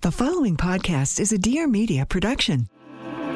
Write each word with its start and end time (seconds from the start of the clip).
The 0.00 0.12
following 0.12 0.56
podcast 0.56 1.18
is 1.18 1.32
a 1.32 1.38
Dear 1.38 1.66
Media 1.66 2.06
production. 2.06 2.68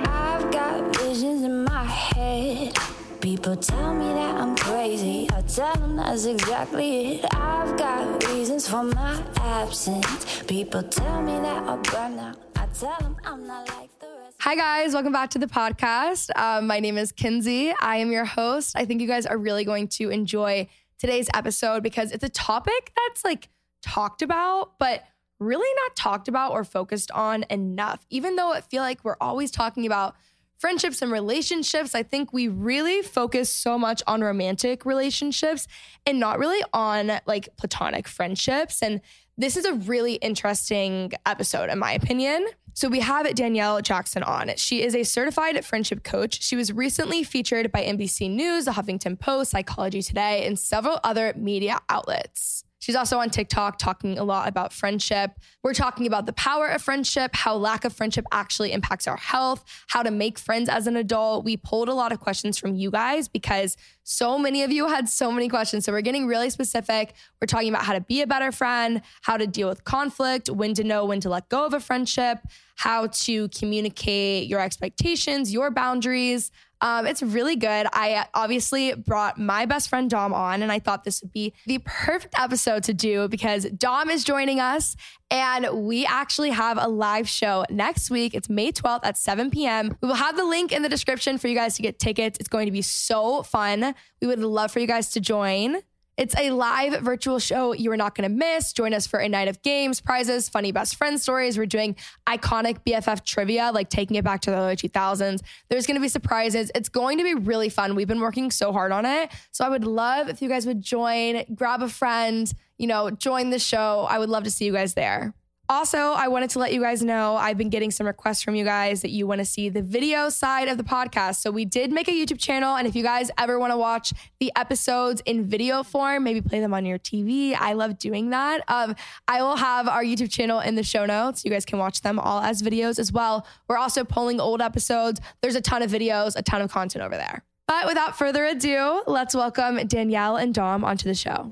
I've 0.07 0.49
got 0.53 0.97
visions 0.97 1.43
in 1.43 1.65
my 1.65 1.83
head. 1.83 2.79
People 3.21 3.57
tell 3.57 3.93
me 3.93 4.05
that 4.05 4.37
I'm 4.37 4.55
crazy. 4.55 5.29
I 5.33 5.43
tell 5.43 5.75
them 5.75 5.97
that's 5.97 6.25
exactly 6.25 7.17
it. 7.17 7.25
I've 7.35 7.77
got 7.77 8.25
reasons 8.29 8.69
for 8.69 8.85
my 8.85 9.21
absence. 9.39 10.45
People 10.45 10.85
tell 10.85 11.21
me 11.21 11.33
that 11.41 11.65
I'll 11.65 11.79
burn 11.79 12.17
out. 12.21 12.39
I 12.55 12.67
tell 12.67 12.97
them 13.01 13.17
I'm 13.25 13.45
not 13.45 13.69
like 13.71 13.99
the 13.99 14.07
rest. 14.23 14.37
Hi, 14.39 14.55
guys. 14.55 14.95
Welcome 14.95 15.13
back 15.13 15.31
to 15.31 15.41
the 15.41 15.49
podcast. 15.49 16.31
Um, 16.37 16.69
my 16.69 16.79
name 16.79 16.97
is 16.97 17.11
Kenzie. 17.11 17.75
I 17.81 17.97
am 17.97 18.13
your 18.13 18.25
host. 18.25 18.77
I 18.77 18.85
think 18.85 19.01
you 19.01 19.09
guys 19.09 19.27
are 19.27 19.37
really 19.37 19.65
going 19.65 19.89
to 19.99 20.11
enjoy 20.11 20.69
today's 20.97 21.29
episode 21.35 21.83
because 21.83 22.13
it's 22.13 22.23
a 22.23 22.29
topic 22.29 22.93
that's 22.95 23.25
like 23.25 23.49
talked 23.83 24.23
about, 24.23 24.79
but 24.79 25.03
really 25.43 25.73
not 25.83 25.97
talked 25.97 26.29
about 26.29 26.53
or 26.53 26.65
focused 26.65 27.11
on 27.11 27.45
enough. 27.51 28.07
Even 28.11 28.37
though 28.37 28.53
I 28.53 28.61
feel 28.61 28.83
like 28.83 29.05
we're 29.05 29.17
always 29.21 29.51
talking 29.51 29.87
about 29.87 30.15
friendships 30.59 31.03
and 31.03 31.11
relationships, 31.11 31.95
I 31.95 32.05
think 32.05 32.33
we 32.33 32.47
really 32.47 33.03
focus 33.03 33.51
so 33.51 33.79
much 33.79 34.03
on 34.07 34.23
romantic 34.23 34.85
relationships 34.85 35.67
and 36.07 36.21
not 36.21 36.39
really 36.39 36.63
on 36.73 37.21
like 37.27 37.49
platonic 37.57 38.07
friendships. 38.07 38.81
And 38.83 39.01
this 39.37 39.57
is 39.57 39.65
a 39.65 39.75
really 39.75 40.15
interesting 40.15 41.13
episode, 41.27 41.69
in 41.69 41.79
my 41.79 41.93
opinion. 41.93 42.47
So 42.75 42.89
we 42.89 43.01
have 43.01 43.35
Danielle 43.35 43.83
Jackson 43.83 44.23
on. 44.23 44.53
She 44.57 44.83
is 44.83 44.95
a 44.95 45.03
certified 45.03 45.63
friendship 45.65 46.05
coach. 46.05 46.43
She 46.43 46.57
was 46.57 46.73
recently 46.73 47.23
featured 47.23 47.71
by 47.71 47.83
NBC 47.83 48.31
News, 48.31 48.65
The 48.65 48.71
Huffington 48.71 49.19
Post, 49.19 49.51
Psychology 49.51 50.01
Today, 50.01 50.47
and 50.47 50.59
several 50.59 50.99
other 51.05 51.35
media 51.37 51.81
outlets. 51.89 52.65
She's 52.83 52.97
also 52.97 53.21
on 53.21 53.31
TikTok 53.31 53.79
talking 53.79 54.19
a 54.19 54.25
lot 54.25 54.49
about 54.49 54.73
friendship. 54.73 55.39
We're 55.63 55.73
talking 55.73 56.05
about 56.05 56.27
the 56.27 56.33
power 56.33 56.67
of 56.67 56.83
friendship, 56.83 57.31
how 57.33 57.55
lack 57.55 57.85
of 57.85 57.93
friendship 57.93 58.25
actually 58.33 58.73
impacts 58.73 59.07
our 59.07 59.17
health, 59.17 59.65
how 59.87 60.03
to 60.03 60.11
make 60.11 60.37
friends 60.37 60.69
as 60.69 60.89
an 60.89 60.97
adult. 60.97 61.45
We 61.45 61.57
pulled 61.57 61.89
a 61.89 61.95
lot 61.95 62.11
of 62.11 62.19
questions 62.19 62.59
from 62.59 62.75
you 62.75 62.91
guys 62.91 63.29
because 63.29 63.77
so 64.03 64.37
many 64.37 64.65
of 64.65 64.73
you 64.73 64.89
had 64.89 65.09
so 65.09 65.31
many 65.31 65.49
questions. 65.49 65.85
So 65.85 65.93
we're 65.93 66.01
getting 66.01 66.27
really 66.27 66.51
specific. 66.51 67.15
We're 67.41 67.47
talking 67.47 67.69
about 67.69 67.85
how 67.85 67.93
to 67.93 68.01
be 68.01 68.21
a 68.21 68.27
better 68.27 68.51
friend, 68.51 69.03
how 69.21 69.37
to 69.37 69.47
deal 69.47 69.69
with 69.69 69.85
conflict, 69.85 70.51
when 70.51 70.75
to 70.75 70.83
know 70.83 71.05
when 71.05 71.21
to 71.21 71.29
let 71.29 71.49
go 71.51 71.65
of 71.65 71.75
a 71.75 71.79
friendship, 71.79 72.39
how 72.75 73.07
to 73.07 73.49
communicate 73.51 74.49
your 74.49 74.59
expectations, 74.59 75.53
your 75.53 75.71
boundaries. 75.71 76.51
Um, 76.83 77.07
it's 77.07 77.23
really 77.23 77.55
good. 77.55 77.87
I 77.93 78.27
obviously 78.35 78.93
brought 78.95 79.39
my 79.39 79.67
best 79.67 79.89
friend 79.89 80.11
Dom 80.11 80.35
on, 80.35 80.63
and 80.63 80.73
I 80.73 80.81
thought 80.81 81.05
this 81.05 81.23
would 81.23 81.33
be 81.33 81.55
the 81.65 81.79
perfect 81.85 82.35
episode 82.37 82.83
to 82.85 82.93
do 82.93 83.29
because 83.29 83.65
Dom 83.67 84.11
is 84.11 84.25
joining 84.25 84.59
us, 84.59 84.97
and 85.31 85.87
we 85.87 86.05
actually 86.05 86.51
have 86.51 86.79
a 86.81 86.89
live 86.89 87.29
show 87.29 87.65
next 87.71 88.11
week. 88.11 88.35
It's 88.35 88.51
May 88.51 88.73
12th 88.73 89.01
at 89.05 89.17
7 89.17 89.51
p.m. 89.51 89.97
We 90.01 90.09
will 90.09 90.17
have 90.17 90.37
the 90.37 90.45
link 90.45 90.73
in 90.73 90.83
the 90.83 90.89
description 90.89 91.39
for 91.39 91.47
you 91.47 91.55
guys 91.55 91.77
to 91.77 91.83
get 91.83 92.01
tickets. 92.01 92.39
It's 92.41 92.49
going 92.49 92.67
to 92.67 92.73
be 92.73 92.83
so 92.83 93.45
fun. 93.45 93.95
We 94.21 94.27
would 94.27 94.41
love 94.41 94.73
for 94.73 94.81
you 94.81 94.89
guys 94.89 95.11
to 95.11 95.21
join. 95.21 95.83
It's 96.19 96.37
a 96.37 96.51
live 96.51 97.01
virtual 97.01 97.39
show 97.39 97.73
you 97.73 97.91
are 97.91 97.97
not 97.97 98.15
going 98.15 98.31
to 98.31 98.37
miss. 98.37 98.73
Join 98.75 98.93
us 98.93 99.07
for 99.07 99.19
a 99.19 99.29
night 99.29 99.49
of 99.49 99.63
games, 99.63 100.01
prizes, 100.01 100.49
funny 100.49 100.71
best 100.71 100.97
friend 100.97 101.19
stories. 101.19 101.57
We're 101.57 101.67
doing 101.67 101.97
iconic 102.27 102.79
BFF 102.87 103.25
trivia, 103.25 103.71
like 103.73 103.89
taking 103.89 104.17
it 104.17 104.25
back 104.25 104.43
to 104.43 104.51
the 104.51 104.57
early 104.57 104.77
2000s. 104.77 105.41
There's 105.71 105.87
going 105.87 105.97
to 105.97 106.03
be 106.03 106.09
surprises. 106.09 106.71
It's 106.75 106.91
going 106.91 107.17
to 107.19 107.25
be 107.25 107.35
really 107.35 107.71
fun. 107.71 107.95
We've 107.95 108.09
been 108.09 108.21
working 108.21 108.51
so 108.51 108.73
hard 108.73 108.93
on 108.93 109.07
it. 109.07 109.31
So 109.53 109.65
I 109.65 109.71
would 109.71 109.85
love 109.85 110.29
if 110.29 110.43
you 110.43 110.49
guys 110.51 110.67
would 110.67 110.83
join, 110.83 111.45
grab 111.55 111.83
a 111.83 111.89
friend, 111.89 112.53
you 112.77 112.87
know, 112.87 113.11
join 113.11 113.49
the 113.49 113.59
show. 113.59 114.07
I 114.09 114.19
would 114.19 114.29
love 114.29 114.45
to 114.45 114.51
see 114.51 114.67
you 114.67 114.73
guys 114.73 114.93
there. 114.95 115.35
Also, 115.73 115.97
I 115.97 116.29
wanted 116.29 116.51
to 116.51 116.59
let 116.59 116.75
you 116.75 116.83
guys 116.83 117.03
know 117.03 117.35
I've 117.35 117.57
been 117.57 117.71
getting 117.71 117.91
some 117.91 118.07
requests 118.07 118.43
from 118.43 118.55
you 118.55 118.63
guys 118.63 119.01
that 119.01 119.09
you 119.09 119.27
want 119.27 119.39
to 119.39 119.45
see 119.47 119.71
the 119.71 119.81
video 119.81 120.29
side 120.29 120.69
of 120.69 120.77
the 120.77 120.85
podcast. 120.85 121.37
So 121.37 121.51
we 121.51 121.65
did 121.65 121.91
make 121.91 122.09
a 122.09 122.11
YouTube 122.11 122.39
channel. 122.39 122.77
And 122.77 122.87
if 122.87 122.95
you 122.95 123.03
guys 123.03 123.31
ever 123.39 123.59
want 123.59 123.73
to 123.73 123.79
watch 123.79 124.13
the 124.39 124.53
episodes 124.55 125.23
in 125.25 125.47
video 125.47 125.83
form, 125.83 126.25
maybe 126.25 126.43
play 126.43 126.61
them 126.61 126.75
on 126.75 126.85
your 126.85 126.99
TV. 126.99 127.57
I 127.59 127.73
love 127.73 127.97
doing 127.97 128.29
that. 128.29 128.63
Um, 128.69 128.95
I 129.27 129.41
will 129.41 129.57
have 129.57 129.89
our 129.89 130.05
YouTube 130.05 130.31
channel 130.31 130.61
in 130.61 130.75
the 130.75 130.83
show 130.83 131.07
notes. 131.07 131.43
You 131.43 131.51
guys 131.51 131.65
can 131.65 131.79
watch 131.79 132.03
them 132.03 132.19
all 132.19 132.43
as 132.43 132.61
videos 132.61 132.99
as 132.99 133.11
well. 133.11 133.47
We're 133.67 133.79
also 133.79 134.05
pulling 134.05 134.41
old 134.41 134.61
episodes. 134.61 135.23
There's 135.41 135.57
a 135.57 135.63
ton 135.63 135.81
of 135.81 135.91
videos, 135.91 136.37
a 136.37 136.43
ton 136.43 136.61
of 136.61 136.71
content 136.71 137.03
over 137.03 137.17
there. 137.17 137.45
But 137.67 137.87
without 137.87 138.19
further 138.19 138.45
ado, 138.45 139.05
let's 139.07 139.35
welcome 139.35 139.87
Danielle 139.87 140.37
and 140.37 140.53
Dom 140.53 140.85
onto 140.85 141.09
the 141.09 141.15
show. 141.15 141.51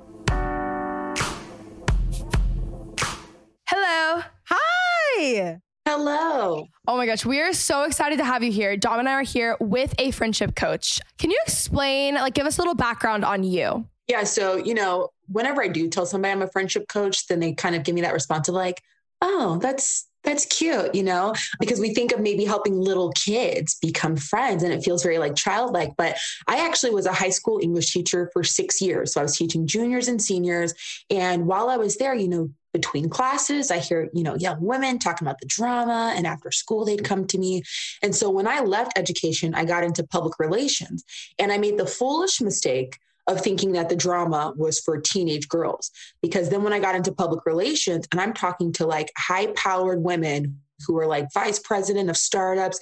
Hello. 3.72 4.20
Hi. 4.46 5.60
Hello. 5.86 6.66
Oh 6.88 6.96
my 6.96 7.06
gosh, 7.06 7.24
we 7.24 7.40
are 7.40 7.52
so 7.52 7.84
excited 7.84 8.18
to 8.18 8.24
have 8.24 8.42
you 8.42 8.50
here. 8.50 8.76
Dom 8.76 8.98
and 8.98 9.08
I 9.08 9.12
are 9.12 9.22
here 9.22 9.56
with 9.60 9.94
a 10.00 10.10
friendship 10.10 10.56
coach. 10.56 11.00
Can 11.18 11.30
you 11.30 11.38
explain, 11.46 12.16
like, 12.16 12.34
give 12.34 12.46
us 12.46 12.58
a 12.58 12.60
little 12.62 12.74
background 12.74 13.24
on 13.24 13.44
you? 13.44 13.86
Yeah. 14.08 14.24
So, 14.24 14.56
you 14.56 14.74
know, 14.74 15.10
whenever 15.28 15.62
I 15.62 15.68
do 15.68 15.88
tell 15.88 16.04
somebody 16.04 16.32
I'm 16.32 16.42
a 16.42 16.48
friendship 16.48 16.88
coach, 16.88 17.28
then 17.28 17.38
they 17.38 17.52
kind 17.52 17.76
of 17.76 17.84
give 17.84 17.94
me 17.94 18.00
that 18.00 18.12
response 18.12 18.48
of 18.48 18.56
like, 18.56 18.82
oh, 19.22 19.60
that's 19.62 20.08
that's 20.24 20.46
cute, 20.46 20.94
you 20.94 21.04
know, 21.04 21.32
because 21.60 21.78
we 21.80 21.94
think 21.94 22.12
of 22.12 22.20
maybe 22.20 22.44
helping 22.44 22.78
little 22.78 23.10
kids 23.12 23.78
become 23.80 24.16
friends 24.16 24.62
and 24.62 24.72
it 24.72 24.82
feels 24.82 25.02
very 25.02 25.18
like 25.18 25.34
childlike. 25.34 25.92
But 25.96 26.16
I 26.46 26.66
actually 26.66 26.90
was 26.90 27.06
a 27.06 27.12
high 27.12 27.30
school 27.30 27.60
English 27.62 27.92
teacher 27.92 28.28
for 28.32 28.42
six 28.42 28.82
years. 28.82 29.14
So 29.14 29.20
I 29.20 29.22
was 29.22 29.36
teaching 29.36 29.66
juniors 29.66 30.08
and 30.08 30.20
seniors. 30.20 30.74
And 31.08 31.46
while 31.46 31.70
I 31.70 31.78
was 31.78 31.96
there, 31.96 32.14
you 32.14 32.28
know, 32.28 32.50
between 32.72 33.08
classes, 33.08 33.70
I 33.70 33.78
hear, 33.78 34.08
you 34.12 34.22
know, 34.22 34.36
young 34.36 34.60
women 34.60 34.98
talking 34.98 35.26
about 35.26 35.40
the 35.40 35.46
drama. 35.46 36.14
And 36.16 36.26
after 36.26 36.50
school, 36.50 36.84
they'd 36.84 37.04
come 37.04 37.26
to 37.28 37.38
me. 37.38 37.62
And 38.02 38.14
so 38.14 38.30
when 38.30 38.46
I 38.46 38.60
left 38.60 38.98
education, 38.98 39.54
I 39.54 39.64
got 39.64 39.84
into 39.84 40.04
public 40.04 40.38
relations 40.38 41.04
and 41.38 41.52
I 41.52 41.58
made 41.58 41.78
the 41.78 41.86
foolish 41.86 42.40
mistake 42.40 42.98
of 43.26 43.40
thinking 43.40 43.72
that 43.72 43.88
the 43.88 43.96
drama 43.96 44.52
was 44.56 44.80
for 44.80 45.00
teenage 45.00 45.48
girls. 45.48 45.90
Because 46.22 46.48
then 46.48 46.62
when 46.62 46.72
I 46.72 46.80
got 46.80 46.94
into 46.94 47.12
public 47.12 47.46
relations 47.46 48.06
and 48.10 48.20
I'm 48.20 48.32
talking 48.32 48.72
to 48.74 48.86
like 48.86 49.12
high 49.16 49.48
powered 49.48 50.02
women 50.02 50.60
who 50.86 50.98
are 50.98 51.06
like 51.06 51.32
vice 51.32 51.58
president 51.58 52.10
of 52.10 52.16
startups, 52.16 52.80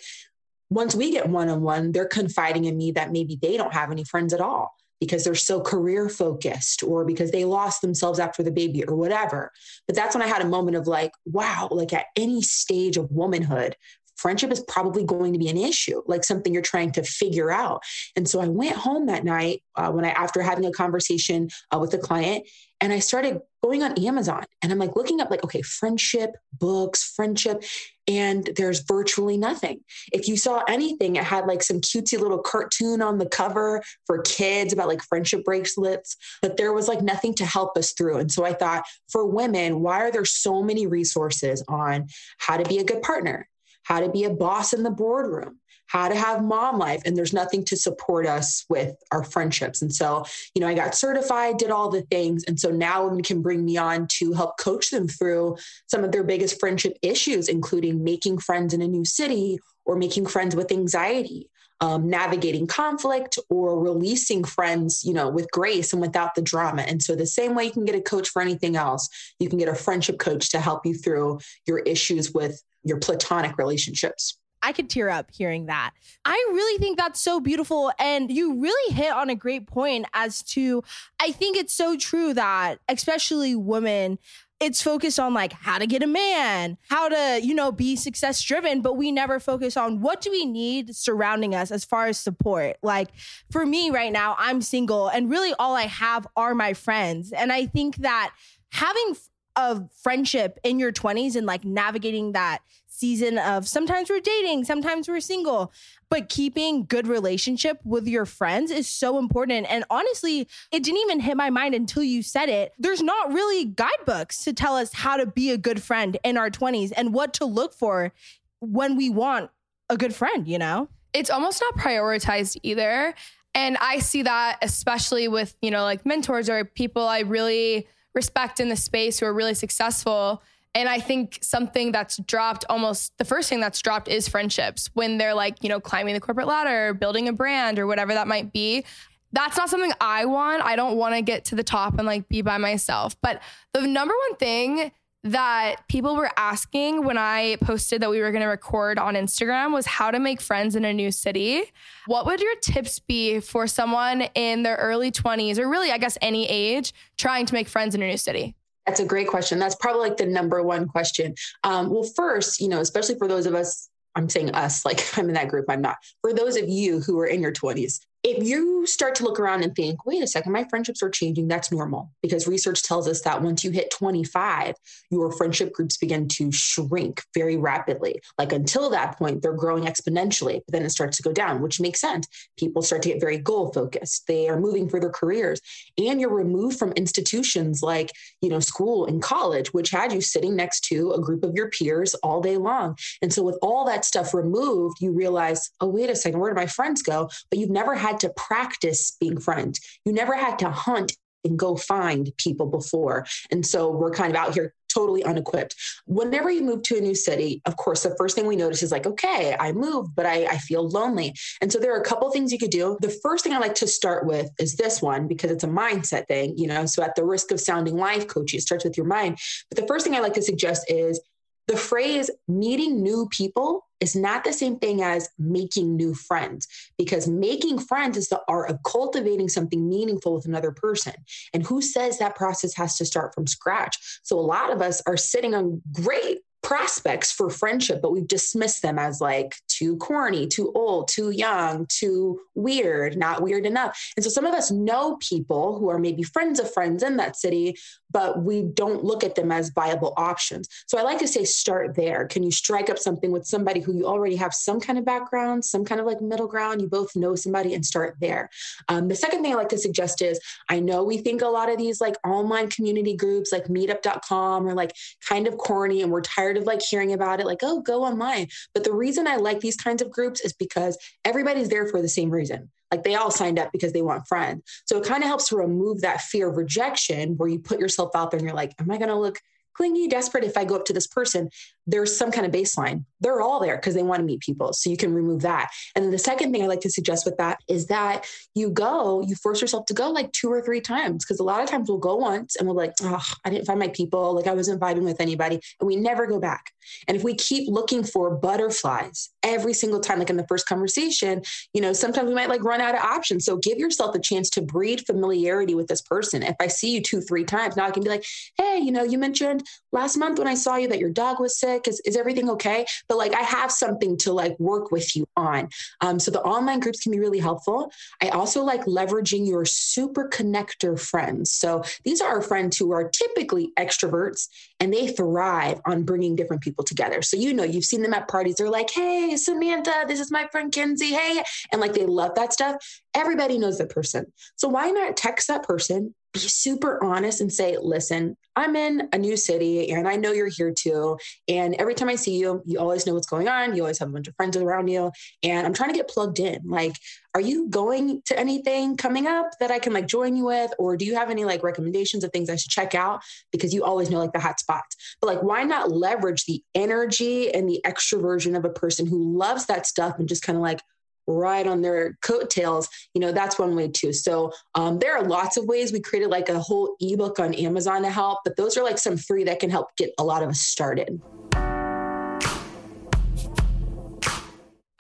once 0.71 0.95
we 0.95 1.11
get 1.11 1.29
one 1.29 1.49
on 1.49 1.63
one, 1.63 1.93
they're 1.93 2.07
confiding 2.07 2.67
in 2.67 2.77
me 2.77 2.93
that 2.93 3.11
maybe 3.11 3.39
they 3.41 3.57
don't 3.57 3.73
have 3.73 3.91
any 3.91 4.05
friends 4.05 4.33
at 4.33 4.41
all 4.41 4.78
because 5.01 5.25
they're 5.25 5.35
so 5.35 5.61
career 5.61 6.09
focused 6.09 6.83
or 6.83 7.05
because 7.05 7.31
they 7.31 7.45
lost 7.45 7.83
themselves 7.83 8.19
after 8.19 8.43
the 8.43 8.51
baby 8.51 8.85
or 8.85 8.97
whatever. 8.97 9.53
But 9.87 9.97
that's 9.97 10.15
when 10.15 10.23
I 10.23 10.29
had 10.29 10.43
a 10.43 10.49
moment 10.49 10.77
of 10.77 10.87
like, 10.87 11.13
wow, 11.25 11.69
like 11.71 11.93
at 11.93 12.07
any 12.17 12.43
stage 12.43 12.97
of 12.97 13.11
womanhood, 13.11 13.77
friendship 14.17 14.51
is 14.51 14.61
probably 14.67 15.05
going 15.05 15.33
to 15.33 15.39
be 15.39 15.49
an 15.49 15.57
issue, 15.57 16.03
like 16.07 16.25
something 16.25 16.53
you're 16.53 16.63
trying 16.63 16.91
to 16.93 17.03
figure 17.03 17.51
out. 17.51 17.83
And 18.17 18.29
so 18.29 18.41
I 18.41 18.49
went 18.49 18.77
home 18.77 19.07
that 19.07 19.25
night 19.25 19.63
uh, 19.77 19.91
when 19.91 20.05
I, 20.05 20.11
after 20.11 20.43
having 20.43 20.67
a 20.67 20.73
conversation 20.73 21.49
uh, 21.73 21.79
with 21.79 21.95
a 21.95 21.99
client, 21.99 22.47
and 22.81 22.93
I 22.93 22.99
started 23.01 23.41
going 23.63 23.83
on 23.83 23.99
Amazon 24.05 24.45
and 24.63 24.71
I'm 24.71 24.79
like 24.79 24.95
looking 24.95 25.21
up, 25.21 25.31
like, 25.31 25.43
okay, 25.45 25.63
friendship 25.63 26.31
books, 26.53 27.13
friendship, 27.15 27.65
and 28.09 28.51
there's 28.57 28.81
virtually 28.81 29.37
nothing. 29.37 29.81
If 30.13 30.27
you 30.27 30.37
saw 30.37 30.63
anything, 30.67 31.17
it 31.17 31.25
had 31.25 31.47
like 31.47 31.63
some 31.63 31.81
cutesy 31.81 32.19
little 32.19 32.39
cartoon 32.39 33.03
on 33.03 33.19
the 33.19 33.29
cover 33.29 33.83
for 34.07 34.23
kids 34.23 34.73
about 34.73 34.89
like 34.89 35.03
friendship 35.03 35.45
bracelets, 35.45 36.17
but 36.41 36.57
there 36.57 36.73
was 36.73 36.89
like 36.89 37.03
nothing 37.03 37.35
to 37.35 37.45
help 37.45 37.77
us 37.77 37.93
through. 37.93 38.17
And 38.17 38.33
so 38.33 38.45
I 38.45 38.55
thought, 38.55 38.85
for 39.13 39.27
women, 39.27 39.81
why 39.81 40.01
are 40.01 40.11
there 40.11 40.25
so 40.25 40.63
many 40.63 40.87
resources 40.87 41.63
on 41.69 42.09
how 42.39 42.57
to 42.57 42.69
be 42.69 42.79
a 42.79 42.85
good 42.85 43.03
partner? 43.03 43.47
How 43.83 44.01
to 44.01 44.09
be 44.09 44.25
a 44.25 44.31
boss 44.31 44.73
in 44.73 44.83
the 44.83 44.91
boardroom, 44.91 45.58
how 45.89 46.09
to 46.09 46.15
have 46.15 46.45
mom 46.45 46.79
life 46.79 47.03
and 47.05 47.17
there's 47.17 47.33
nothing 47.33 47.65
to 47.65 47.77
support 47.77 48.27
us 48.27 48.65
with 48.69 48.95
our 49.11 49.25
friendships 49.25 49.83
and 49.83 49.93
so 49.93 50.25
you 50.55 50.61
know 50.61 50.69
i 50.69 50.75
got 50.75 50.95
certified 50.95 51.57
did 51.57 51.71
all 51.71 51.91
the 51.91 52.03
things 52.03 52.45
and 52.45 52.59
so 52.61 52.71
now 52.71 53.05
women 53.05 53.23
can 53.23 53.43
bring 53.43 53.65
me 53.65 53.77
on 53.77 54.07
to 54.07 54.33
help 54.33 54.59
coach 54.59 54.91
them 54.91 55.09
through 55.09 55.57
some 55.87 56.05
of 56.05 56.13
their 56.13 56.25
biggest 56.25 56.61
friendship 56.61 56.97
issues 57.03 57.49
including 57.49 58.05
making 58.05 58.39
friends 58.39 58.73
in 58.73 58.81
a 58.81 58.89
new 58.89 59.05
city 59.05 59.59
or 59.85 59.97
making 59.97 60.27
friends 60.27 60.55
with 60.55 60.71
anxiety 60.71 61.51
um, 61.81 62.09
navigating 62.09 62.67
conflict 62.67 63.39
or 63.51 63.81
releasing 63.81 64.43
friends, 64.43 65.05
you 65.05 65.15
know, 65.15 65.29
with 65.29 65.51
grace 65.53 65.93
and 65.93 66.03
without 66.03 66.35
the 66.35 66.43
drama. 66.43 66.83
And 66.83 67.03
so, 67.03 67.15
the 67.15 67.27
same 67.27 67.55
way 67.55 67.67
you 67.67 67.71
can 67.71 67.85
get 67.85 67.95
a 67.95 68.01
coach 68.01 68.29
for 68.31 68.43
anything 68.43 68.77
else, 68.77 69.09
you 69.39 69.49
can 69.49 69.59
get 69.59 69.69
a 69.69 69.75
friendship 69.75 70.19
coach 70.19 70.51
to 70.51 70.61
help 70.61 70.85
you 70.85 70.95
through 70.95 71.39
your 71.67 71.79
issues 71.81 72.33
with 72.33 72.63
your 72.83 72.99
platonic 72.99 73.59
relationships. 73.59 74.37
I 74.69 74.73
could 74.73 74.91
tear 74.91 75.09
up 75.09 75.31
hearing 75.33 75.65
that. 75.65 75.93
I 76.27 76.35
really 76.53 76.79
think 76.79 76.99
that's 76.99 77.23
so 77.23 77.41
beautiful. 77.41 77.91
And 77.99 78.31
you 78.31 78.61
really 78.61 78.95
hit 78.95 79.11
on 79.11 79.31
a 79.31 79.35
great 79.35 79.67
point 79.67 80.05
as 80.13 80.43
to, 80.43 80.85
I 81.19 81.33
think 81.33 81.57
it's 81.57 81.73
so 81.73 81.97
true 81.97 82.35
that, 82.35 82.79
especially 82.87 83.57
women, 83.57 84.19
it's 84.61 84.83
focused 84.83 85.19
on 85.19 85.33
like 85.33 85.55
how 85.55 85.79
to 85.79 85.87
get 85.87 86.03
a 86.03 86.07
man, 86.07 86.77
how 86.91 87.09
to, 87.09 87.41
you 87.43 87.55
know, 87.55 87.73
be 87.73 87.97
success 87.97 88.43
driven, 88.43 88.83
but 88.83 88.99
we 88.99 89.11
never 89.11 89.41
focus 89.41 89.75
on 89.75 90.03
what 90.03 90.21
do 90.21 90.31
we 90.31 90.45
need 90.45 90.95
surrounding 90.95 91.55
us 91.55 91.71
as 91.71 91.83
far 91.83 92.09
as 92.09 92.19
support. 92.19 92.77
Like 92.83 93.09
for 93.51 93.65
me 93.65 93.89
right 93.89 94.13
now, 94.13 94.37
I'm 94.39 94.61
single 94.61 95.09
and 95.09 95.31
really 95.31 95.55
all 95.59 95.77
I 95.77 95.87
have 95.87 96.27
are 96.37 96.55
my 96.55 96.75
friends. 96.75 97.33
And 97.33 97.51
I 97.51 97.65
think 97.65 97.97
that 97.99 98.35
having 98.73 99.15
a 99.59 99.89
friendship 100.03 100.61
in 100.63 100.79
your 100.79 100.93
20s 100.93 101.35
and 101.35 101.45
like 101.45 101.65
navigating 101.65 102.31
that 102.31 102.61
season 102.87 103.39
of 103.39 103.67
sometimes 103.67 104.09
we're 104.09 104.21
dating, 104.21 104.65
sometimes 104.65 105.09
we're 105.09 105.21
single, 105.21 105.73
but 106.11 106.29
keeping 106.29 106.85
good 106.85 107.09
relationship 107.09 107.81
with 107.85 108.07
your 108.07 108.25
friends 108.25 108.71
is 108.71 108.89
so 108.89 109.19
important. 109.19 109.67
And 109.69 109.85
honestly, 109.91 110.49
it 110.71 110.85
didn't 110.85 111.01
even 111.01 111.21
hit 111.21 111.37
my 111.37 111.51
mind 111.51 111.75
until 111.75 112.05
you 112.05 112.23
said 112.23 112.49
it. 112.49 112.73
There's 112.79 113.03
not 113.03 113.33
really 113.33 113.65
guidebooks 113.65 114.45
to 114.45 114.53
tell 114.53 114.77
us 114.77 114.93
how 114.93 115.17
to 115.17 115.27
be 115.27 115.51
a 115.51 115.59
good 115.59 115.83
friend 115.83 116.17
in 116.23 116.37
our 116.37 116.51
20s 116.51 116.93
and 116.97 117.13
what 117.13 117.35
to 117.35 117.45
look 117.45 117.75
for 117.75 118.13
when 118.61 118.97
we 118.97 119.11
want 119.11 119.51
a 119.91 119.97
good 119.97 120.15
friend, 120.15 120.47
you 120.47 120.59
know? 120.59 120.89
It's 121.13 121.31
almost 121.31 121.61
not 121.61 121.85
prioritized 121.85 122.59
either. 122.63 123.13
And 123.55 123.77
I 123.81 123.99
see 123.99 124.23
that 124.23 124.59
especially 124.63 125.27
with, 125.27 125.57
you 125.61 125.73
know, 125.73 125.83
like 125.83 126.07
mentors 126.07 126.49
or 126.49 126.65
people 126.65 127.03
I 127.03 127.21
really 127.21 127.89
respect 128.15 128.61
in 128.61 128.69
the 128.69 128.77
space 128.77 129.21
who 129.21 129.27
are 129.27 129.35
really 129.35 129.55
successful 129.55 130.43
and 130.75 130.89
I 130.89 131.01
think 131.01 131.39
something 131.43 131.93
that's 131.93 132.19
dropped 132.19 132.65
almost 132.69 133.17
the 133.19 133.25
first 133.25 133.49
thing 133.49 133.61
that's 133.61 133.81
dropped 133.81 134.09
is 134.09 134.29
friendships 134.29 134.91
when 134.95 135.19
they're 135.19 135.35
like, 135.35 135.63
you 135.63 135.69
know, 135.69 135.81
climbing 135.81 136.15
the 136.15 136.21
corporate 136.21 136.47
ladder, 136.47 136.95
building 136.95 137.29
a 137.29 137.33
brand 137.33 137.79
or 137.79 137.87
whatever 137.87 138.15
that 138.15 138.29
might 138.29 138.53
be. 138.53 138.85
That's 139.33 139.57
not 139.57 139.69
something 139.69 139.93
I 140.01 140.25
want. 140.25 140.63
I 140.63 140.77
don't 140.77 140.97
want 140.97 141.15
to 141.15 141.23
get 141.23 141.47
to 141.47 141.55
the 141.55 141.65
top 141.65 141.99
and 141.99 142.07
like 142.07 142.29
be 142.29 142.43
by 142.43 142.59
myself. 142.59 143.17
But 143.21 143.43
the 143.73 143.83
number 143.83 144.15
one 144.29 144.37
thing 144.37 144.93
that 145.25 145.77
people 145.89 146.17
were 146.17 146.31
asking 146.37 147.05
when 147.05 147.19
I 147.19 147.57
posted 147.57 148.03
that 148.03 148.11
we 148.11 148.21
were 148.21 148.31
going 148.31 148.43
to 148.43 148.49
record 148.49 148.99
on 148.99 149.15
Instagram 149.15 149.75
was 149.75 149.87
how 149.87 150.11
to 150.11 150.19
make 150.19 150.41
friends 150.41 150.77
in 150.77 150.85
a 150.85 150.93
new 150.93 151.11
city. 151.11 151.65
What 152.07 152.25
would 152.27 152.41
your 152.41 152.55
tips 152.57 152.99
be 152.99 153.41
for 153.41 153.67
someone 153.67 154.23
in 154.35 154.63
their 154.63 154.77
early 154.77 155.11
20s 155.11 155.59
or 155.59 155.69
really, 155.69 155.91
I 155.91 155.99
guess, 155.99 156.17
any 156.23 156.49
age 156.49 156.93
trying 157.17 157.47
to 157.47 157.55
make 157.55 157.69
friends 157.69 157.95
in 157.95 158.03
a 158.03 158.09
new 158.09 158.17
city? 158.17 158.55
That's 158.87 159.01
a 159.01 159.05
great 159.05 159.29
question. 159.29 159.59
That's 159.59 159.75
probably 159.75 160.09
like 160.09 160.17
the 160.17 160.27
number 160.27 160.63
one 160.63 160.89
question. 160.89 161.35
Um, 161.65 161.91
well, 161.91 162.05
first, 162.05 162.61
you 162.61 162.69
know, 162.69 162.81
especially 162.81 163.17
for 163.17 163.29
those 163.29 163.45
of 163.45 163.55
us, 163.55 163.91
I'm 164.15 164.29
saying 164.29 164.55
us, 164.55 164.85
like 164.85 165.05
I'm 165.19 165.29
in 165.29 165.35
that 165.35 165.49
group, 165.49 165.67
I'm 165.69 165.83
not. 165.83 165.97
For 166.23 166.33
those 166.33 166.57
of 166.57 166.69
you 166.69 167.01
who 167.01 167.19
are 167.19 167.27
in 167.27 167.43
your 167.43 167.53
20s, 167.53 168.01
if 168.25 168.43
you 168.45 168.85
start 168.87 169.15
to 169.17 169.25
look 169.25 169.39
around 169.39 169.63
and 169.63 169.75
think, 169.75 170.05
wait 170.05 170.23
a 170.23 170.27
second, 170.27 170.53
my 170.53 170.65
friendships 170.65 171.03
are 171.03 171.11
changing, 171.11 171.47
that's 171.47 171.71
normal 171.71 172.11
because 172.21 172.49
research 172.49 172.83
tells 172.83 173.07
us 173.07 173.21
that 173.23 173.43
once 173.43 173.63
you 173.63 173.71
hit 173.71 173.93
25, 173.93 174.75
your 175.11 175.31
friendship 175.33 175.73
groups 175.73 175.97
begin 175.97 176.27
to 176.27 176.51
shrink 176.51 177.23
very 177.35 177.57
rapidly. 177.57 178.21
Like 178.37 178.53
until 178.53 178.91
that 178.91 179.17
point, 179.19 179.43
they're 179.43 179.53
growing 179.53 179.85
exponentially, 179.85 180.61
but 180.67 180.73
then 180.73 180.83
it 180.83 180.91
starts 180.91 181.17
to 181.19 181.23
go 181.23 181.33
down, 181.33 181.63
which 181.63 181.81
makes 181.81 182.01
sense. 182.01 182.27
People 182.59 182.83
start 182.83 183.03
to 183.03 183.11
get 183.11 183.21
very 183.21 183.39
goal 183.39 183.73
focused. 183.73 184.27
They 184.27 184.49
are 184.49 184.59
moving 184.59 184.89
for 184.89 184.99
their 184.99 185.11
careers, 185.11 185.61
and 185.97 186.21
you're 186.21 186.35
removed 186.35 186.79
from 186.79 186.93
institutions 186.93 187.83
like, 187.83 188.11
you 188.43 188.49
know, 188.49 188.61
school 188.61 189.07
and 189.07 189.23
college, 189.23 189.73
which 189.73 189.91
had 189.91 190.13
you 190.13 190.21
sitting 190.21 190.57
next 190.57 190.81
to 190.87 191.13
a 191.13 191.21
group 191.21 191.45
of 191.45 191.55
your 191.55 191.71
peers 191.71 192.15
all 192.17 192.41
day 192.41 192.57
long. 192.57 192.97
And 193.23 193.33
so 193.33 193.43
with 193.43 193.59
all 193.63 193.85
that 193.87 194.05
stuff 194.05 194.35
removed, 194.35 194.97
you 195.01 195.13
realize, 195.13 195.71
oh, 195.81 195.87
wait 195.87 196.11
a 196.11 196.17
second, 196.17 196.41
where 196.41 196.51
do 196.51 196.57
my 196.57 196.67
friends 196.67 197.03
go? 197.03 197.31
But 197.51 197.59
you've 197.59 197.71
never 197.71 197.95
had 197.95 198.08
had 198.09 198.21
to 198.21 198.31
practice 198.31 199.17
being 199.21 199.39
friends. 199.39 199.81
You 200.05 200.13
never 200.13 200.35
had 200.35 200.59
to 200.61 200.71
hunt 200.71 201.17
and 201.45 201.59
go 201.59 201.77
find 201.77 202.33
people 202.39 202.67
before. 202.67 203.27
And 203.51 203.65
so 203.65 203.91
we're 203.91 204.11
kind 204.11 204.31
of 204.31 204.37
out 204.37 204.55
here 204.55 204.75
totally 204.93 205.23
unequipped. 205.23 205.77
Whenever 206.07 206.51
you 206.51 206.63
move 206.63 206.83
to 206.83 206.97
a 206.97 207.01
new 207.01 207.15
city, 207.15 207.61
of 207.67 207.77
course, 207.77 208.03
the 208.03 208.17
first 208.17 208.35
thing 208.35 208.47
we 208.47 208.57
notice 208.57 208.83
is 208.83 208.91
like, 208.91 209.07
okay, 209.07 209.55
I 209.61 209.73
moved, 209.73 210.17
but 210.17 210.27
I, 210.27 210.47
I 210.47 210.59
feel 210.59 210.89
lonely. 210.89 211.35
And 211.61 211.71
so 211.71 211.79
there 211.79 211.95
are 211.95 212.01
a 212.01 212.05
couple 212.05 212.31
things 212.31 212.53
you 212.53 212.59
could 212.59 212.71
do. 212.71 212.97
The 213.01 213.17
first 213.23 213.45
thing 213.45 213.53
I 213.53 213.59
like 213.59 213.77
to 213.77 213.87
start 213.87 214.27
with 214.27 214.51
is 214.59 214.77
this 214.77 215.01
one 215.01 215.29
because 215.29 215.51
it's 215.51 215.65
a 215.65 215.69
mindset 215.69 216.27
thing, 216.27 216.57
you 216.57 216.67
know. 216.67 216.87
So 216.87 217.03
at 217.03 217.15
the 217.15 217.25
risk 217.25 217.53
of 217.53 217.61
sounding 217.61 217.97
life 217.97 218.27
coachy, 218.27 218.57
it 218.57 218.63
starts 218.63 218.85
with 218.85 218.97
your 218.97 219.07
mind. 219.07 219.39
But 219.71 219.79
the 219.79 219.87
first 219.87 220.05
thing 220.05 220.17
I 220.17 220.21
like 220.21 220.35
to 220.35 220.43
suggest 220.43 220.91
is 220.91 221.21
the 221.69 221.77
phrase 221.77 222.31
meeting 222.49 223.03
new 223.03 223.29
people 223.31 223.88
is 224.01 224.15
not 224.15 224.45
the 224.45 224.53
same 224.53 224.79
thing 224.79 225.03
as 225.03 225.29
making 225.39 225.97
new 225.97 226.15
friends 226.15 226.69
because 226.97 227.29
making 227.29 227.79
friends 227.79 228.17
is 228.17 228.29
the 228.29 228.41
art 228.49 228.71
of 228.71 228.83
cultivating 228.83 229.49
something 229.49 229.89
meaningful 229.89 230.35
with 230.35 230.47
another 230.47 230.73
person. 230.73 231.15
And 231.53 231.65
who 231.67 231.83
says 231.83 232.19
that 232.19 232.37
process 232.37 232.75
has 232.77 232.97
to 232.99 233.07
start 233.07 233.35
from 233.35 233.47
scratch? 233.47 234.21
So 234.23 234.39
a 234.39 234.41
lot 234.41 234.73
of 234.73 234.81
us 234.83 235.03
are 235.07 235.17
sitting 235.17 235.55
on 235.55 235.83
great 235.93 236.39
prospects 236.63 237.33
for 237.33 237.51
friendship, 237.51 238.01
but 238.03 238.13
we've 238.13 238.29
dismissed 238.29 238.83
them 238.83 238.99
as 238.99 239.21
like 239.21 239.57
too 239.79 239.97
corny, 239.97 240.47
too 240.47 240.73
old, 240.75 241.09
too 241.09 241.31
young, 241.31 241.87
too 241.89 242.41
weird, 242.55 243.17
not 243.17 243.43
weird 243.43 243.65
enough. 243.65 243.99
And 244.17 244.25
so 244.25 244.31
some 244.31 244.45
of 244.45 244.55
us 244.55 244.71
know 244.71 245.17
people 245.21 245.79
who 245.79 245.89
are 245.89 245.99
maybe 245.99 246.23
friends 246.23 246.59
of 246.59 246.73
friends 246.73 247.03
in 247.03 247.17
that 247.19 247.37
city, 247.37 247.77
but 248.11 248.43
we 248.43 248.63
don't 248.63 249.05
look 249.05 249.23
at 249.23 249.35
them 249.35 249.53
as 249.53 249.71
viable 249.71 250.15
options. 250.17 250.69
So 250.87 250.99
I 250.99 251.03
like 251.03 251.19
to 251.19 251.29
say 251.29 251.45
start 251.45 251.95
there. 251.95 252.27
Can 252.27 252.43
you 252.43 252.51
strike 252.51 252.91
up 252.91 252.99
something 252.99 253.31
with 253.31 253.47
somebody 253.47 253.81
who 253.81 253.95
you 253.95 254.07
already 254.07 254.37
have 254.37 254.55
some 254.55 254.81
kind 254.81 254.99
of 254.99 255.05
background, 255.05 255.65
some 255.65 255.85
kind 255.85 256.01
of 256.01 256.07
like 256.07 256.21
middle 256.21 256.49
ground? 256.49 256.81
You 256.81 256.89
both 256.89 257.15
know 257.15 257.35
somebody 257.35 257.75
and 257.75 257.85
start 257.85 258.17
there. 258.21 258.51
Um, 258.89 259.09
the 259.09 259.15
second 259.15 259.43
thing 259.43 259.53
I 259.53 259.57
like 259.57 259.69
to 259.71 259.79
suggest 259.79 260.23
is 260.23 260.41
I 260.69 260.81
know 260.81 261.05
we 261.05 261.19
think 261.19 261.43
a 261.43 261.49
lot 261.49 261.71
of 261.71 261.79
these 261.79 262.01
like 262.01 262.17
online 262.27 262.71
community 262.71 263.15
groups 263.15 263.53
like 263.53 263.67
meetup.com 263.67 264.67
are 264.67 264.75
like 264.75 264.93
kind 265.29 265.47
of 265.47 265.59
corny 265.59 266.03
and 266.03 266.11
we're 266.11 266.23
tired 266.23 266.57
of 266.57 266.65
like 266.65 266.83
hearing 266.83 267.13
about 267.13 267.41
it, 267.41 267.47
like, 267.47 267.61
oh, 267.63 267.81
go 267.81 268.05
online. 268.05 268.49
But 268.75 268.85
the 268.85 268.93
reason 268.93 269.27
I 269.27 269.37
like 269.37 269.61
these 269.61 269.68
kinds 269.77 270.03
of 270.03 270.11
groups 270.11 270.41
is 270.41 270.53
because 270.53 270.99
everybody's 271.25 271.69
there 271.69 271.87
for 271.89 272.03
the 272.03 272.09
same 272.09 272.31
reason. 272.31 272.71
Like 272.91 273.03
they 273.05 273.15
all 273.15 273.31
signed 273.31 273.59
up 273.59 273.71
because 273.73 273.93
they 273.93 274.03
want 274.03 274.27
friends. 274.27 274.63
So 274.87 274.99
it 274.99 275.05
kind 275.05 275.23
of 275.23 275.29
helps 275.29 275.49
to 275.49 275.57
remove 275.57 276.01
that 276.01 276.23
fear 276.23 276.49
of 276.49 276.57
rejection 276.57 277.37
where 277.37 277.49
you 277.49 277.59
put 277.59 277.81
yourself 277.81 278.11
out 278.15 278.31
there 278.31 278.39
and 278.39 278.47
you're 278.47 278.57
like, 278.57 278.75
am 278.81 278.91
I 278.91 278.97
going 278.97 279.11
to 279.11 279.19
look 279.19 279.41
clingy, 279.75 280.09
desperate 280.09 280.45
if 280.45 280.57
I 280.57 280.65
go 280.65 280.77
up 280.77 280.85
to 280.87 280.93
this 280.93 281.07
person? 281.07 281.51
There's 281.89 282.17
some 282.17 282.31
kind 282.31 282.47
of 282.47 282.53
baseline. 282.53 283.05
They're 283.21 283.41
all 283.41 283.61
there 283.61 283.77
because 283.77 283.95
they 283.95 284.03
want 284.03 284.21
to 284.21 284.25
meet 284.25 284.41
people. 284.41 284.75
So 284.75 284.91
you 284.91 284.97
can 284.97 285.13
remove 285.13 285.41
that. 285.43 285.71
And 285.97 286.05
then 286.05 286.13
the 286.13 286.19
second 286.19 286.53
thing 286.53 286.63
I 286.63 286.67
like 286.67 286.83
to 286.83 286.91
suggest 286.91 287.25
with 287.25 287.39
that 287.39 287.59
is 287.67 287.87
that 287.87 288.27
you 288.55 288.71
go, 288.71 289.23
you 289.23 289.35
force 289.35 289.61
yourself 289.63 289.87
to 289.87 289.95
go 289.95 290.11
like 290.11 290.31
two 290.33 290.53
or 290.53 290.61
three 290.61 290.83
times. 290.83 291.25
Because 291.25 291.41
a 291.41 291.45
lot 291.45 291.63
of 291.63 291.69
times 291.69 291.89
we'll 291.89 291.99
go 291.99 292.17
once 292.17 292.57
and 292.57 292.69
we're 292.69 292.75
like, 292.75 292.93
oh, 293.03 293.25
I 293.45 293.51
didn't 293.51 293.65
find 293.65 293.81
my 293.81 293.89
people. 293.89 294.35
Like 294.35 294.47
I 294.47 294.53
wasn't 294.53 294.81
vibing 294.81 295.03
with 295.03 295.21
anybody. 295.21 295.61
And 295.81 295.87
we 295.87 295.97
never 295.97 296.27
go 296.27 296.39
back. 296.39 296.73
And 297.07 297.17
if 297.17 297.25
we 297.25 297.35
keep 297.35 297.69
looking 297.69 298.05
for 298.05 298.35
butterflies 298.35 299.31
every 299.43 299.75
single 299.75 300.01
time, 300.01 300.19
like 300.19 300.31
in 300.31 300.37
the 300.37 300.47
first 300.47 300.67
conversation, 300.67 301.43
you 301.73 301.81
know, 301.81 301.93
sometimes 301.93 302.29
we 302.29 302.35
might 302.35 302.49
like 302.49 302.63
run 302.65 302.81
out 302.81 302.95
of 302.95 303.01
options. 303.01 303.45
So 303.45 303.57
give 303.57 303.79
yourself 303.79 304.15
a 304.15 304.21
chance 304.21 304.51
to 304.51 304.63
breed 304.63 305.07
familiarity 305.07 305.75
with 305.75 305.87
this 305.87 306.03
person. 306.03 306.43
If 306.43 306.57
I 306.61 306.67
see 306.67 306.93
you 306.93 307.03
two, 307.03 307.21
three 307.21 307.45
times, 307.45 307.77
now 307.77 307.87
I 307.87 307.91
can 307.91 308.03
be 308.03 308.11
like, 308.11 308.25
hey, 308.57 308.79
you 308.83 308.93
know, 308.93 309.05
you 309.05 309.19
mentioned 309.19 309.65
last 309.93 310.17
month 310.17 310.39
when 310.39 310.49
I 310.49 310.55
saw 310.55 310.77
you 310.77 310.89
that 310.89 310.99
your 310.99 311.11
dog 311.11 311.41
was 311.41 311.59
sick 311.59 311.78
sick? 311.79 311.89
Is, 311.89 312.01
is 312.05 312.17
everything 312.17 312.51
okay? 312.51 312.87
But 313.09 313.19
like, 313.19 313.35
I 313.35 313.43
have 313.43 313.71
something 313.71 314.17
to 314.19 314.33
like 314.33 314.59
work 314.59 314.91
with 314.91 315.15
you 315.17 315.27
on. 315.37 315.69
Um, 316.01 316.19
so 316.19 316.31
the 316.31 316.43
online 316.43 316.81
groups 316.81 317.01
can 317.01 317.13
be 317.13 317.19
really 317.19 317.39
helpful. 317.39 317.93
I 318.23 318.29
also 318.29 318.63
like 318.63 318.85
leveraging 318.85 319.47
your 319.49 319.65
super 319.65 320.29
connector 320.29 320.99
friends. 320.99 321.53
So 321.53 321.83
these 322.05 322.21
are 322.21 322.29
our 322.29 322.43
friends 322.43 322.77
who 322.77 322.93
are 322.93 323.09
typically 323.09 323.73
extroverts 323.79 324.49
and 324.81 324.93
they 324.93 325.09
thrive 325.09 325.81
on 325.87 326.05
bringing 326.05 326.37
different 326.37 326.63
people 326.63 326.85
together. 326.85 327.23
So, 327.23 327.37
you 327.37 327.55
know, 327.55 327.65
you've 327.65 327.85
seen 327.85 328.03
them 328.03 328.15
at 328.15 328.29
parties. 328.29 328.57
They're 328.57 328.71
like, 328.71 328.91
hey, 328.91 329.37
Samantha, 329.37 330.05
this 330.07 330.21
is 330.21 330.31
my 330.31 330.47
friend 330.51 330.73
Kenzie. 330.73 331.15
Hey. 331.15 331.43
And 331.73 331.81
like, 331.81 331.93
they 331.93 332.07
love 332.07 332.35
that 332.37 332.53
stuff. 332.53 332.77
Everybody 333.15 333.59
knows 333.59 333.79
that 333.79 333.91
person. 333.91 334.27
So 334.57 334.69
why 334.69 334.91
not 334.91 335.17
text 335.17 335.49
that 335.49 335.63
person 335.63 336.15
be 336.33 336.41
super 336.41 337.03
honest 337.03 337.41
and 337.41 337.53
say, 337.53 337.77
listen, 337.81 338.37
I'm 338.55 338.77
in 338.77 339.09
a 339.13 339.19
new 339.19 339.37
city 339.37 339.91
and 339.91 340.07
I 340.07 340.17
know 340.17 340.33
you're 340.33 340.51
here 340.55 340.73
too. 340.73 341.17
And 341.47 341.75
every 341.77 341.95
time 341.95 342.09
I 342.09 342.17
see 342.17 342.37
you, 342.37 342.63
you 342.67 342.79
always 342.79 343.07
know 343.07 343.15
what's 343.15 343.29
going 343.29 343.49
on. 343.49 343.75
You 343.75 343.83
always 343.83 343.99
have 344.01 344.09
a 344.09 344.13
bunch 344.13 344.29
of 344.29 344.35
friends 344.35 344.57
around 344.57 344.89
you. 344.89 345.11
And 345.43 345.67
I'm 345.67 345.73
trying 345.73 345.91
to 345.91 345.97
get 345.97 346.09
plugged 346.09 346.39
in. 346.39 346.61
Like, 346.65 346.95
are 347.35 347.41
you 347.41 347.69
going 347.69 348.23
to 348.27 348.39
anything 348.39 348.97
coming 348.97 349.27
up 349.27 349.47
that 349.61 349.71
I 349.71 349.79
can 349.79 349.93
like 349.93 350.07
join 350.07 350.37
you 350.37 350.45
with? 350.45 350.73
Or 350.79 350.97
do 350.97 351.05
you 351.05 351.15
have 351.15 351.31
any 351.31 351.45
like 351.45 351.63
recommendations 351.63 352.25
of 352.25 352.33
things 352.33 352.51
I 352.51 352.57
should 352.57 352.71
check 352.71 352.95
out? 352.95 353.23
Because 353.53 353.73
you 353.73 353.85
always 353.85 354.11
know 354.11 354.19
like 354.19 354.33
the 354.33 354.41
hot 354.41 354.61
spots. 354.61 354.97
But 355.21 355.29
like, 355.29 355.43
why 355.43 355.63
not 355.63 355.91
leverage 355.91 356.45
the 356.45 356.63
energy 356.75 357.55
and 357.55 357.69
the 357.69 357.81
extroversion 357.87 358.57
of 358.57 358.65
a 358.65 358.71
person 358.71 359.07
who 359.07 359.37
loves 359.37 359.67
that 359.67 359.87
stuff 359.87 360.19
and 360.19 360.29
just 360.29 360.43
kind 360.43 360.57
of 360.57 360.63
like, 360.63 360.81
ride 361.29 361.67
on 361.67 361.83
their 361.83 362.19
coattails, 362.23 362.89
you 363.15 363.21
know, 363.21 363.31
that's 363.31 363.59
one 363.59 363.77
way 363.77 363.89
too. 363.89 364.13
So 364.13 364.53
um, 364.75 364.99
there 364.99 365.17
are 365.17 365.23
lots 365.23 365.57
of 365.57 365.67
ways. 365.67 365.93
We 365.93 366.01
created 366.01 366.31
like 366.31 366.49
a 366.49 366.59
whole 366.59 366.97
ebook 367.01 367.39
on 367.39 367.55
Amazon 367.55 368.03
to 368.03 368.11
help, 368.11 368.41
but 368.45 368.57
those 368.57 368.77
are 368.77 368.83
like 368.83 368.99
some 368.99 369.17
free 369.17 369.45
that 369.45 369.61
can 369.61 369.71
help 369.71 369.95
get 369.97 370.11
a 370.19 370.25
lot 370.25 370.43
of 370.43 370.49
us 370.49 370.61
started. 370.61 371.21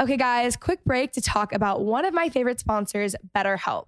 Okay, 0.00 0.16
guys, 0.16 0.56
quick 0.56 0.84
break 0.84 1.10
to 1.12 1.20
talk 1.20 1.52
about 1.52 1.84
one 1.84 2.04
of 2.04 2.14
my 2.14 2.28
favorite 2.28 2.60
sponsors, 2.60 3.16
BetterHelp. 3.34 3.86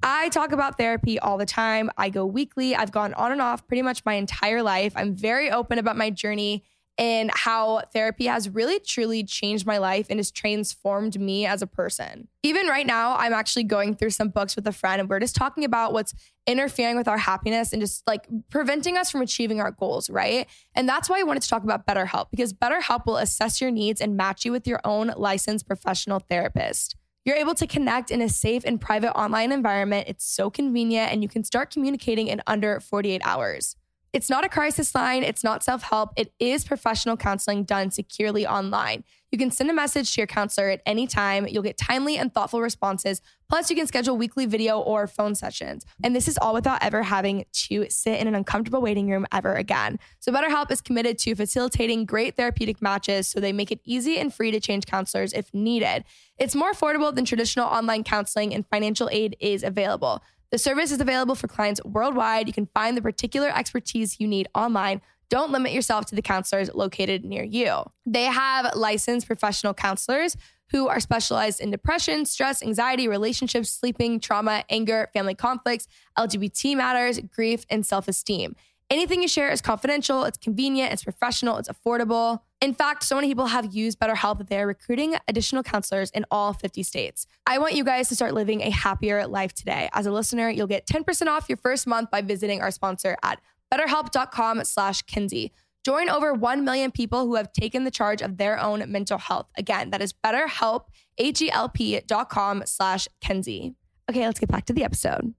I 0.00 0.28
talk 0.28 0.52
about 0.52 0.78
therapy 0.78 1.18
all 1.18 1.36
the 1.36 1.46
time. 1.46 1.90
I 1.96 2.10
go 2.10 2.24
weekly. 2.24 2.76
I've 2.76 2.92
gone 2.92 3.12
on 3.14 3.32
and 3.32 3.42
off 3.42 3.66
pretty 3.66 3.82
much 3.82 4.04
my 4.04 4.14
entire 4.14 4.62
life. 4.62 4.92
I'm 4.94 5.16
very 5.16 5.50
open 5.50 5.78
about 5.78 5.96
my 5.96 6.10
journey 6.10 6.62
and 6.98 7.30
how 7.32 7.82
therapy 7.92 8.26
has 8.26 8.48
really 8.48 8.80
truly 8.80 9.22
changed 9.22 9.64
my 9.64 9.78
life 9.78 10.06
and 10.10 10.18
has 10.18 10.32
transformed 10.32 11.18
me 11.18 11.46
as 11.46 11.62
a 11.62 11.66
person. 11.66 12.26
Even 12.42 12.66
right 12.66 12.86
now, 12.86 13.16
I'm 13.16 13.32
actually 13.32 13.62
going 13.62 13.94
through 13.94 14.10
some 14.10 14.30
books 14.30 14.56
with 14.56 14.66
a 14.66 14.72
friend 14.72 15.00
and 15.00 15.08
we're 15.08 15.20
just 15.20 15.36
talking 15.36 15.64
about 15.64 15.92
what's 15.92 16.12
interfering 16.46 16.96
with 16.96 17.06
our 17.06 17.18
happiness 17.18 17.72
and 17.72 17.80
just 17.80 18.04
like 18.08 18.26
preventing 18.50 18.96
us 18.96 19.10
from 19.10 19.22
achieving 19.22 19.60
our 19.60 19.70
goals, 19.70 20.10
right? 20.10 20.48
And 20.74 20.88
that's 20.88 21.08
why 21.08 21.20
I 21.20 21.22
wanted 21.22 21.42
to 21.42 21.48
talk 21.48 21.62
about 21.62 21.86
BetterHelp 21.86 22.26
because 22.32 22.52
BetterHelp 22.52 23.06
will 23.06 23.18
assess 23.18 23.60
your 23.60 23.70
needs 23.70 24.00
and 24.00 24.16
match 24.16 24.44
you 24.44 24.50
with 24.50 24.66
your 24.66 24.80
own 24.84 25.12
licensed 25.16 25.68
professional 25.68 26.18
therapist. 26.18 26.96
You're 27.24 27.36
able 27.36 27.54
to 27.56 27.66
connect 27.66 28.10
in 28.10 28.22
a 28.22 28.28
safe 28.28 28.64
and 28.64 28.80
private 28.80 29.12
online 29.12 29.52
environment. 29.52 30.08
It's 30.08 30.24
so 30.24 30.50
convenient 30.50 31.12
and 31.12 31.22
you 31.22 31.28
can 31.28 31.44
start 31.44 31.70
communicating 31.70 32.26
in 32.26 32.42
under 32.46 32.80
48 32.80 33.20
hours. 33.24 33.76
It's 34.18 34.28
not 34.28 34.44
a 34.44 34.48
crisis 34.48 34.96
line. 34.96 35.22
It's 35.22 35.44
not 35.44 35.62
self 35.62 35.84
help. 35.84 36.10
It 36.16 36.32
is 36.40 36.64
professional 36.64 37.16
counseling 37.16 37.62
done 37.62 37.92
securely 37.92 38.44
online. 38.44 39.04
You 39.30 39.38
can 39.38 39.52
send 39.52 39.70
a 39.70 39.72
message 39.72 40.12
to 40.12 40.22
your 40.22 40.26
counselor 40.26 40.70
at 40.70 40.82
any 40.86 41.06
time. 41.06 41.46
You'll 41.46 41.62
get 41.62 41.78
timely 41.78 42.16
and 42.16 42.34
thoughtful 42.34 42.60
responses. 42.60 43.22
Plus, 43.48 43.70
you 43.70 43.76
can 43.76 43.86
schedule 43.86 44.16
weekly 44.16 44.44
video 44.44 44.80
or 44.80 45.06
phone 45.06 45.36
sessions. 45.36 45.86
And 46.02 46.16
this 46.16 46.26
is 46.26 46.36
all 46.36 46.52
without 46.52 46.82
ever 46.82 47.04
having 47.04 47.44
to 47.68 47.86
sit 47.90 48.18
in 48.18 48.26
an 48.26 48.34
uncomfortable 48.34 48.80
waiting 48.80 49.08
room 49.08 49.24
ever 49.30 49.54
again. 49.54 50.00
So, 50.18 50.32
BetterHelp 50.32 50.72
is 50.72 50.80
committed 50.80 51.16
to 51.18 51.36
facilitating 51.36 52.04
great 52.04 52.34
therapeutic 52.34 52.82
matches 52.82 53.28
so 53.28 53.38
they 53.38 53.52
make 53.52 53.70
it 53.70 53.78
easy 53.84 54.18
and 54.18 54.34
free 54.34 54.50
to 54.50 54.58
change 54.58 54.86
counselors 54.86 55.32
if 55.32 55.54
needed. 55.54 56.02
It's 56.38 56.56
more 56.56 56.72
affordable 56.72 57.14
than 57.14 57.24
traditional 57.24 57.68
online 57.68 58.02
counseling, 58.02 58.52
and 58.52 58.66
financial 58.66 59.08
aid 59.12 59.36
is 59.38 59.62
available. 59.62 60.22
The 60.50 60.58
service 60.58 60.90
is 60.92 61.00
available 61.00 61.34
for 61.34 61.46
clients 61.46 61.80
worldwide. 61.84 62.46
You 62.46 62.54
can 62.54 62.68
find 62.74 62.96
the 62.96 63.02
particular 63.02 63.48
expertise 63.54 64.18
you 64.18 64.26
need 64.26 64.48
online. 64.54 65.02
Don't 65.28 65.52
limit 65.52 65.72
yourself 65.72 66.06
to 66.06 66.14
the 66.14 66.22
counselors 66.22 66.70
located 66.74 67.24
near 67.24 67.44
you. 67.44 67.82
They 68.06 68.24
have 68.24 68.74
licensed 68.74 69.26
professional 69.26 69.74
counselors 69.74 70.36
who 70.70 70.88
are 70.88 71.00
specialized 71.00 71.60
in 71.60 71.70
depression, 71.70 72.24
stress, 72.24 72.62
anxiety, 72.62 73.08
relationships, 73.08 73.70
sleeping, 73.70 74.20
trauma, 74.20 74.64
anger, 74.70 75.08
family 75.12 75.34
conflicts, 75.34 75.86
LGBT 76.18 76.76
matters, 76.76 77.20
grief, 77.20 77.64
and 77.68 77.84
self 77.84 78.08
esteem. 78.08 78.56
Anything 78.90 79.20
you 79.20 79.28
share 79.28 79.50
is 79.50 79.60
confidential, 79.60 80.24
it's 80.24 80.38
convenient, 80.38 80.94
it's 80.94 81.04
professional, 81.04 81.58
it's 81.58 81.68
affordable. 81.68 82.40
In 82.62 82.72
fact, 82.72 83.04
so 83.04 83.16
many 83.16 83.28
people 83.28 83.46
have 83.46 83.74
used 83.74 84.00
BetterHelp 84.00 84.38
that 84.38 84.48
they 84.48 84.58
are 84.58 84.66
recruiting 84.66 85.14
additional 85.28 85.62
counselors 85.62 86.10
in 86.10 86.24
all 86.30 86.54
50 86.54 86.82
states. 86.82 87.26
I 87.46 87.58
want 87.58 87.74
you 87.74 87.84
guys 87.84 88.08
to 88.08 88.14
start 88.14 88.32
living 88.32 88.62
a 88.62 88.70
happier 88.70 89.26
life 89.26 89.52
today. 89.52 89.90
As 89.92 90.06
a 90.06 90.10
listener, 90.10 90.48
you'll 90.48 90.66
get 90.66 90.86
10% 90.86 91.26
off 91.26 91.50
your 91.50 91.58
first 91.58 91.86
month 91.86 92.10
by 92.10 92.22
visiting 92.22 92.62
our 92.62 92.70
sponsor 92.70 93.14
at 93.22 93.40
betterhelp.com 93.70 94.64
slash 94.64 95.02
Kenzie. 95.02 95.52
Join 95.84 96.08
over 96.08 96.32
1 96.32 96.64
million 96.64 96.90
people 96.90 97.26
who 97.26 97.34
have 97.34 97.52
taken 97.52 97.84
the 97.84 97.90
charge 97.90 98.22
of 98.22 98.38
their 98.38 98.58
own 98.58 98.90
mental 98.90 99.18
health. 99.18 99.48
Again, 99.58 99.90
that 99.90 100.00
is 100.00 100.14
betterhelp, 100.14 100.84
H-E-L-P 101.18 102.00
dot 102.06 102.30
com 102.30 102.62
slash 102.64 103.06
Kenzie. 103.20 103.74
Okay, 104.10 104.24
let's 104.24 104.40
get 104.40 104.48
back 104.48 104.64
to 104.66 104.72
the 104.72 104.84
episode. 104.84 105.34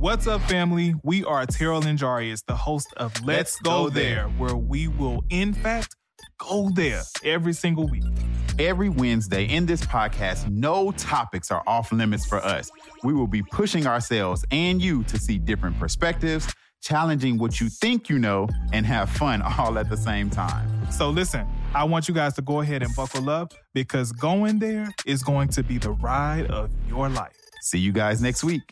What's 0.00 0.26
up, 0.26 0.40
family? 0.48 0.94
We 1.02 1.24
are 1.26 1.44
Terrell 1.44 1.86
and 1.86 1.98
Jarius, 1.98 2.42
the 2.46 2.56
host 2.56 2.90
of 2.96 3.12
Let's, 3.16 3.26
Let's 3.26 3.60
go, 3.60 3.70
go 3.70 3.90
there, 3.90 4.14
there, 4.14 4.28
where 4.38 4.56
we 4.56 4.88
will, 4.88 5.22
in 5.28 5.52
fact, 5.52 5.94
go 6.38 6.70
there 6.74 7.02
every 7.22 7.52
single 7.52 7.86
week. 7.86 8.04
Every 8.58 8.88
Wednesday 8.88 9.44
in 9.44 9.66
this 9.66 9.82
podcast, 9.82 10.48
no 10.48 10.90
topics 10.92 11.50
are 11.50 11.62
off 11.66 11.92
limits 11.92 12.24
for 12.24 12.38
us. 12.38 12.70
We 13.04 13.12
will 13.12 13.26
be 13.26 13.42
pushing 13.42 13.86
ourselves 13.86 14.42
and 14.50 14.80
you 14.80 15.04
to 15.04 15.18
see 15.18 15.36
different 15.36 15.78
perspectives, 15.78 16.50
challenging 16.80 17.36
what 17.36 17.60
you 17.60 17.68
think 17.68 18.08
you 18.08 18.18
know, 18.18 18.48
and 18.72 18.86
have 18.86 19.10
fun 19.10 19.42
all 19.58 19.78
at 19.78 19.90
the 19.90 19.98
same 19.98 20.30
time. 20.30 20.90
So, 20.90 21.10
listen, 21.10 21.46
I 21.74 21.84
want 21.84 22.08
you 22.08 22.14
guys 22.14 22.32
to 22.36 22.42
go 22.42 22.62
ahead 22.62 22.82
and 22.82 22.96
buckle 22.96 23.28
up 23.28 23.52
because 23.74 24.12
going 24.12 24.60
there 24.60 24.88
is 25.04 25.22
going 25.22 25.48
to 25.48 25.62
be 25.62 25.76
the 25.76 25.90
ride 25.90 26.46
of 26.46 26.70
your 26.88 27.10
life. 27.10 27.36
See 27.64 27.78
you 27.78 27.92
guys 27.92 28.22
next 28.22 28.42
week. 28.42 28.62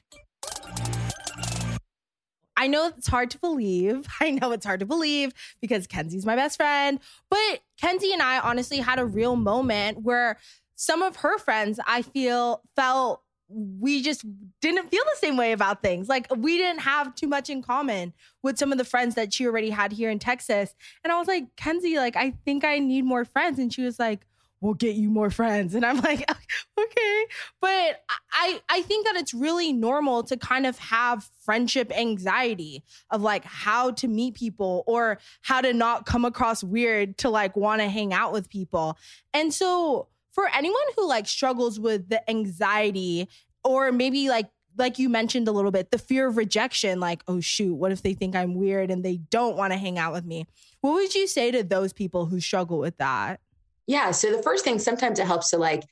I 2.59 2.67
know 2.67 2.89
it's 2.89 3.07
hard 3.07 3.31
to 3.31 3.39
believe. 3.39 4.07
I 4.21 4.33
know 4.33 4.51
it's 4.51 4.67
hard 4.67 4.81
to 4.81 4.87
believe 4.87 5.33
because 5.61 5.87
Kenzie's 5.87 6.27
my 6.27 6.37
best 6.37 6.57
friend. 6.57 6.99
But 7.31 7.61
Kenzie 7.81 8.13
and 8.13 8.21
I 8.21 8.41
honestly 8.41 8.79
had 8.79 8.99
a 8.99 9.07
real 9.07 9.37
moment 9.37 10.03
where 10.03 10.39
some 10.75 11.01
of 11.03 11.17
her 11.17 11.39
friends, 11.39 11.81
I 11.87 12.03
feel, 12.03 12.63
felt 12.77 13.23
we 13.49 14.03
just 14.03 14.25
didn't 14.61 14.91
feel 14.91 15.03
the 15.05 15.17
same 15.17 15.37
way 15.37 15.53
about 15.53 15.83
things. 15.83 16.09
Like 16.09 16.27
we 16.37 16.59
didn't 16.59 16.81
have 16.81 17.15
too 17.15 17.29
much 17.29 17.49
in 17.49 17.63
common 17.63 18.13
with 18.43 18.59
some 18.59 18.73
of 18.73 18.79
the 18.79 18.85
friends 18.85 19.15
that 19.15 19.33
she 19.33 19.47
already 19.47 19.71
had 19.71 19.93
here 19.93 20.11
in 20.11 20.19
Texas. 20.19 20.75
And 21.03 21.13
I 21.13 21.19
was 21.19 21.29
like, 21.29 21.57
Kenzie, 21.57 21.97
like, 21.97 22.17
I 22.17 22.33
think 22.45 22.65
I 22.65 22.79
need 22.79 23.05
more 23.05 23.25
friends. 23.25 23.59
And 23.59 23.73
she 23.73 23.83
was 23.83 23.99
like, 23.99 24.27
we'll 24.61 24.75
get 24.75 24.97
you 24.97 25.11
more 25.11 25.31
friends. 25.31 25.75
And 25.75 25.85
I'm 25.85 25.99
like, 26.01 26.29
okay. 26.81 27.25
But 27.61 28.03
I 28.33 28.61
I 28.69 28.83
think 28.83 29.07
that 29.07 29.17
it's 29.17 29.35
really 29.35 29.73
normal 29.73 30.23
to 30.25 30.37
kind 30.37 30.67
of 30.67 30.79
have 30.79 31.29
friendship 31.45 31.93
anxiety 31.97 32.83
of 33.11 33.23
like 33.23 33.45
how 33.45 33.93
to 33.93 34.09
meet 34.09 34.35
people 34.35 34.85
or 34.87 35.19
how 35.43 35.61
to 35.61 35.73
not 35.73 36.07
come 36.07 36.25
across 36.25 36.63
weird 36.65 37.19
to 37.19 37.31
like 37.31 37.57
want 37.57 37.81
to 37.81 37.89
hang 37.89 38.13
out 38.13 38.33
with 38.33 38.49
people. 38.49 38.97
And 39.33 39.53
so 39.53 40.09
for 40.33 40.49
anyone 40.55 40.83
who 40.97 41.09
like 41.09 41.27
struggles 41.27 41.81
with 41.81 42.09
the 42.09 42.29
anxiety 42.31 43.29
or 43.65 43.93
maybe 43.93 44.29
like 44.29 44.51
like 44.77 44.99
you 44.99 45.09
mentioned 45.09 45.49
a 45.49 45.53
little 45.53 45.73
bit, 45.73 45.91
the 45.91 45.99
fear 45.99 46.29
of 46.29 46.37
rejection, 46.37 47.01
like, 47.01 47.25
oh 47.27 47.41
shoot, 47.41 47.75
what 47.75 47.91
if 47.91 48.03
they 48.03 48.15
think 48.15 48.37
I'm 48.37 48.55
weird 48.55 48.91
and 48.93 49.05
they 49.05 49.17
don't 49.17 49.57
want 49.57 49.73
to 49.73 49.79
hang 49.79 49.99
out 49.99 50.13
with 50.13 50.25
me? 50.25 50.47
What 50.81 50.95
would 50.95 51.15
you 51.17 51.27
say 51.27 51.51
to 51.51 51.65
those 51.65 51.93
people 51.93 52.27
who 52.27 52.39
struggle 52.39 52.79
with 52.79 52.97
that? 52.99 53.41
Yeah. 53.89 54.13
So 54.13 54.31
the 54.31 54.43
first 54.43 54.65
thing, 54.65 54.79
sometimes 54.79 55.19
it 55.19 55.27
helps 55.27 55.51
to 55.51 55.57
like 55.57 55.83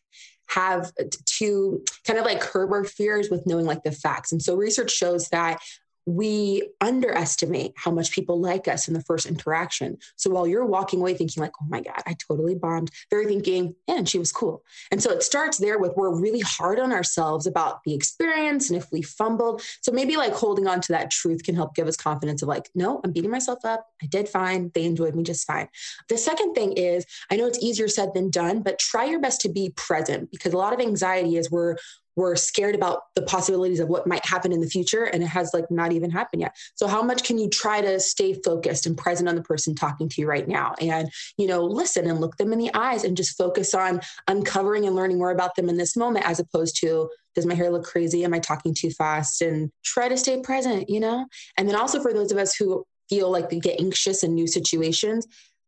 have 0.49 0.93
to 1.25 1.83
kind 2.07 2.19
of 2.19 2.25
like 2.25 2.41
curb 2.41 2.71
our 2.71 2.85
fears 2.85 3.31
with 3.31 3.47
knowing 3.47 3.67
like 3.67 3.83
the 3.83 3.91
facts. 3.91 4.31
And 4.31 4.41
so 4.41 4.55
research 4.55 4.93
shows 4.93 5.29
that 5.31 5.59
we 6.07 6.63
underestimate 6.81 7.73
how 7.77 7.91
much 7.91 8.13
people 8.13 8.41
like 8.41 8.69
us 8.69 8.87
in 8.87 8.95
the 8.95 9.03
first 9.03 9.27
interaction. 9.27 9.99
So 10.15 10.31
while 10.31 10.47
you're 10.47 10.65
walking 10.65 11.01
away 11.01 11.15
thinking 11.15 11.43
like, 11.43 11.53
oh 11.61 11.67
my 11.69 11.81
God, 11.81 12.01
I 12.07 12.15
totally 12.15 12.55
bombed, 12.55 12.91
they're 13.11 13.25
thinking, 13.25 13.75
yeah, 13.89 13.97
and 13.99 14.09
she 14.09 14.19
was 14.19 14.31
cool. 14.31 14.63
And 14.93 15.03
so 15.03 15.11
it 15.11 15.25
starts 15.25 15.59
there 15.59 15.79
with 15.79 15.97
we're 15.97 16.19
really 16.19 16.41
hard 16.41 16.79
on 16.79 16.93
ourselves 16.93 17.47
about 17.47 17.83
the 17.85 17.95
experience 17.95 18.71
and 18.71 18.79
if 18.79 18.87
we 18.93 19.03
fumbled. 19.03 19.63
So 19.83 19.91
maybe 19.91 20.17
like 20.17 20.33
holding 20.33 20.69
on 20.69 20.81
to 20.83 20.93
that 20.93 21.11
truth 21.11 21.43
can 21.43 21.57
help 21.57 21.75
give 21.75 21.89
us 21.89 21.97
confidence 21.97 22.41
of 22.41 22.49
like, 22.49 22.71
no, 22.75 23.01
I'm 23.03 23.13
beating 23.13 23.31
myself 23.31 23.65
up. 23.65 23.87
I 24.01 24.07
did 24.07 24.29
fine. 24.29 24.71
They 24.75 24.85
enjoyed 24.85 25.17
me 25.17 25.25
just 25.25 25.47
fine. 25.47 25.69
The 26.09 26.19
second 26.19 26.55
thing 26.55 26.75
is, 26.75 27.05
I 27.31 27.37
know 27.37 27.47
it's 27.47 27.63
easier 27.63 27.89
said 27.89 28.15
than 28.15 28.31
done, 28.31 28.63
but 28.63 28.79
try 28.79 29.07
your 29.07 29.21
best 29.21 29.41
to 29.41 29.49
be 29.49 29.71
present 29.71 30.31
because 30.31 30.53
a 30.53 30.59
lot 30.59 30.73
of 30.73 30.81
anxiety 30.81 31.37
is 31.37 31.51
we're 31.51 31.77
we're 32.17 32.35
scared 32.35 32.75
about 32.75 33.15
the 33.15 33.23
possibilities 33.23 33.79
of 33.79 33.89
what 33.89 34.07
might 34.07 34.25
happen 34.25 34.51
in 34.51 34.61
the 34.61 34.67
future 34.67 35.05
and 35.05 35.23
it 35.23 35.27
has 35.27 35.53
like 35.53 35.71
not 35.71 35.93
even 35.93 36.11
happened 36.11 36.41
yet 36.41 36.57
so 36.75 36.87
how 36.87 37.03
much 37.03 37.23
can 37.23 37.39
you 37.39 37.49
try 37.49 37.81
to 37.81 38.01
stay 38.01 38.35
focused 38.45 38.87
and 38.87 38.97
present 38.97 39.29
on 39.29 39.37
the 39.37 39.43
person 39.43 39.75
talking 39.75 40.09
to 40.09 40.21
you 40.21 40.27
right 40.27 40.49
now 40.49 40.75
and 40.81 41.11
you 41.37 41.47
know 41.47 41.65
listen 41.65 42.09
and 42.09 42.21
look 42.21 42.37
them 42.37 42.53
in 42.53 42.59
the 42.59 42.73
eyes 42.75 43.05
and 43.05 43.17
just 43.17 43.37
focus 43.37 43.75
on 43.75 44.01
uncovering 44.29 44.87
and 44.87 44.97
learning 44.97 45.19
more 45.19 45.31
about 45.31 45.55
them 45.55 45.69
in 45.69 45.77
this 45.77 45.97
moment 45.97 46.29
as 46.29 46.41
opposed 46.41 46.77
to 46.81 47.09
does 47.35 47.47
my 47.47 47.55
hair 47.55 47.71
look 47.71 47.85
crazy 47.85 48.25
am 48.25 48.35
i 48.35 48.39
talking 48.39 48.75
too 48.75 48.91
fast 48.91 49.43
and 49.43 49.71
try 49.85 50.09
to 50.09 50.17
stay 50.17 50.41
present 50.41 50.89
you 50.89 50.99
know 50.99 51.27
and 51.57 51.69
then 51.69 51.77
also 51.77 52.01
for 52.01 52.13
those 52.13 52.33
of 52.33 52.39
us 52.39 52.57
who 52.57 52.85
feel 53.09 53.31
like 53.31 53.51
they 53.51 53.61
get 53.61 53.81
anxious 53.81 54.25
in 54.25 54.35
new 54.35 54.47
situations 54.47 55.27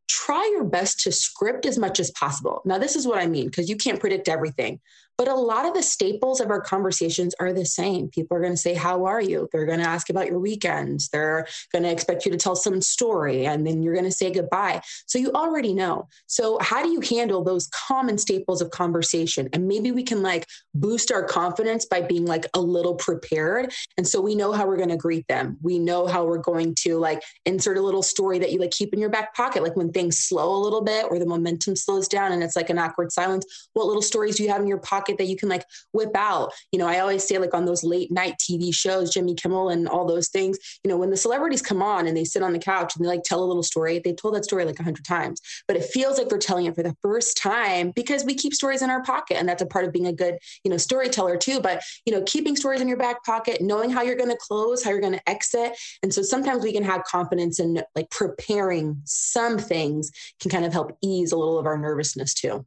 try 0.09 0.43
your 0.53 0.65
best 0.65 1.01
to 1.01 1.13
script 1.13 1.67
as 1.67 1.79
much 1.79 2.01
as 2.01 2.11
possible. 2.13 2.63
Now, 2.65 2.79
this 2.79 2.97
is 2.97 3.07
what 3.07 3.19
I 3.19 3.27
mean, 3.27 3.47
because 3.47 3.69
you 3.69 3.77
can't 3.77 4.01
predict 4.01 4.27
everything. 4.27 4.81
But 5.19 5.27
a 5.27 5.35
lot 5.35 5.67
of 5.67 5.75
the 5.75 5.83
staples 5.83 6.41
of 6.41 6.49
our 6.49 6.61
conversations 6.61 7.35
are 7.41 7.53
the 7.53 7.67
same. 7.67 8.09
People 8.09 8.37
are 8.37 8.41
going 8.41 8.53
to 8.53 8.57
say, 8.57 8.75
How 8.75 9.05
are 9.05 9.21
you? 9.21 9.49
They're 9.53 9.67
going 9.67 9.81
to 9.81 9.89
ask 9.89 10.11
about 10.11 10.29
your 10.29 10.39
weekends. 10.39 11.09
They're 11.09 11.47
going 11.73 11.83
to 11.83 11.91
expect 11.91 12.25
you 12.25 12.31
to 12.31 12.39
tell 12.39 12.55
some 12.55 12.81
story, 12.81 13.45
and 13.45 13.67
then 13.67 13.83
you're 13.83 13.95
going 13.95 14.05
to 14.05 14.13
say 14.13 14.31
goodbye. 14.31 14.81
So 15.07 15.19
you 15.19 15.33
already 15.33 15.75
know. 15.75 16.07
So, 16.29 16.59
how 16.61 16.85
do 16.85 16.91
you 16.91 17.01
handle 17.01 17.43
those 17.43 17.69
common 17.69 18.17
staples 18.17 18.63
of 18.63 18.71
conversation? 18.71 19.49
And 19.53 19.67
maybe 19.67 19.91
we 19.91 20.05
can 20.05 20.23
like 20.23 20.47
boost 20.73 21.11
our 21.11 21.25
confidence 21.25 21.85
by 21.85 22.01
being 22.01 22.25
like 22.25 22.47
a 22.55 22.61
little 22.61 22.95
prepared. 22.95 23.73
And 23.97 24.07
so 24.07 24.21
we 24.21 24.37
know 24.37 24.53
how 24.53 24.67
we're 24.69 24.77
going 24.77 24.89
to 24.91 24.97
greet 24.97 25.27
them. 25.27 25.59
We 25.63 25.81
know 25.81 26.07
how 26.07 26.25
we're 26.25 26.39
going 26.39 26.77
to 26.83 26.99
like 26.99 27.23
insert 27.45 27.77
a 27.77 27.83
little 27.83 28.05
story 28.05 28.39
that 28.39 28.53
you 28.53 28.61
like 28.61 28.71
keep 28.71 28.95
in 28.95 29.01
your 29.01 29.11
back 29.11 29.35
pocket. 29.35 29.65
Like 29.65 29.75
when 29.75 29.91
things 29.91 30.19
slow 30.19 30.55
a 30.55 30.63
little 30.63 30.83
bit 30.83 31.07
or 31.11 31.19
the 31.19 31.27
momentum 31.27 31.75
slows 31.75 32.07
down 32.07 32.31
and 32.31 32.45
it's 32.45 32.55
like 32.55 32.71
an 32.71 32.79
awkward 32.79 33.11
silence, 33.11 33.69
what 33.73 33.87
little 33.87 34.03
stories 34.03 34.37
do 34.37 34.45
you 34.45 34.51
have 34.51 34.61
in 34.61 34.69
your 34.69 34.79
pocket? 34.79 35.08
Pocket 35.09 35.19
that 35.19 35.29
you 35.29 35.37
can 35.37 35.49
like 35.49 35.65
whip 35.93 36.15
out. 36.15 36.53
You 36.73 36.79
know, 36.79 36.87
I 36.87 37.01
always 37.01 37.27
say 37.27 37.39
like 37.39 37.55
on 37.55 37.65
those 37.65 37.85
late 37.85 38.11
night 38.11 38.35
TV 38.39 38.75
shows, 38.75 39.13
Jimmy 39.13 39.35
Kimmel 39.35 39.69
and 39.69 39.89
all 39.89 40.07
those 40.07 40.29
things, 40.29 40.59
you 40.85 40.89
know, 40.89 40.97
when 40.97 41.11
the 41.11 41.17
celebrities 41.17 41.63
come 41.63 41.83
on 41.83 42.07
and 42.07 42.17
they 42.17 42.25
sit 42.25 42.43
on 42.43 42.53
the 42.53 42.59
couch 42.59 42.95
and 42.95 43.05
they 43.05 43.09
like 43.09 43.23
tell 43.23 43.43
a 43.43 43.47
little 43.47 43.63
story, 43.63 44.01
they've 44.05 44.17
told 44.17 44.35
that 44.35 44.45
story 44.45 44.65
like 44.65 44.79
a 44.79 44.83
hundred 44.83 45.05
times, 45.05 45.41
but 45.67 45.77
it 45.77 45.85
feels 45.85 46.19
like 46.19 46.29
they're 46.29 46.39
telling 46.39 46.67
it 46.67 46.75
for 46.75 46.83
the 46.83 46.97
first 47.03 47.37
time 47.37 47.93
because 47.95 48.25
we 48.25 48.35
keep 48.35 48.55
stories 48.55 48.83
in 48.83 48.91
our 48.91 49.03
pocket. 49.03 49.39
And 49.39 49.49
that's 49.49 49.63
a 49.63 49.67
part 49.67 49.85
of 49.85 49.93
being 49.93 50.07
a 50.07 50.13
good, 50.13 50.39
you 50.65 50.71
know, 50.71 50.77
storyteller 50.77 51.37
too. 51.37 51.61
But, 51.61 51.83
you 52.05 52.13
know, 52.13 52.23
keeping 52.27 52.57
stories 52.57 52.81
in 52.81 52.89
your 52.89 52.97
back 52.97 53.25
pocket, 53.25 53.61
knowing 53.61 53.91
how 53.91 54.03
you're 54.03 54.17
going 54.17 54.31
to 54.31 54.39
close, 54.39 54.83
how 54.83 54.91
you're 54.91 55.01
going 55.01 55.13
to 55.15 55.29
exit. 55.29 55.77
And 56.03 56.13
so 56.13 56.23
sometimes 56.23 56.63
we 56.63 56.73
can 56.73 56.85
have 56.85 57.05
confidence 57.05 57.61
in 57.61 57.83
like 57.95 58.11
preparing 58.11 59.01
some 59.05 59.59
things 59.59 60.11
can 60.41 60.51
kind 60.51 60.65
of 60.65 60.73
help 60.73 60.97
ease 61.03 61.33
a 61.33 61.37
little 61.37 61.59
of 61.59 61.67
our 61.67 61.79
nervousness 61.79 62.35
too. 62.35 62.65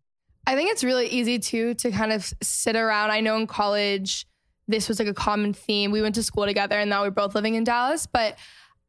I 0.47 0.55
think 0.55 0.71
it's 0.71 0.83
really 0.83 1.07
easy 1.07 1.39
too 1.39 1.73
to 1.75 1.91
kind 1.91 2.11
of 2.11 2.33
sit 2.41 2.75
around. 2.75 3.11
I 3.11 3.21
know 3.21 3.37
in 3.37 3.47
college, 3.47 4.25
this 4.67 4.87
was 4.87 4.99
like 4.99 5.07
a 5.07 5.13
common 5.13 5.53
theme. 5.53 5.91
We 5.91 6.01
went 6.01 6.15
to 6.15 6.23
school 6.23 6.45
together 6.45 6.79
and 6.79 6.89
now 6.89 7.03
we're 7.03 7.11
both 7.11 7.35
living 7.35 7.55
in 7.55 7.63
Dallas. 7.63 8.07
But 8.07 8.37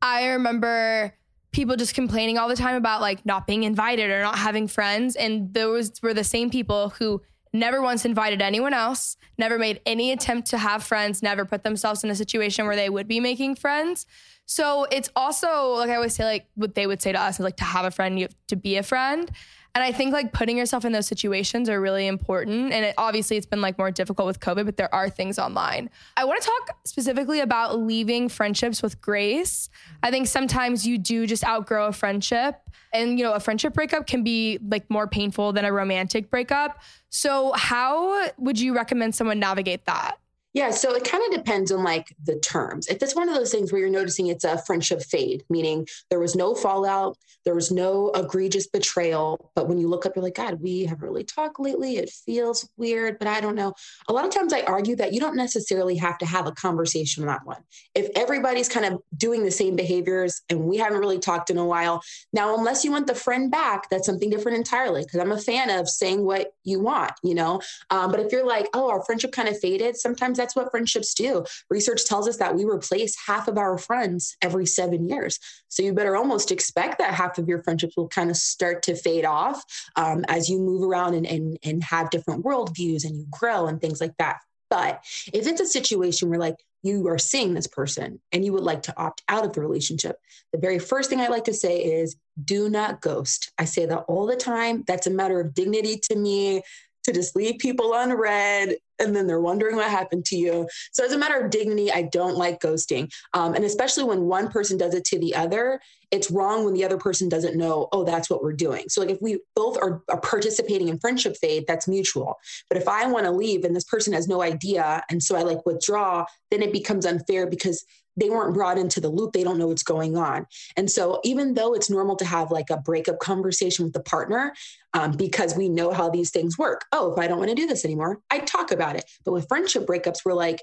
I 0.01 0.29
remember 0.29 1.15
people 1.53 1.77
just 1.77 1.95
complaining 1.95 2.39
all 2.39 2.49
the 2.49 2.57
time 2.57 2.77
about 2.77 3.01
like 3.01 3.25
not 3.27 3.47
being 3.47 3.65
invited 3.65 4.11
or 4.11 4.23
not 4.23 4.39
having 4.39 4.67
friends. 4.67 5.17
And 5.17 5.53
those 5.53 5.93
were 6.03 6.15
the 6.15 6.25
same 6.25 6.51
people 6.51 6.91
who 6.91 7.21
never 7.53 7.83
once 7.83 8.05
invited 8.05 8.41
anyone 8.41 8.73
else, 8.73 9.17
never 9.37 9.59
made 9.59 9.81
any 9.85 10.11
attempt 10.13 10.49
to 10.49 10.59
have 10.59 10.83
friends, 10.83 11.23
never 11.23 11.45
put 11.45 11.63
themselves 11.63 12.03
in 12.03 12.11
a 12.11 12.15
situation 12.15 12.67
where 12.67 12.77
they 12.77 12.89
would 12.89 13.07
be 13.07 13.21
making 13.21 13.57
friends. 13.57 14.07
So 14.47 14.87
it's 14.91 15.11
also 15.15 15.75
like 15.75 15.91
I 15.91 15.97
always 15.97 16.15
say, 16.15 16.25
like 16.25 16.47
what 16.55 16.75
they 16.75 16.87
would 16.87 17.03
say 17.03 17.13
to 17.13 17.21
us 17.21 17.39
is 17.39 17.45
like 17.45 17.57
to 17.57 17.65
have 17.65 17.85
a 17.85 17.91
friend, 17.91 18.19
you 18.19 18.25
have 18.25 18.35
to 18.49 18.57
be 18.57 18.77
a 18.77 18.83
friend. 18.83 19.31
And 19.75 19.83
I 19.83 19.91
think 19.91 20.13
like 20.13 20.33
putting 20.33 20.59
yourself 20.59 20.85
in 20.85 20.93
those 20.93 21.07
situations 21.07 21.71
are 21.71 21.81
really 21.81 22.07
important. 22.07 22.73
And 22.73 22.85
it, 22.85 22.95
obviously, 22.99 23.39
it's 23.39 23.47
been 23.47 23.63
like 23.63 23.79
more 23.79 23.91
difficult 23.91 24.27
with 24.27 24.39
COVID, 24.41 24.67
but 24.67 24.77
there 24.77 24.95
are 24.95 25.09
things 25.09 25.39
online. 25.39 25.89
I 26.17 26.25
want 26.25 26.43
to 26.43 26.47
talk 26.47 26.77
specifically 26.85 27.41
about 27.41 27.79
leaving 27.79 28.29
friendships 28.29 28.83
with 28.83 29.01
grace. 29.01 29.71
I 30.03 30.11
think 30.11 30.27
sometimes 30.27 30.87
you 30.87 30.99
do 30.99 31.27
just 31.27 31.45
outgrow 31.45 31.87
a 31.87 31.93
friendship, 31.93 32.57
and 32.93 33.19
you 33.19 33.25
know, 33.25 33.33
a 33.33 33.41
friendship 33.41 33.73
breakup 33.73 34.07
can 34.07 34.23
be 34.23 34.59
like 34.69 34.89
more 34.91 35.07
painful 35.07 35.53
than 35.55 35.65
a 35.65 35.73
romantic 35.73 36.31
breakup. 36.31 36.83
So, 37.09 37.53
how 37.53 38.31
would 38.37 38.61
you 38.61 38.75
recommend 38.75 39.15
someone 39.15 39.39
navigate 39.39 39.87
that? 39.87 40.19
Yeah, 40.55 40.71
so 40.71 40.95
it 40.95 41.05
kind 41.05 41.25
of 41.27 41.39
depends 41.39 41.73
on 41.73 41.83
like 41.83 42.15
the 42.23 42.39
terms. 42.39 42.87
If 42.89 43.03
it's 43.03 43.17
one 43.17 43.29
of 43.29 43.35
those 43.35 43.51
things 43.51 43.73
where 43.73 43.81
you're 43.81 43.91
noticing 43.91 44.27
it's 44.27 44.45
a 44.45 44.59
friendship 44.59 45.03
fade, 45.03 45.45
meaning 45.49 45.87
there 46.11 46.21
was 46.21 46.37
no 46.37 46.55
fallout, 46.55 47.17
there 47.45 47.55
was 47.55 47.71
no 47.71 48.11
egregious 48.11 48.67
betrayal, 48.67 49.51
but 49.55 49.67
when 49.67 49.79
you 49.79 49.89
look 49.89 50.05
up, 50.05 50.15
you're 50.15 50.23
like, 50.23 50.35
God, 50.35 50.61
we 50.61 50.85
haven't 50.85 51.09
really 51.09 51.25
talked 51.25 51.59
lately. 51.59 51.97
It 51.97 52.11
feels 52.11 52.69
weird, 52.77 53.19
but 53.19 53.29
I 53.29 53.41
don't 53.41 53.55
know. 53.55 53.73
A 54.09 54.13
lot 54.13 54.27
of 54.27 54.31
times 54.31 54.53
I 54.53 54.61
argue 54.63 54.95
that 54.97 55.15
you 55.15 55.21
don't 55.21 55.37
necessarily 55.37 55.97
have 55.97 56.19
to 56.19 56.27
have 56.27 56.47
a 56.47 56.53
conversation 56.53 57.23
on 57.23 57.29
that 57.29 57.47
one. 57.47 57.63
If 57.95 58.11
everybody's 58.15 58.69
kind 58.69 58.87
of 58.87 59.01
doing 59.17 59.45
the 59.45 59.51
same 59.51 59.75
behaviors 59.75 60.43
and 60.51 60.65
we 60.65 60.77
haven't 60.77 61.01
really 61.01 61.19
talked 61.19 61.49
in 61.49 61.57
a 61.57 61.65
while, 61.65 62.03
now, 62.33 62.57
unless 62.57 62.85
you 62.85 62.93
want 62.93 63.07
the 63.07 63.15
friend 63.15 63.51
back, 63.51 63.89
that's 63.91 64.07
something 64.07 64.29
different 64.29 64.59
entirely. 64.59 65.03
Because 65.03 65.21
I'm 65.21 65.33
a 65.33 65.39
fan 65.39 65.71
of 65.71 65.89
saying 65.89 66.25
what 66.25 66.53
you 66.63 66.79
want, 66.81 67.13
you 67.23 67.35
know? 67.35 67.61
Um, 67.91 68.11
but 68.11 68.21
if 68.21 68.31
you're 68.31 68.47
like, 68.47 68.69
oh, 68.75 68.91
our 68.91 69.03
friendship 69.05 69.33
kind 69.33 69.49
of 69.49 69.59
faded, 69.59 69.97
sometimes 69.97 70.39
that's 70.43 70.57
what 70.57 70.71
friendships 70.71 71.15
do. 71.15 71.45
Research 71.71 72.05
tells 72.05 72.29
us 72.29 72.39
that 72.39 72.55
we 72.57 72.65
replace 72.65 73.17
half 73.27 73.47
of 73.47 73.57
our 73.57 73.79
friends 73.79 74.37
every 74.43 74.67
seven 74.67 75.09
years. 75.09 75.39
So 75.69 75.83
you 75.83 75.93
better 75.93 76.17
almost 76.17 76.51
expect 76.51 76.99
that 76.99 77.15
half 77.15 77.39
of 77.39 77.49
your 77.49 77.63
friendships 77.63 77.97
will 77.97 78.09
kind 78.09 78.29
of 78.29 78.37
start 78.37 78.83
to 78.85 78.97
fade 78.97 79.25
off 79.25 79.65
um, 79.97 80.25
as 80.29 80.51
you 80.51 80.59
move 80.59 80.83
around 80.83 81.15
and, 81.15 81.27
and, 81.27 81.59
and 81.63 81.85
have 81.85 82.11
different 82.11 82.45
worldviews 82.45 83.05
and 83.05 83.17
you 83.17 83.27
grow 83.31 83.67
and 83.67 83.81
things 83.81 84.01
like 84.01 84.17
that. 84.19 84.41
But 84.69 85.05
if 85.33 85.47
it's 85.47 85.61
a 85.61 85.67
situation 85.67 86.29
where 86.29 86.39
like 86.39 86.57
you 86.83 87.07
are 87.09 87.19
seeing 87.19 87.55
this 87.55 87.67
person 87.67 88.21
and 88.33 88.45
you 88.45 88.53
would 88.53 88.65
like 88.65 88.83
to 88.83 88.99
opt 88.99 89.23
out 89.29 89.45
of 89.45 89.53
the 89.53 89.61
relationship, 89.61 90.17
the 90.53 90.59
very 90.59 90.79
first 90.81 91.09
thing 91.09 91.21
I 91.21 91.29
like 91.29 91.45
to 91.45 91.55
say 91.55 91.79
is 91.79 92.17
do 92.43 92.69
not 92.69 93.01
ghost. 93.01 93.53
I 93.59 93.65
say 93.65 93.87
that 93.87 94.05
all 94.09 94.27
the 94.27 94.37
time. 94.37 94.83
That's 94.87 95.07
a 95.07 95.11
matter 95.11 95.41
of 95.41 95.55
dignity 95.55 96.01
to 96.11 96.17
me 96.17 96.63
to 97.05 97.13
just 97.13 97.37
leave 97.37 97.59
people 97.59 97.95
unread 97.95 98.77
and 99.03 99.15
then 99.15 99.27
they're 99.27 99.41
wondering 99.41 99.77
what 99.77 99.91
happened 99.91 100.25
to 100.27 100.37
you. 100.37 100.69
So, 100.93 101.05
as 101.05 101.13
a 101.13 101.19
matter 101.19 101.39
of 101.39 101.51
dignity, 101.51 101.91
I 101.93 102.03
don't 102.03 102.37
like 102.37 102.61
ghosting. 102.61 103.13
Um, 103.35 103.55
and 103.55 103.65
especially 103.65 104.05
when 104.05 104.23
one 104.23 104.49
person 104.49 104.79
does 104.79 104.95
it 104.95 105.05
to 105.07 105.19
the 105.19 105.35
other, 105.35 105.81
it's 106.11 106.31
wrong 106.31 106.65
when 106.65 106.75
the 106.75 106.85
other 106.85 106.99
person 106.99 107.29
doesn't 107.29 107.57
know, 107.57 107.89
oh, 107.93 108.05
that's 108.05 108.29
what 108.29 108.43
we're 108.43 108.53
doing. 108.53 108.85
So, 108.89 109.01
like 109.01 109.11
if 109.11 109.19
we 109.21 109.41
both 109.57 109.77
are, 109.79 110.03
are 110.09 110.21
participating 110.21 110.89
in 110.89 110.99
friendship 110.99 111.37
fade, 111.37 111.65
that's 111.67 111.89
mutual. 111.89 112.37
But 112.69 112.79
if 112.79 112.89
I 112.89 113.07
want 113.07 113.27
to 113.27 113.33
leave 113.33 113.65
and 113.65 113.75
this 113.75 113.85
person 113.85 114.13
has 114.13 114.29
no 114.29 114.43
idea, 114.43 115.03
and 115.11 115.23
so 115.23 115.37
I 115.37 115.43
like 115.43 115.65
withdraw, 115.67 116.25
then 116.51 116.63
it 116.63 116.73
becomes 116.73 117.07
unfair 117.07 117.47
because 117.47 117.85
they 118.17 118.31
weren't 118.31 118.55
brought 118.55 118.79
into 118.79 119.01
the 119.01 119.09
loop. 119.09 119.33
They 119.33 119.45
don't 119.45 119.59
know 119.59 119.69
what's 119.69 119.83
going 119.83 120.17
on. 120.17 120.47
And 120.77 120.91
so, 120.91 121.21
even 121.25 121.55
though 121.55 121.75
it's 121.75 121.91
normal 121.91 122.17
to 122.17 122.25
have 122.25 122.51
like 122.51 122.71
a 122.71 122.77
breakup 122.77 123.19
conversation 123.19 123.85
with 123.85 123.95
the 123.95 124.03
partner, 124.03 124.55
um, 124.95 125.13
because 125.13 125.57
we 125.57 125.69
know 125.69 125.93
how 125.93 126.11
these 126.11 126.31
things 126.31 126.59
work. 126.59 126.85
Oh, 126.93 127.13
if 127.13 127.19
I 127.19 127.27
don't 127.27 127.39
want 127.39 127.51
to 127.51 127.57
do 127.57 127.67
this 127.67 127.85
anymore, 127.85 128.21
I 128.31 128.41
talk 128.41 128.71
about 128.71 128.97
it. 128.97 129.05
But 129.25 129.33
with 129.33 129.49
friendship 129.49 129.87
breakups, 129.87 130.25
we're 130.25 130.35
like, 130.35 130.61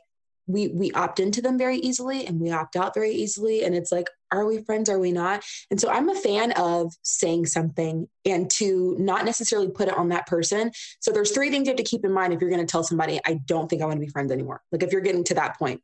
we 0.49 0.67
we 0.69 0.91
opt 0.91 1.19
into 1.19 1.41
them 1.41 1.57
very 1.57 1.77
easily 1.77 2.25
and 2.25 2.41
we 2.41 2.51
opt 2.51 2.75
out 2.75 2.93
very 2.93 3.11
easily 3.11 3.63
and 3.63 3.75
it's 3.75 3.91
like 3.91 4.09
are 4.31 4.45
we 4.45 4.61
friends 4.63 4.89
are 4.89 4.99
we 4.99 5.11
not 5.11 5.43
and 5.69 5.79
so 5.79 5.89
i'm 5.89 6.09
a 6.09 6.15
fan 6.15 6.51
of 6.53 6.91
saying 7.03 7.45
something 7.45 8.07
and 8.25 8.49
to 8.49 8.95
not 8.99 9.25
necessarily 9.25 9.69
put 9.69 9.87
it 9.87 9.95
on 9.95 10.09
that 10.09 10.25
person 10.25 10.71
so 10.99 11.11
there's 11.11 11.31
three 11.31 11.51
things 11.51 11.67
you 11.67 11.71
have 11.71 11.77
to 11.77 11.83
keep 11.83 12.03
in 12.03 12.11
mind 12.11 12.33
if 12.33 12.41
you're 12.41 12.49
going 12.49 12.65
to 12.65 12.69
tell 12.69 12.83
somebody 12.83 13.19
i 13.25 13.35
don't 13.45 13.69
think 13.69 13.81
i 13.81 13.85
want 13.85 13.99
to 13.99 14.05
be 14.05 14.11
friends 14.11 14.31
anymore 14.31 14.61
like 14.71 14.81
if 14.81 14.91
you're 14.91 15.01
getting 15.01 15.23
to 15.23 15.35
that 15.35 15.57
point 15.57 15.81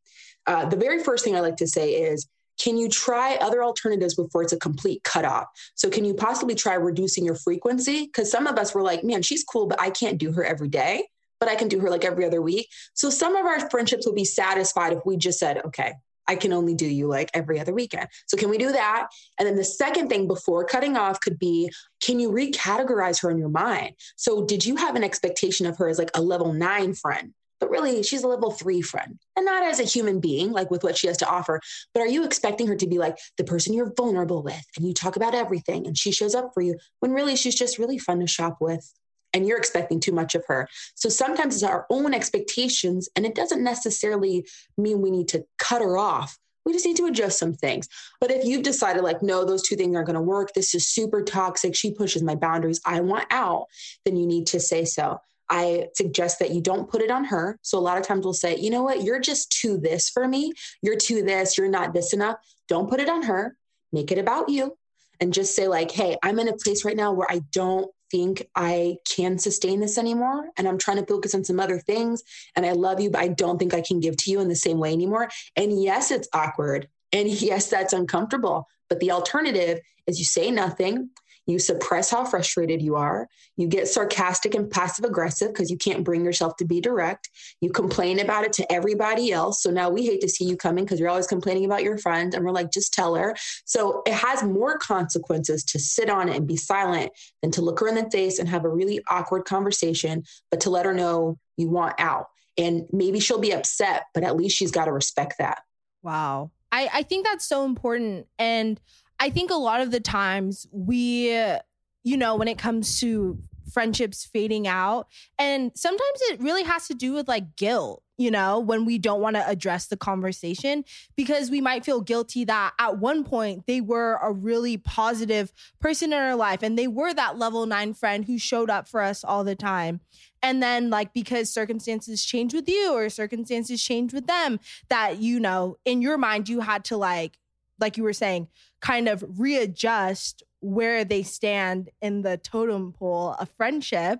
uh, 0.47 0.65
the 0.65 0.77
very 0.77 1.03
first 1.03 1.23
thing 1.23 1.35
I 1.35 1.39
like 1.39 1.57
to 1.57 1.67
say 1.67 1.93
is, 1.93 2.27
can 2.59 2.77
you 2.77 2.87
try 2.87 3.35
other 3.35 3.63
alternatives 3.63 4.15
before 4.15 4.43
it's 4.43 4.53
a 4.53 4.57
complete 4.57 5.03
cutoff? 5.03 5.47
So, 5.75 5.89
can 5.89 6.05
you 6.05 6.13
possibly 6.13 6.55
try 6.55 6.75
reducing 6.75 7.25
your 7.25 7.35
frequency? 7.35 8.05
Because 8.05 8.31
some 8.31 8.47
of 8.47 8.57
us 8.57 8.73
were 8.73 8.81
like, 8.81 9.03
man, 9.03 9.21
she's 9.21 9.43
cool, 9.43 9.67
but 9.67 9.81
I 9.81 9.89
can't 9.89 10.17
do 10.17 10.31
her 10.31 10.43
every 10.43 10.69
day, 10.69 11.07
but 11.39 11.49
I 11.49 11.55
can 11.55 11.67
do 11.67 11.79
her 11.79 11.89
like 11.89 12.05
every 12.05 12.25
other 12.25 12.41
week. 12.41 12.69
So, 12.93 13.09
some 13.09 13.35
of 13.35 13.45
our 13.45 13.69
friendships 13.69 14.05
would 14.05 14.15
be 14.15 14.25
satisfied 14.25 14.93
if 14.93 14.99
we 15.05 15.17
just 15.17 15.39
said, 15.39 15.65
okay, 15.65 15.93
I 16.27 16.35
can 16.35 16.53
only 16.53 16.73
do 16.73 16.87
you 16.87 17.07
like 17.07 17.29
every 17.33 17.59
other 17.59 17.73
weekend. 17.73 18.07
So, 18.25 18.37
can 18.37 18.49
we 18.49 18.57
do 18.57 18.71
that? 18.71 19.07
And 19.37 19.47
then 19.47 19.57
the 19.57 19.63
second 19.63 20.07
thing 20.07 20.27
before 20.27 20.63
cutting 20.63 20.95
off 20.95 21.19
could 21.19 21.37
be 21.37 21.71
can 22.01 22.19
you 22.19 22.31
recategorize 22.31 23.21
her 23.21 23.31
in 23.31 23.37
your 23.37 23.49
mind? 23.49 23.95
So, 24.15 24.45
did 24.45 24.65
you 24.65 24.77
have 24.77 24.95
an 24.95 25.03
expectation 25.03 25.65
of 25.65 25.77
her 25.77 25.89
as 25.89 25.99
like 25.99 26.11
a 26.15 26.21
level 26.21 26.53
nine 26.53 26.93
friend? 26.93 27.33
But 27.59 27.69
really 27.69 28.03
she's 28.03 28.23
a 28.23 28.27
level 28.27 28.51
three 28.51 28.81
friend 28.81 29.19
and 29.35 29.45
not 29.45 29.63
as 29.63 29.79
a 29.79 29.83
human 29.83 30.19
being, 30.19 30.51
like 30.51 30.71
with 30.71 30.83
what 30.83 30.97
she 30.97 31.07
has 31.07 31.17
to 31.17 31.29
offer. 31.29 31.61
But 31.93 32.01
are 32.01 32.07
you 32.07 32.23
expecting 32.23 32.67
her 32.67 32.75
to 32.75 32.87
be 32.87 32.97
like 32.97 33.17
the 33.37 33.43
person 33.43 33.73
you're 33.73 33.93
vulnerable 33.95 34.43
with 34.43 34.65
and 34.77 34.87
you 34.87 34.93
talk 34.93 35.15
about 35.15 35.35
everything 35.35 35.87
and 35.87 35.97
she 35.97 36.11
shows 36.11 36.35
up 36.35 36.51
for 36.53 36.61
you 36.61 36.77
when 36.99 37.11
really 37.11 37.35
she's 37.35 37.55
just 37.55 37.79
really 37.79 37.97
fun 37.97 38.19
to 38.19 38.27
shop 38.27 38.57
with? 38.59 38.93
And 39.33 39.45
you're 39.45 39.57
expecting 39.57 39.99
too 39.99 40.13
much 40.13 40.33
of 40.33 40.45
her. 40.47 40.69
So 40.95 41.09
sometimes 41.09 41.55
it's 41.55 41.63
our 41.63 41.85
own 41.89 42.13
expectations, 42.13 43.09
and 43.17 43.25
it 43.25 43.35
doesn't 43.35 43.61
necessarily 43.61 44.47
mean 44.77 45.01
we 45.01 45.11
need 45.11 45.27
to 45.29 45.45
cut 45.57 45.81
her 45.81 45.97
off 45.97 46.37
we 46.65 46.73
just 46.73 46.85
need 46.85 46.97
to 46.97 47.05
adjust 47.05 47.37
some 47.37 47.53
things. 47.53 47.87
But 48.19 48.31
if 48.31 48.43
you've 48.43 48.63
decided, 48.63 49.03
like, 49.03 49.21
no, 49.21 49.45
those 49.45 49.61
two 49.61 49.75
things 49.75 49.95
aren't 49.95 50.07
going 50.07 50.15
to 50.15 50.21
work, 50.21 50.53
this 50.53 50.73
is 50.73 50.87
super 50.87 51.21
toxic, 51.21 51.75
she 51.75 51.91
pushes 51.91 52.23
my 52.23 52.35
boundaries, 52.35 52.81
I 52.85 53.01
want 53.01 53.27
out, 53.29 53.65
then 54.03 54.17
you 54.17 54.25
need 54.25 54.47
to 54.47 54.59
say 54.59 54.83
so. 54.85 55.19
I 55.49 55.87
suggest 55.95 56.39
that 56.39 56.51
you 56.51 56.61
don't 56.61 56.89
put 56.89 57.01
it 57.01 57.11
on 57.11 57.25
her. 57.25 57.59
So 57.61 57.77
a 57.77 57.79
lot 57.79 57.97
of 57.97 58.03
times 58.03 58.25
we'll 58.25 58.33
say, 58.33 58.57
you 58.57 58.69
know 58.69 58.83
what, 58.83 59.03
you're 59.03 59.19
just 59.19 59.51
too 59.51 59.77
this 59.77 60.09
for 60.09 60.27
me. 60.27 60.53
You're 60.81 60.97
too 60.97 61.23
this, 61.23 61.57
you're 61.57 61.69
not 61.69 61.93
this 61.93 62.13
enough. 62.13 62.37
Don't 62.67 62.89
put 62.89 62.99
it 62.99 63.09
on 63.09 63.23
her. 63.23 63.55
Make 63.91 64.11
it 64.11 64.17
about 64.17 64.49
you 64.49 64.77
and 65.19 65.33
just 65.33 65.55
say, 65.55 65.67
like, 65.67 65.91
hey, 65.91 66.17
I'm 66.23 66.39
in 66.39 66.47
a 66.47 66.57
place 66.57 66.83
right 66.83 66.97
now 66.97 67.13
where 67.13 67.27
I 67.29 67.41
don't 67.51 67.89
think 68.11 68.45
I 68.55 68.97
can 69.09 69.37
sustain 69.37 69.79
this 69.79 69.97
anymore. 69.97 70.49
And 70.57 70.67
I'm 70.67 70.77
trying 70.77 70.97
to 70.97 71.05
focus 71.05 71.33
on 71.33 71.43
some 71.43 71.59
other 71.59 71.79
things. 71.79 72.23
And 72.55 72.65
I 72.65 72.71
love 72.71 72.99
you, 72.99 73.09
but 73.09 73.21
I 73.21 73.29
don't 73.29 73.57
think 73.57 73.73
I 73.73 73.81
can 73.81 73.99
give 73.99 74.17
to 74.17 74.31
you 74.31 74.39
in 74.41 74.47
the 74.47 74.55
same 74.55 74.79
way 74.79 74.93
anymore. 74.93 75.29
And 75.55 75.81
yes, 75.81 76.11
it's 76.11 76.27
awkward. 76.33 76.87
And 77.11 77.29
yes, 77.41 77.69
that's 77.69 77.93
uncomfortable. 77.93 78.67
But 78.89 78.99
the 78.99 79.11
alternative 79.11 79.79
is 80.07 80.19
you 80.19 80.25
say 80.25 80.51
nothing 80.51 81.09
you 81.45 81.59
suppress 81.59 82.09
how 82.09 82.25
frustrated 82.25 82.81
you 82.81 82.95
are. 82.95 83.27
You 83.57 83.67
get 83.67 83.87
sarcastic 83.87 84.55
and 84.55 84.69
passive 84.69 85.05
aggressive 85.05 85.49
because 85.49 85.69
you 85.69 85.77
can't 85.77 86.03
bring 86.03 86.25
yourself 86.25 86.57
to 86.57 86.65
be 86.65 86.81
direct. 86.81 87.29
You 87.61 87.69
complain 87.69 88.19
about 88.19 88.45
it 88.45 88.53
to 88.53 88.71
everybody 88.71 89.31
else. 89.31 89.61
So 89.61 89.69
now 89.69 89.89
we 89.89 90.05
hate 90.05 90.21
to 90.21 90.29
see 90.29 90.45
you 90.45 90.57
coming 90.57 90.83
because 90.83 90.99
you're 90.99 91.09
always 91.09 91.27
complaining 91.27 91.65
about 91.65 91.83
your 91.83 91.97
friend. 91.97 92.33
And 92.33 92.43
we're 92.43 92.51
like, 92.51 92.71
just 92.71 92.93
tell 92.93 93.15
her. 93.15 93.35
So 93.65 94.01
it 94.05 94.13
has 94.13 94.43
more 94.43 94.77
consequences 94.77 95.63
to 95.65 95.79
sit 95.79 96.09
on 96.09 96.29
it 96.29 96.35
and 96.35 96.47
be 96.47 96.57
silent 96.57 97.11
than 97.41 97.51
to 97.51 97.61
look 97.61 97.79
her 97.79 97.87
in 97.87 97.95
the 97.95 98.09
face 98.09 98.39
and 98.39 98.49
have 98.49 98.65
a 98.65 98.69
really 98.69 99.01
awkward 99.09 99.45
conversation, 99.45 100.23
but 100.49 100.59
to 100.61 100.69
let 100.69 100.85
her 100.85 100.93
know 100.93 101.37
you 101.57 101.69
want 101.69 101.95
out. 101.99 102.27
And 102.57 102.87
maybe 102.91 103.19
she'll 103.19 103.39
be 103.39 103.53
upset, 103.53 104.05
but 104.13 104.23
at 104.23 104.35
least 104.35 104.57
she's 104.57 104.71
got 104.71 104.85
to 104.85 104.91
respect 104.91 105.35
that. 105.39 105.59
Wow. 106.01 106.51
I, 106.71 106.89
I 106.93 107.03
think 107.03 107.25
that's 107.25 107.47
so 107.47 107.65
important. 107.65 108.27
And 108.37 108.79
I 109.19 109.29
think 109.29 109.51
a 109.51 109.55
lot 109.55 109.81
of 109.81 109.91
the 109.91 109.99
times 109.99 110.67
we, 110.71 111.35
uh, 111.35 111.59
you 112.03 112.17
know, 112.17 112.35
when 112.35 112.47
it 112.47 112.57
comes 112.57 112.99
to 112.99 113.39
friendships 113.71 114.25
fading 114.25 114.67
out, 114.67 115.07
and 115.39 115.71
sometimes 115.75 116.19
it 116.29 116.39
really 116.39 116.63
has 116.63 116.87
to 116.87 116.93
do 116.93 117.13
with 117.13 117.27
like 117.27 117.55
guilt, 117.55 118.03
you 118.17 118.29
know, 118.29 118.59
when 118.59 118.85
we 118.85 118.97
don't 118.97 119.21
want 119.21 119.35
to 119.35 119.47
address 119.47 119.87
the 119.87 119.97
conversation 119.97 120.85
because 121.15 121.49
we 121.49 121.61
might 121.61 121.83
feel 121.83 121.99
guilty 121.99 122.45
that 122.45 122.73
at 122.79 122.99
one 122.99 123.23
point 123.23 123.65
they 123.67 123.81
were 123.81 124.19
a 124.21 124.31
really 124.31 124.77
positive 124.77 125.51
person 125.79 126.13
in 126.13 126.19
our 126.19 126.35
life 126.35 126.61
and 126.61 126.77
they 126.77 126.87
were 126.87 127.13
that 127.13 127.37
level 127.37 127.65
nine 127.65 127.93
friend 127.93 128.25
who 128.25 128.37
showed 128.37 128.69
up 128.69 128.87
for 128.87 129.01
us 129.01 129.23
all 129.23 129.43
the 129.43 129.55
time. 129.55 129.99
And 130.41 130.61
then, 130.61 130.91
like, 130.91 131.11
because 131.11 131.49
circumstances 131.49 132.23
change 132.23 132.53
with 132.53 132.69
you 132.69 132.93
or 132.93 133.09
circumstances 133.09 133.83
change 133.83 134.13
with 134.13 134.27
them, 134.27 134.59
that, 134.89 135.17
you 135.17 135.39
know, 135.39 135.77
in 135.85 136.03
your 136.03 136.19
mind, 136.19 136.47
you 136.49 136.59
had 136.59 136.85
to 136.85 136.97
like, 136.97 137.39
like 137.79 137.97
you 137.97 138.03
were 138.03 138.13
saying, 138.13 138.47
kind 138.85 139.09
of 139.09 139.25
readjust 139.39 140.43
where 140.59 141.03
they 141.03 141.23
stand 141.23 141.89
in 142.01 142.21
the 142.21 142.37
totem 142.37 142.91
pole 142.91 143.35
of 143.39 143.49
friendship. 143.57 144.19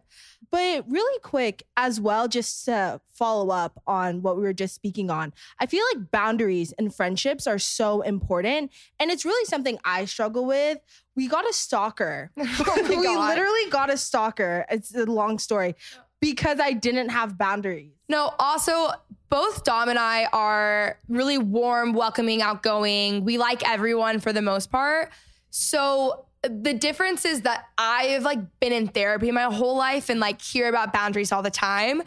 But 0.52 0.86
really 0.90 1.20
quick 1.20 1.64
as 1.78 2.00
well, 2.00 2.28
just 2.28 2.66
to 2.66 3.00
follow 3.14 3.54
up 3.54 3.82
on 3.86 4.22
what 4.24 4.38
we 4.38 4.44
were 4.44 4.54
just 4.54 4.74
speaking 4.74 5.10
on, 5.12 5.34
I 5.60 5.68
feel 5.68 5.84
like 5.94 6.10
boundaries 6.12 6.74
and 6.80 6.94
friendships 6.94 7.46
are 7.46 7.60
so 7.60 8.02
important. 8.02 8.72
And 9.00 9.12
it's 9.12 9.26
really 9.26 9.46
something 9.46 9.78
I 9.86 10.06
struggle 10.06 10.46
with. 10.46 10.80
We 11.16 11.28
got 11.28 11.48
a 11.48 11.54
stalker. 11.54 12.32
Oh 12.38 12.86
we 12.90 13.04
God. 13.04 13.30
literally 13.30 13.70
got 13.70 13.92
a 13.92 13.98
stalker. 13.98 14.66
It's 14.70 14.96
a 14.96 15.06
long 15.06 15.38
story 15.40 15.76
because 16.22 16.60
I 16.60 16.74
didn't 16.74 17.10
have 17.10 17.38
boundaries. 17.38 17.92
No, 18.08 18.34
also, 18.40 18.90
both 19.30 19.64
Dom 19.64 19.90
and 19.90 20.00
I 20.00 20.26
are 20.26 21.00
really 21.08 21.38
warm, 21.38 21.94
welcoming, 21.94 22.42
outgoing. 22.42 23.26
We 23.26 23.38
like 23.38 23.68
everyone 23.68 24.20
for 24.20 24.32
the 24.32 24.42
most 24.42 24.72
part. 24.72 25.12
So 25.50 26.26
the 26.44 26.74
difference 26.74 27.26
is 27.26 27.42
that 27.42 27.66
I've 27.78 28.24
like 28.24 28.40
been 28.60 28.72
in 28.72 28.88
therapy 28.88 29.32
my 29.32 29.44
whole 29.44 29.76
life 29.76 30.10
and 30.10 30.20
like 30.20 30.42
hear 30.42 30.70
about 30.70 30.94
boundaries 30.94 31.32
all 31.32 31.42
the 31.42 31.52
time. 31.52 32.02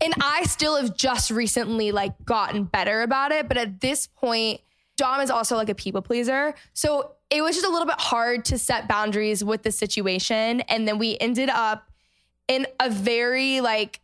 And 0.00 0.14
I 0.20 0.44
still 0.44 0.76
have 0.76 0.96
just 0.96 1.30
recently 1.30 1.92
like 1.92 2.12
gotten 2.24 2.64
better 2.64 3.02
about 3.02 3.30
it. 3.30 3.46
But 3.46 3.56
at 3.56 3.80
this 3.80 4.06
point, 4.06 4.60
Dom 4.96 5.20
is 5.20 5.30
also 5.30 5.56
like 5.56 5.68
a 5.68 5.74
people 5.74 6.02
pleaser. 6.02 6.54
So 6.72 7.12
it 7.30 7.42
was 7.42 7.54
just 7.56 7.66
a 7.66 7.70
little 7.70 7.86
bit 7.86 8.00
hard 8.00 8.44
to 8.46 8.58
set 8.58 8.88
boundaries 8.88 9.42
with 9.42 9.62
the 9.62 9.72
situation. 9.72 10.60
And 10.62 10.86
then 10.86 10.98
we 10.98 11.16
ended 11.20 11.48
up 11.48 11.90
in 12.48 12.66
a 12.80 12.90
very 12.90 13.60
like 13.60 14.00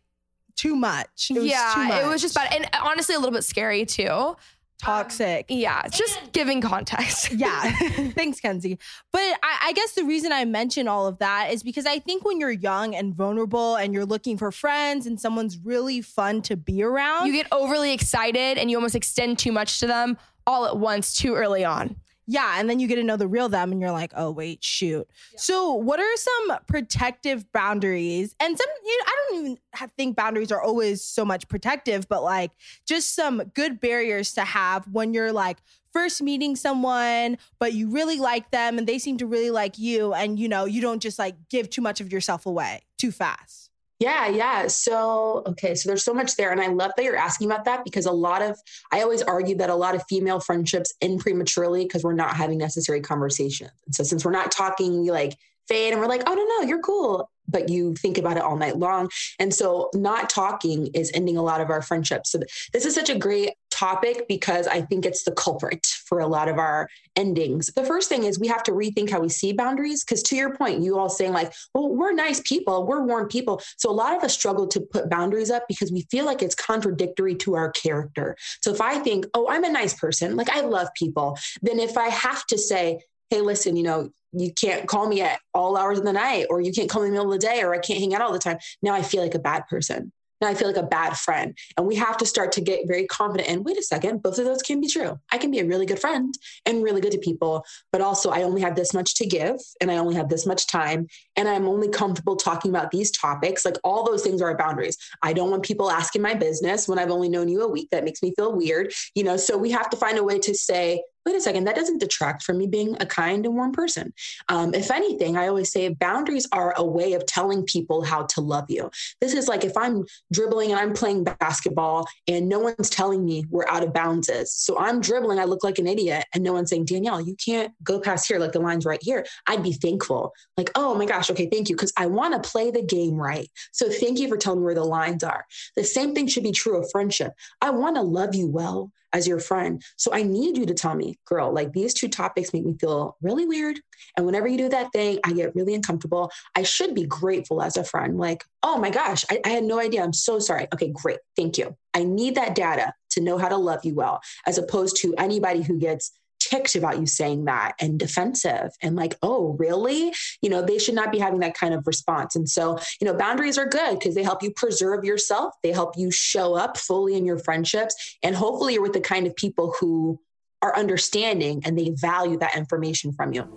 too 0.55 0.75
much. 0.75 1.29
It 1.29 1.43
yeah, 1.43 1.71
too 1.73 1.83
much. 1.83 2.03
it 2.03 2.07
was 2.07 2.21
just 2.21 2.35
bad. 2.35 2.53
And 2.53 2.67
honestly, 2.81 3.15
a 3.15 3.19
little 3.19 3.33
bit 3.33 3.43
scary 3.43 3.85
too. 3.85 4.35
Toxic. 4.81 5.45
Um, 5.49 5.57
yeah, 5.57 5.87
just 5.87 6.19
giving 6.31 6.59
context. 6.59 7.31
yeah. 7.35 7.71
Thanks, 8.15 8.39
Kenzie. 8.39 8.79
But 9.11 9.21
I, 9.21 9.59
I 9.65 9.73
guess 9.73 9.93
the 9.93 10.03
reason 10.03 10.31
I 10.31 10.45
mention 10.45 10.87
all 10.87 11.07
of 11.07 11.19
that 11.19 11.51
is 11.51 11.61
because 11.61 11.85
I 11.85 11.99
think 11.99 12.25
when 12.25 12.39
you're 12.39 12.49
young 12.49 12.95
and 12.95 13.13
vulnerable 13.13 13.75
and 13.75 13.93
you're 13.93 14.05
looking 14.05 14.37
for 14.37 14.51
friends 14.51 15.05
and 15.05 15.19
someone's 15.19 15.57
really 15.59 16.01
fun 16.01 16.41
to 16.43 16.57
be 16.57 16.81
around, 16.81 17.27
you 17.27 17.33
get 17.33 17.47
overly 17.51 17.93
excited 17.93 18.57
and 18.57 18.71
you 18.71 18.77
almost 18.77 18.95
extend 18.95 19.37
too 19.37 19.51
much 19.51 19.79
to 19.81 19.87
them 19.87 20.17
all 20.47 20.65
at 20.65 20.77
once 20.77 21.15
too 21.15 21.35
early 21.35 21.63
on. 21.63 21.95
Yeah, 22.27 22.59
and 22.59 22.69
then 22.69 22.79
you 22.79 22.87
get 22.87 22.95
to 22.95 23.03
know 23.03 23.17
the 23.17 23.27
real 23.27 23.49
them, 23.49 23.71
and 23.71 23.81
you're 23.81 23.91
like, 23.91 24.13
oh 24.15 24.31
wait, 24.31 24.63
shoot. 24.63 25.07
Yeah. 25.33 25.39
So, 25.39 25.73
what 25.73 25.99
are 25.99 26.15
some 26.15 26.59
protective 26.67 27.51
boundaries? 27.51 28.35
And 28.39 28.57
some, 28.57 28.67
you 28.85 28.97
know, 28.97 29.03
I 29.05 29.25
don't 29.29 29.39
even 29.41 29.57
have, 29.73 29.91
think 29.97 30.15
boundaries 30.15 30.51
are 30.51 30.61
always 30.61 31.03
so 31.03 31.25
much 31.25 31.47
protective, 31.47 32.07
but 32.07 32.23
like 32.23 32.51
just 32.85 33.15
some 33.15 33.43
good 33.53 33.81
barriers 33.81 34.33
to 34.33 34.41
have 34.41 34.87
when 34.87 35.13
you're 35.13 35.33
like 35.33 35.57
first 35.91 36.21
meeting 36.21 36.55
someone, 36.55 37.37
but 37.59 37.73
you 37.73 37.89
really 37.89 38.17
like 38.19 38.51
them, 38.51 38.77
and 38.77 38.87
they 38.87 38.99
seem 38.99 39.17
to 39.17 39.25
really 39.25 39.51
like 39.51 39.77
you, 39.77 40.13
and 40.13 40.39
you 40.39 40.47
know, 40.47 40.65
you 40.65 40.81
don't 40.81 41.01
just 41.01 41.17
like 41.19 41.35
give 41.49 41.69
too 41.69 41.81
much 41.81 41.99
of 42.01 42.13
yourself 42.13 42.45
away 42.45 42.81
too 42.97 43.11
fast. 43.11 43.70
Yeah, 44.01 44.27
yeah. 44.29 44.65
So, 44.65 45.43
okay, 45.45 45.75
so 45.75 45.87
there's 45.87 46.03
so 46.03 46.11
much 46.11 46.35
there. 46.35 46.51
And 46.51 46.59
I 46.59 46.67
love 46.69 46.91
that 46.97 47.03
you're 47.03 47.15
asking 47.15 47.51
about 47.51 47.65
that 47.65 47.83
because 47.83 48.07
a 48.07 48.11
lot 48.11 48.41
of, 48.41 48.57
I 48.91 49.03
always 49.03 49.21
argue 49.21 49.55
that 49.57 49.69
a 49.69 49.75
lot 49.75 49.93
of 49.93 50.01
female 50.09 50.39
friendships 50.39 50.91
end 51.01 51.19
prematurely 51.19 51.83
because 51.85 52.03
we're 52.03 52.13
not 52.13 52.35
having 52.35 52.57
necessary 52.57 53.01
conversations. 53.01 53.69
And 53.85 53.93
so, 53.93 54.03
since 54.03 54.25
we're 54.25 54.31
not 54.31 54.51
talking, 54.51 55.01
we 55.01 55.11
like 55.11 55.37
fade 55.71 55.93
and 55.93 56.01
we're 56.01 56.07
like, 56.07 56.23
oh, 56.27 56.33
no, 56.33 56.43
no, 56.43 56.67
you're 56.67 56.81
cool 56.81 57.29
but 57.51 57.69
you 57.69 57.93
think 57.95 58.17
about 58.17 58.37
it 58.37 58.43
all 58.43 58.55
night 58.55 58.77
long. 58.77 59.09
And 59.37 59.53
so 59.53 59.89
not 59.93 60.29
talking 60.29 60.87
is 60.93 61.11
ending 61.13 61.37
a 61.37 61.43
lot 61.43 61.61
of 61.61 61.69
our 61.69 61.81
friendships. 61.81 62.31
So 62.31 62.39
this 62.73 62.85
is 62.85 62.95
such 62.95 63.09
a 63.09 63.17
great 63.17 63.51
topic 63.69 64.27
because 64.27 64.67
I 64.67 64.81
think 64.81 65.05
it's 65.05 65.23
the 65.23 65.31
culprit 65.31 65.85
for 66.05 66.19
a 66.19 66.27
lot 66.27 66.47
of 66.47 66.57
our 66.57 66.87
endings. 67.15 67.67
The 67.67 67.83
first 67.83 68.09
thing 68.09 68.23
is 68.23 68.39
we 68.39 68.47
have 68.47 68.63
to 68.63 68.71
rethink 68.71 69.09
how 69.09 69.19
we 69.19 69.29
see 69.29 69.53
boundaries. 69.53 70.03
Because 70.03 70.23
to 70.23 70.35
your 70.35 70.55
point, 70.55 70.81
you 70.81 70.97
all 70.97 71.09
saying, 71.09 71.33
like, 71.33 71.53
well, 71.73 71.89
we're 71.89 72.13
nice 72.13 72.39
people, 72.41 72.85
we're 72.85 73.03
warm 73.03 73.27
people. 73.27 73.61
So 73.77 73.89
a 73.89 73.91
lot 73.91 74.15
of 74.15 74.23
us 74.23 74.33
struggle 74.33 74.67
to 74.67 74.79
put 74.79 75.09
boundaries 75.09 75.49
up 75.49 75.63
because 75.67 75.91
we 75.91 76.03
feel 76.11 76.25
like 76.25 76.41
it's 76.41 76.55
contradictory 76.55 77.35
to 77.35 77.55
our 77.55 77.71
character. 77.71 78.37
So 78.61 78.71
if 78.71 78.81
I 78.81 78.99
think, 78.99 79.25
oh, 79.33 79.49
I'm 79.49 79.63
a 79.63 79.71
nice 79.71 79.93
person, 79.93 80.35
like 80.35 80.49
I 80.49 80.61
love 80.61 80.89
people, 80.95 81.37
then 81.61 81.79
if 81.79 81.97
I 81.97 82.09
have 82.09 82.45
to 82.47 82.57
say, 82.57 83.01
hey, 83.31 83.41
listen, 83.41 83.75
you 83.75 83.83
know, 83.83 84.11
you 84.33 84.53
can't 84.53 84.87
call 84.87 85.07
me 85.07 85.21
at 85.21 85.39
all 85.53 85.75
hours 85.75 85.99
of 85.99 86.05
the 86.05 86.13
night, 86.13 86.47
or 86.49 86.61
you 86.61 86.71
can't 86.71 86.89
call 86.89 87.01
me 87.01 87.07
in 87.07 87.13
the 87.13 87.19
middle 87.19 87.33
of 87.33 87.39
the 87.39 87.47
day, 87.47 87.63
or 87.63 87.73
I 87.73 87.79
can't 87.79 87.99
hang 87.99 88.13
out 88.13 88.21
all 88.21 88.31
the 88.31 88.39
time. 88.39 88.59
Now 88.81 88.93
I 88.93 89.01
feel 89.01 89.21
like 89.21 89.35
a 89.35 89.39
bad 89.39 89.67
person. 89.67 90.11
Now 90.41 90.47
I 90.47 90.55
feel 90.55 90.67
like 90.67 90.77
a 90.77 90.83
bad 90.83 91.17
friend. 91.17 91.55
And 91.77 91.85
we 91.85 91.95
have 91.95 92.17
to 92.17 92.25
start 92.25 92.51
to 92.53 92.61
get 92.61 92.87
very 92.87 93.05
confident 93.05 93.47
And 93.47 93.63
wait 93.63 93.77
a 93.77 93.83
second, 93.83 94.23
both 94.23 94.39
of 94.39 94.45
those 94.45 94.63
can 94.63 94.81
be 94.81 94.87
true. 94.87 95.19
I 95.31 95.37
can 95.37 95.51
be 95.51 95.59
a 95.59 95.65
really 95.65 95.85
good 95.85 95.99
friend 95.99 96.33
and 96.65 96.83
really 96.83 96.99
good 96.99 97.11
to 97.11 97.19
people, 97.19 97.63
but 97.91 98.01
also 98.01 98.31
I 98.31 98.41
only 98.41 98.61
have 98.61 98.75
this 98.75 98.91
much 98.91 99.13
to 99.15 99.27
give 99.27 99.57
and 99.79 99.91
I 99.91 99.97
only 99.97 100.15
have 100.15 100.29
this 100.29 100.47
much 100.47 100.65
time. 100.65 101.07
And 101.35 101.47
I'm 101.47 101.67
only 101.67 101.89
comfortable 101.89 102.35
talking 102.35 102.71
about 102.71 102.89
these 102.89 103.11
topics. 103.11 103.63
Like 103.63 103.77
all 103.83 104.03
those 104.03 104.23
things 104.23 104.41
are 104.41 104.57
boundaries. 104.57 104.97
I 105.21 105.33
don't 105.33 105.51
want 105.51 105.63
people 105.63 105.91
asking 105.91 106.23
my 106.23 106.33
business 106.33 106.87
when 106.87 106.97
I've 106.97 107.11
only 107.11 107.29
known 107.29 107.47
you 107.47 107.61
a 107.61 107.69
week. 107.69 107.89
That 107.91 108.03
makes 108.03 108.23
me 108.23 108.33
feel 108.35 108.51
weird. 108.51 108.91
You 109.13 109.23
know, 109.23 109.37
so 109.37 109.57
we 109.57 109.69
have 109.69 109.91
to 109.91 109.97
find 109.97 110.17
a 110.17 110.23
way 110.23 110.39
to 110.39 110.55
say, 110.55 111.03
wait 111.25 111.35
a 111.35 111.41
second, 111.41 111.65
that 111.65 111.75
doesn't 111.75 111.99
detract 111.99 112.43
from 112.43 112.57
me 112.57 112.67
being 112.67 112.95
a 112.99 113.05
kind 113.05 113.45
and 113.45 113.55
warm 113.55 113.71
person. 113.71 114.13
Um, 114.49 114.73
if 114.73 114.91
anything, 114.91 115.37
I 115.37 115.47
always 115.47 115.71
say 115.71 115.89
boundaries 115.89 116.47
are 116.51 116.73
a 116.77 116.85
way 116.85 117.13
of 117.13 117.25
telling 117.25 117.63
people 117.63 118.03
how 118.03 118.23
to 118.23 118.41
love 118.41 118.65
you. 118.69 118.89
This 119.19 119.33
is 119.33 119.47
like 119.47 119.63
if 119.63 119.75
I'm 119.77 120.05
dribbling 120.31 120.71
and 120.71 120.79
I'm 120.79 120.93
playing 120.93 121.23
basketball 121.23 122.07
and 122.27 122.49
no 122.49 122.59
one's 122.59 122.89
telling 122.89 123.23
me 123.25 123.45
we're 123.49 123.67
out 123.67 123.83
of 123.83 123.93
bounds 123.93 124.29
is. 124.29 124.53
So 124.53 124.77
I'm 124.77 125.01
dribbling, 125.01 125.39
I 125.39 125.45
look 125.45 125.63
like 125.63 125.79
an 125.79 125.87
idiot, 125.87 126.25
and 126.33 126.43
no 126.43 126.53
one's 126.53 126.69
saying, 126.69 126.85
Danielle, 126.85 127.21
you 127.21 127.35
can't 127.35 127.73
go 127.83 127.99
past 127.99 128.27
here, 128.27 128.39
like 128.39 128.51
the 128.51 128.59
line's 128.59 128.85
right 128.85 129.01
here. 129.01 129.25
I'd 129.47 129.63
be 129.63 129.73
thankful. 129.73 130.33
Like, 130.57 130.71
oh 130.75 130.95
my 130.95 131.05
gosh, 131.05 131.29
okay, 131.31 131.49
thank 131.51 131.69
you, 131.69 131.75
because 131.75 131.93
I 131.97 132.07
want 132.07 132.41
to 132.41 132.49
play 132.49 132.71
the 132.71 132.81
game 132.83 133.15
right. 133.15 133.49
So 133.71 133.89
thank 133.89 134.19
you 134.19 134.27
for 134.27 134.37
telling 134.37 134.59
me 134.59 134.65
where 134.65 134.75
the 134.75 134.83
lines 134.83 135.23
are. 135.23 135.45
The 135.75 135.83
same 135.83 136.15
thing 136.15 136.27
should 136.27 136.43
be 136.43 136.51
true 136.51 136.77
of 136.77 136.89
friendship. 136.91 137.33
I 137.61 137.71
want 137.71 137.95
to 137.95 138.01
love 138.01 138.35
you 138.35 138.47
well 138.47 138.91
as 139.13 139.27
your 139.27 139.39
friend. 139.39 139.81
So 139.97 140.13
I 140.13 140.23
need 140.23 140.57
you 140.57 140.65
to 140.65 140.73
tell 140.73 140.95
me, 140.95 141.17
girl, 141.25 141.53
like 141.53 141.73
these 141.73 141.93
two 141.93 142.07
topics 142.07 142.53
make 142.53 142.65
me 142.65 142.75
feel 142.79 143.17
really 143.21 143.45
weird. 143.45 143.79
And 144.17 144.25
whenever 144.25 144.47
you 144.47 144.57
do 144.57 144.69
that 144.69 144.91
thing, 144.91 145.19
I 145.23 145.33
get 145.33 145.55
really 145.55 145.75
uncomfortable. 145.75 146.31
I 146.55 146.63
should 146.63 146.95
be 146.95 147.05
grateful 147.05 147.61
as 147.61 147.77
a 147.77 147.83
friend. 147.83 148.17
Like, 148.17 148.43
oh 148.63 148.77
my 148.77 148.89
gosh, 148.89 149.25
I, 149.29 149.39
I 149.45 149.49
had 149.49 149.63
no 149.63 149.79
idea. 149.79 150.03
I'm 150.03 150.13
so 150.13 150.39
sorry. 150.39 150.67
Okay, 150.73 150.89
great. 150.89 151.19
Thank 151.35 151.57
you. 151.57 151.75
I 151.93 152.03
need 152.03 152.35
that 152.35 152.55
data 152.55 152.93
to 153.11 153.21
know 153.21 153.37
how 153.37 153.49
to 153.49 153.57
love 153.57 153.81
you 153.83 153.93
well, 153.93 154.21
as 154.47 154.57
opposed 154.57 154.97
to 155.01 155.13
anybody 155.17 155.61
who 155.61 155.77
gets 155.77 156.11
ticked 156.51 156.75
about 156.75 156.99
you 156.99 157.05
saying 157.05 157.45
that 157.45 157.73
and 157.79 157.97
defensive 157.97 158.71
and 158.81 158.95
like, 158.95 159.15
oh, 159.21 159.55
really? 159.57 160.13
You 160.41 160.49
know, 160.49 160.61
they 160.61 160.77
should 160.77 160.95
not 160.95 161.11
be 161.11 161.19
having 161.19 161.39
that 161.39 161.53
kind 161.53 161.73
of 161.73 161.87
response. 161.87 162.35
And 162.35 162.47
so, 162.49 162.77
you 162.99 163.07
know, 163.07 163.13
boundaries 163.13 163.57
are 163.57 163.65
good 163.65 163.99
because 163.99 164.15
they 164.15 164.23
help 164.23 164.43
you 164.43 164.51
preserve 164.51 165.05
yourself, 165.05 165.53
they 165.63 165.71
help 165.71 165.97
you 165.97 166.11
show 166.11 166.55
up 166.55 166.77
fully 166.77 167.15
in 167.15 167.25
your 167.25 167.39
friendships. 167.39 168.17
And 168.21 168.35
hopefully, 168.35 168.73
you're 168.73 168.83
with 168.83 168.93
the 168.93 169.01
kind 169.01 169.27
of 169.27 169.35
people 169.35 169.73
who 169.79 170.19
are 170.61 170.75
understanding 170.75 171.61
and 171.65 171.77
they 171.77 171.91
value 171.95 172.37
that 172.37 172.55
information 172.55 173.13
from 173.13 173.33
you. 173.33 173.47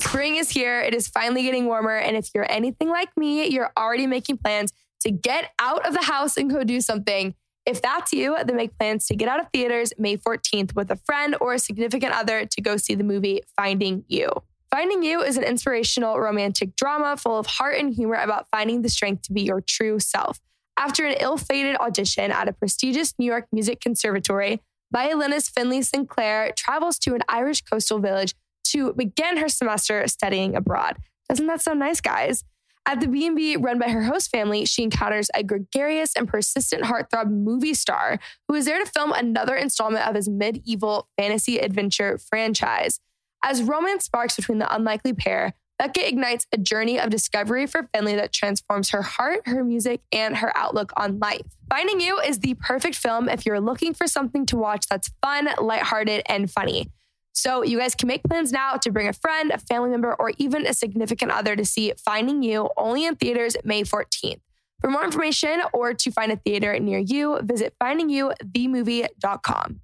Spring 0.00 0.36
is 0.36 0.50
here. 0.50 0.80
It 0.80 0.94
is 0.94 1.08
finally 1.08 1.42
getting 1.42 1.66
warmer. 1.66 1.96
And 1.96 2.16
if 2.16 2.30
you're 2.34 2.50
anything 2.50 2.88
like 2.88 3.10
me, 3.16 3.46
you're 3.48 3.70
already 3.76 4.06
making 4.06 4.38
plans 4.38 4.72
to 5.00 5.10
get 5.10 5.50
out 5.60 5.86
of 5.86 5.92
the 5.92 6.02
house 6.02 6.36
and 6.36 6.50
go 6.50 6.64
do 6.64 6.80
something. 6.80 7.34
If 7.66 7.82
that's 7.82 8.12
you, 8.12 8.36
then 8.44 8.56
make 8.56 8.78
plans 8.78 9.06
to 9.08 9.16
get 9.16 9.28
out 9.28 9.40
of 9.40 9.48
theaters 9.52 9.92
May 9.98 10.16
14th 10.16 10.76
with 10.76 10.88
a 10.92 10.96
friend 10.96 11.36
or 11.40 11.54
a 11.54 11.58
significant 11.58 12.12
other 12.12 12.46
to 12.46 12.60
go 12.62 12.76
see 12.76 12.94
the 12.94 13.02
movie 13.02 13.42
Finding 13.56 14.04
You. 14.06 14.30
Finding 14.70 15.02
You 15.02 15.20
is 15.22 15.36
an 15.36 15.42
inspirational 15.42 16.20
romantic 16.20 16.76
drama 16.76 17.16
full 17.16 17.38
of 17.38 17.46
heart 17.46 17.76
and 17.78 17.92
humor 17.92 18.14
about 18.14 18.46
finding 18.50 18.82
the 18.82 18.88
strength 18.88 19.22
to 19.22 19.32
be 19.32 19.42
your 19.42 19.60
true 19.60 19.98
self. 19.98 20.38
After 20.78 21.06
an 21.06 21.16
ill 21.18 21.38
fated 21.38 21.76
audition 21.76 22.30
at 22.30 22.48
a 22.48 22.52
prestigious 22.52 23.14
New 23.18 23.26
York 23.26 23.46
Music 23.50 23.80
Conservatory, 23.80 24.60
violinist 24.92 25.52
Finley 25.52 25.82
Sinclair 25.82 26.52
travels 26.56 26.98
to 27.00 27.14
an 27.14 27.22
Irish 27.28 27.62
coastal 27.62 27.98
village 27.98 28.34
to 28.68 28.92
begin 28.92 29.38
her 29.38 29.48
semester 29.48 30.06
studying 30.06 30.54
abroad. 30.54 30.98
Doesn't 31.28 31.46
that 31.46 31.62
sound 31.62 31.80
nice, 31.80 32.00
guys? 32.00 32.44
At 32.88 33.00
the 33.00 33.08
B&B 33.08 33.56
run 33.56 33.80
by 33.80 33.88
her 33.88 34.04
host 34.04 34.30
family, 34.30 34.64
she 34.64 34.84
encounters 34.84 35.28
a 35.34 35.42
gregarious 35.42 36.14
and 36.14 36.28
persistent 36.28 36.84
heartthrob 36.84 37.30
movie 37.30 37.74
star 37.74 38.20
who 38.46 38.54
is 38.54 38.66
there 38.66 38.78
to 38.78 38.88
film 38.88 39.12
another 39.12 39.56
installment 39.56 40.06
of 40.06 40.14
his 40.14 40.28
medieval 40.28 41.08
fantasy 41.18 41.58
adventure 41.58 42.16
franchise. 42.16 43.00
As 43.42 43.62
romance 43.62 44.04
sparks 44.04 44.36
between 44.36 44.58
the 44.58 44.72
unlikely 44.72 45.14
pair, 45.14 45.54
Beckett 45.80 46.06
ignites 46.08 46.46
a 46.52 46.58
journey 46.58 46.98
of 46.98 47.10
discovery 47.10 47.66
for 47.66 47.88
Finley 47.92 48.14
that 48.14 48.32
transforms 48.32 48.90
her 48.90 49.02
heart, 49.02 49.42
her 49.46 49.62
music, 49.62 50.00
and 50.10 50.36
her 50.36 50.56
outlook 50.56 50.92
on 50.96 51.18
life. 51.18 51.46
Finding 51.68 52.00
You 52.00 52.18
is 52.20 52.38
the 52.38 52.54
perfect 52.54 52.94
film 52.94 53.28
if 53.28 53.44
you're 53.44 53.60
looking 53.60 53.92
for 53.92 54.06
something 54.06 54.46
to 54.46 54.56
watch 54.56 54.86
that's 54.88 55.10
fun, 55.20 55.48
lighthearted, 55.60 56.22
and 56.26 56.50
funny. 56.50 56.90
So 57.36 57.62
you 57.62 57.78
guys 57.78 57.94
can 57.94 58.08
make 58.08 58.24
plans 58.24 58.50
now 58.50 58.76
to 58.76 58.90
bring 58.90 59.08
a 59.08 59.12
friend, 59.12 59.52
a 59.52 59.58
family 59.58 59.90
member, 59.90 60.14
or 60.14 60.32
even 60.38 60.66
a 60.66 60.72
significant 60.72 61.30
other 61.30 61.54
to 61.54 61.66
see 61.66 61.92
Finding 62.02 62.42
You 62.42 62.70
only 62.78 63.04
in 63.04 63.16
theaters 63.16 63.58
May 63.62 63.82
14th. 63.82 64.40
For 64.80 64.88
more 64.88 65.04
information 65.04 65.60
or 65.74 65.92
to 65.92 66.10
find 66.10 66.32
a 66.32 66.36
theater 66.36 66.78
near 66.78 66.98
you, 66.98 67.38
visit 67.42 67.74
findingyouthemovie.com. 67.80 69.80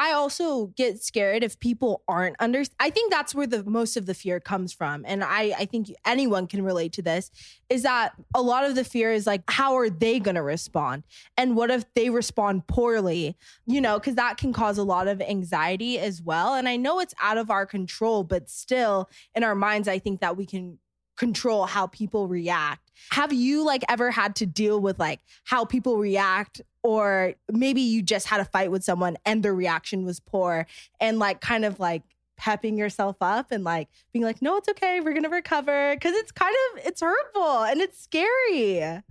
I 0.00 0.12
also 0.12 0.68
get 0.68 1.02
scared 1.02 1.44
if 1.44 1.60
people 1.60 2.02
aren't 2.08 2.36
under. 2.40 2.62
I 2.80 2.88
think 2.88 3.12
that's 3.12 3.34
where 3.34 3.46
the 3.46 3.62
most 3.62 3.98
of 3.98 4.06
the 4.06 4.14
fear 4.14 4.40
comes 4.40 4.72
from, 4.72 5.04
and 5.06 5.22
I 5.22 5.52
I 5.58 5.66
think 5.66 5.92
anyone 6.06 6.46
can 6.46 6.64
relate 6.64 6.94
to 6.94 7.02
this. 7.02 7.30
Is 7.68 7.82
that 7.82 8.14
a 8.34 8.40
lot 8.40 8.64
of 8.64 8.76
the 8.76 8.82
fear 8.82 9.12
is 9.12 9.26
like, 9.26 9.42
how 9.46 9.74
are 9.76 9.90
they 9.90 10.18
going 10.18 10.36
to 10.36 10.42
respond, 10.42 11.04
and 11.36 11.54
what 11.54 11.70
if 11.70 11.84
they 11.92 12.08
respond 12.08 12.66
poorly? 12.66 13.36
You 13.66 13.82
know, 13.82 13.98
because 13.98 14.14
that 14.14 14.38
can 14.38 14.54
cause 14.54 14.78
a 14.78 14.84
lot 14.84 15.06
of 15.06 15.20
anxiety 15.20 15.98
as 15.98 16.22
well. 16.22 16.54
And 16.54 16.66
I 16.66 16.76
know 16.76 16.98
it's 17.00 17.14
out 17.20 17.36
of 17.36 17.50
our 17.50 17.66
control, 17.66 18.24
but 18.24 18.48
still, 18.48 19.10
in 19.34 19.44
our 19.44 19.54
minds, 19.54 19.86
I 19.86 19.98
think 19.98 20.22
that 20.22 20.34
we 20.34 20.46
can 20.46 20.78
control 21.18 21.66
how 21.66 21.86
people 21.86 22.26
react. 22.26 22.90
Have 23.10 23.34
you 23.34 23.66
like 23.66 23.84
ever 23.90 24.10
had 24.10 24.34
to 24.36 24.46
deal 24.46 24.80
with 24.80 24.98
like 24.98 25.20
how 25.44 25.66
people 25.66 25.98
react 25.98 26.62
or 26.82 27.34
maybe 27.50 27.80
you 27.80 28.02
just 28.02 28.26
had 28.26 28.40
a 28.40 28.44
fight 28.44 28.70
with 28.70 28.82
someone 28.84 29.16
and 29.24 29.42
the 29.42 29.52
reaction 29.52 30.04
was 30.04 30.20
poor 30.20 30.66
and 31.00 31.18
like 31.18 31.40
kind 31.40 31.64
of 31.64 31.78
like 31.78 32.02
pepping 32.36 32.78
yourself 32.78 33.16
up 33.20 33.52
and 33.52 33.64
like 33.64 33.88
being 34.12 34.24
like 34.24 34.40
no 34.40 34.56
it's 34.56 34.68
okay 34.68 35.00
we're 35.00 35.12
to 35.12 35.28
recover 35.28 35.94
cuz 36.00 36.12
it's 36.14 36.32
kind 36.32 36.54
of 36.72 36.86
it's 36.86 37.02
hurtful 37.02 37.64
and 37.64 37.80
it's 37.80 38.00
scary. 38.00 39.02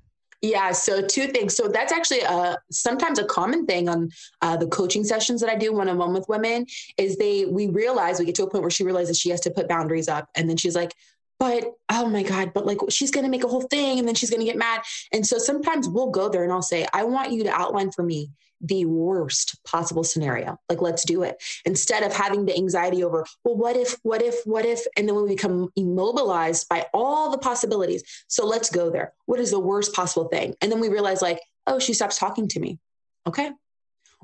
Yeah. 0.41 0.71
So 0.71 1.01
two 1.01 1.27
things. 1.27 1.55
So 1.55 1.67
that's 1.67 1.91
actually 1.91 2.21
a, 2.21 2.58
sometimes 2.71 3.19
a 3.19 3.25
common 3.25 3.65
thing 3.65 3.89
on 3.89 4.10
uh, 4.41 4.55
the 4.55 4.67
coaching 4.67 5.03
sessions 5.03 5.41
that 5.41 5.49
I 5.49 5.55
do 5.55 5.73
one 5.73 5.89
on 5.89 5.97
one 5.97 6.13
with 6.13 6.27
women 6.29 6.65
is 6.97 7.17
they 7.17 7.45
we 7.45 7.67
realize 7.67 8.19
we 8.19 8.25
get 8.25 8.36
to 8.36 8.43
a 8.43 8.49
point 8.49 8.63
where 8.63 8.71
she 8.71 8.86
realizes 8.86 9.19
she 9.19 9.29
has 9.32 9.41
to 9.41 9.51
put 9.51 9.67
boundaries 9.67 10.08
up, 10.08 10.29
and 10.36 10.49
then 10.49 10.55
she's 10.55 10.75
like, 10.75 10.93
but 11.39 11.73
oh 11.89 12.08
my 12.08 12.21
god 12.21 12.54
but 12.54 12.65
like 12.65 12.78
she's 12.89 13.12
going 13.12 13.23
to 13.23 13.32
make 13.32 13.43
a 13.43 13.47
whole 13.47 13.62
thing 13.62 13.97
and 13.97 14.08
then 14.08 14.15
she's 14.15 14.30
going 14.30 14.41
to 14.41 14.45
get 14.45 14.58
mad. 14.58 14.82
And 15.12 15.25
so 15.25 15.38
sometimes 15.38 15.88
we'll 15.88 16.12
go 16.12 16.30
there 16.30 16.43
and 16.43 16.52
i'll 16.52 16.62
say 16.62 16.86
i 16.93 17.04
want 17.04 17.32
you 17.32 17.43
to 17.43 17.52
outline 17.52 17.91
for 17.91 18.04
me 18.04 18.32
the 18.62 18.86
worst 18.86 19.63
possible 19.63 20.04
scenario. 20.04 20.60
Like 20.67 20.82
let's 20.82 21.06
do 21.06 21.23
it. 21.23 21.41
Instead 21.65 22.04
of 22.04 22.13
having 22.13 22.45
the 22.45 22.56
anxiety 22.56 23.04
over 23.04 23.25
well 23.43 23.56
what 23.56 23.75
if 23.75 23.97
what 24.04 24.21
if 24.21 24.36
what 24.45 24.65
if? 24.65 24.82
And 24.97 25.08
then 25.08 25.15
we 25.15 25.28
become 25.28 25.69
immobilized 25.75 26.67
by 26.69 26.86
all 26.93 27.32
the 27.32 27.38
possibilities. 27.38 28.04
So 28.28 28.45
let's 28.45 28.69
go 28.69 28.89
there. 28.89 29.13
What 29.25 29.39
is 29.39 29.52
the 29.52 29.60
worst 29.60 29.93
possible 29.93 30.28
thing? 30.28 30.56
And 30.62 30.71
then 30.71 30.80
we 30.80 30.89
realize 30.89 31.21
like 31.21 31.39
oh 31.67 31.80
she 31.80 31.93
stops 31.93 32.17
talking 32.17 32.47
to 32.49 32.60
me. 32.60 32.80
Okay. 33.28 33.52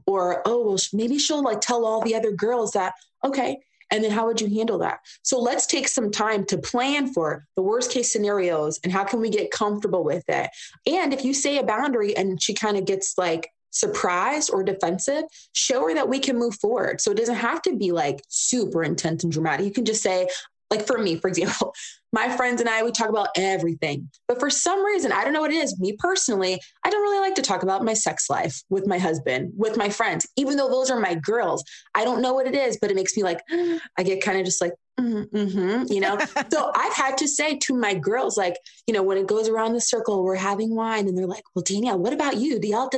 Or 0.06 0.42
oh 0.46 0.66
well 0.66 0.78
maybe 0.94 1.18
she'll 1.18 1.44
like 1.44 1.62
tell 1.62 1.86
all 1.86 2.02
the 2.02 2.16
other 2.16 2.32
girls 2.32 2.72
that 2.72 2.94
okay 3.24 3.60
and 3.92 4.04
then 4.04 4.12
how 4.12 4.26
would 4.26 4.42
you 4.42 4.48
handle 4.48 4.80
that? 4.80 5.00
So 5.24 5.40
let's 5.40 5.66
take 5.66 5.88
some 5.88 6.12
time 6.12 6.46
to 6.46 6.58
plan 6.58 7.14
for 7.14 7.46
the 7.56 7.62
worst 7.62 7.92
case 7.92 8.12
scenarios 8.12 8.80
and 8.84 8.92
how 8.92 9.04
can 9.04 9.22
we 9.22 9.30
get 9.30 9.52
comfortable 9.52 10.04
with 10.04 10.24
it. 10.28 10.50
And 10.88 11.14
if 11.14 11.24
you 11.24 11.34
say 11.34 11.58
a 11.58 11.64
boundary 11.64 12.16
and 12.16 12.42
she 12.42 12.54
kind 12.54 12.78
of 12.78 12.86
gets 12.86 13.18
like 13.18 13.50
surprised 13.72 14.50
or 14.52 14.64
defensive, 14.64 15.24
show 15.54 15.88
her 15.88 15.94
that 15.94 16.10
we 16.10 16.20
can 16.20 16.38
move 16.38 16.56
forward. 16.56 17.02
So 17.02 17.12
it 17.12 17.18
doesn't 17.18 17.36
have 17.36 17.62
to 17.64 17.76
be 17.76 17.92
like 17.92 18.24
super 18.30 18.84
intense 18.84 19.24
and 19.24 19.32
dramatic. 19.32 19.66
You 19.66 19.72
can 19.74 19.86
just 19.86 20.02
say, 20.02 20.28
like 20.72 20.86
for 20.86 20.98
me, 20.98 21.16
for 21.16 21.28
example, 21.28 21.74
my 22.14 22.36
friends 22.36 22.62
and 22.62 22.70
I, 22.70 22.84
we 22.84 22.92
talk 22.92 23.10
about 23.10 23.30
everything. 23.36 24.10
But 24.28 24.40
for 24.40 24.50
some 24.50 24.84
reason, 24.86 25.12
I 25.12 25.24
don't 25.24 25.34
know 25.34 25.42
what 25.42 25.52
it 25.52 25.58
is. 25.58 25.78
Me 25.80 25.96
personally, 25.98 26.60
I 26.84 26.90
don't 26.90 27.02
really 27.02 27.20
like 27.20 27.36
to 27.36 27.42
talk 27.42 27.64
about 27.64 27.84
my 27.84 27.94
sex 27.94 28.30
life 28.30 28.62
with 28.70 28.88
my 28.88 28.98
husband, 28.98 29.52
with 29.58 29.76
my 29.76 29.90
friends, 29.90 30.28
even 30.38 30.56
though 30.56 30.70
those 30.70 30.90
are 30.90 31.00
my 31.00 31.16
girls. 31.16 31.64
I 31.94 32.04
don't 32.04 32.22
know 32.22 32.34
what 32.34 32.48
it 32.48 32.56
is, 32.56 32.78
but 32.80 32.90
it 32.90 32.96
makes 32.96 33.18
me 33.18 33.24
like, 33.24 33.42
I 33.98 34.04
get 34.04 34.24
kind 34.24 34.40
of 34.40 34.46
just 34.46 34.62
like, 34.62 34.74
mm-hmm, 35.00 35.36
mm-hmm 35.36 35.92
you 35.92 36.00
know? 36.00 36.18
so 36.52 36.72
I've 36.74 36.94
had 36.94 37.18
to 37.18 37.28
say 37.28 37.58
to 37.58 37.76
my 37.76 37.94
girls, 37.94 38.38
like, 38.38 38.56
you 38.88 38.94
know, 38.94 39.04
when 39.04 39.18
it 39.18 39.28
goes 39.28 39.50
around 39.50 39.74
the 39.74 39.82
circle, 39.82 40.24
we're 40.24 40.36
having 40.36 40.74
wine 40.74 41.08
and 41.08 41.18
they're 41.18 41.28
like, 41.28 41.44
well, 41.54 41.64
Danielle, 41.64 42.00
what 42.00 42.14
about 42.14 42.38
you? 42.38 42.60
Do 42.60 42.68
y'all, 42.68 42.90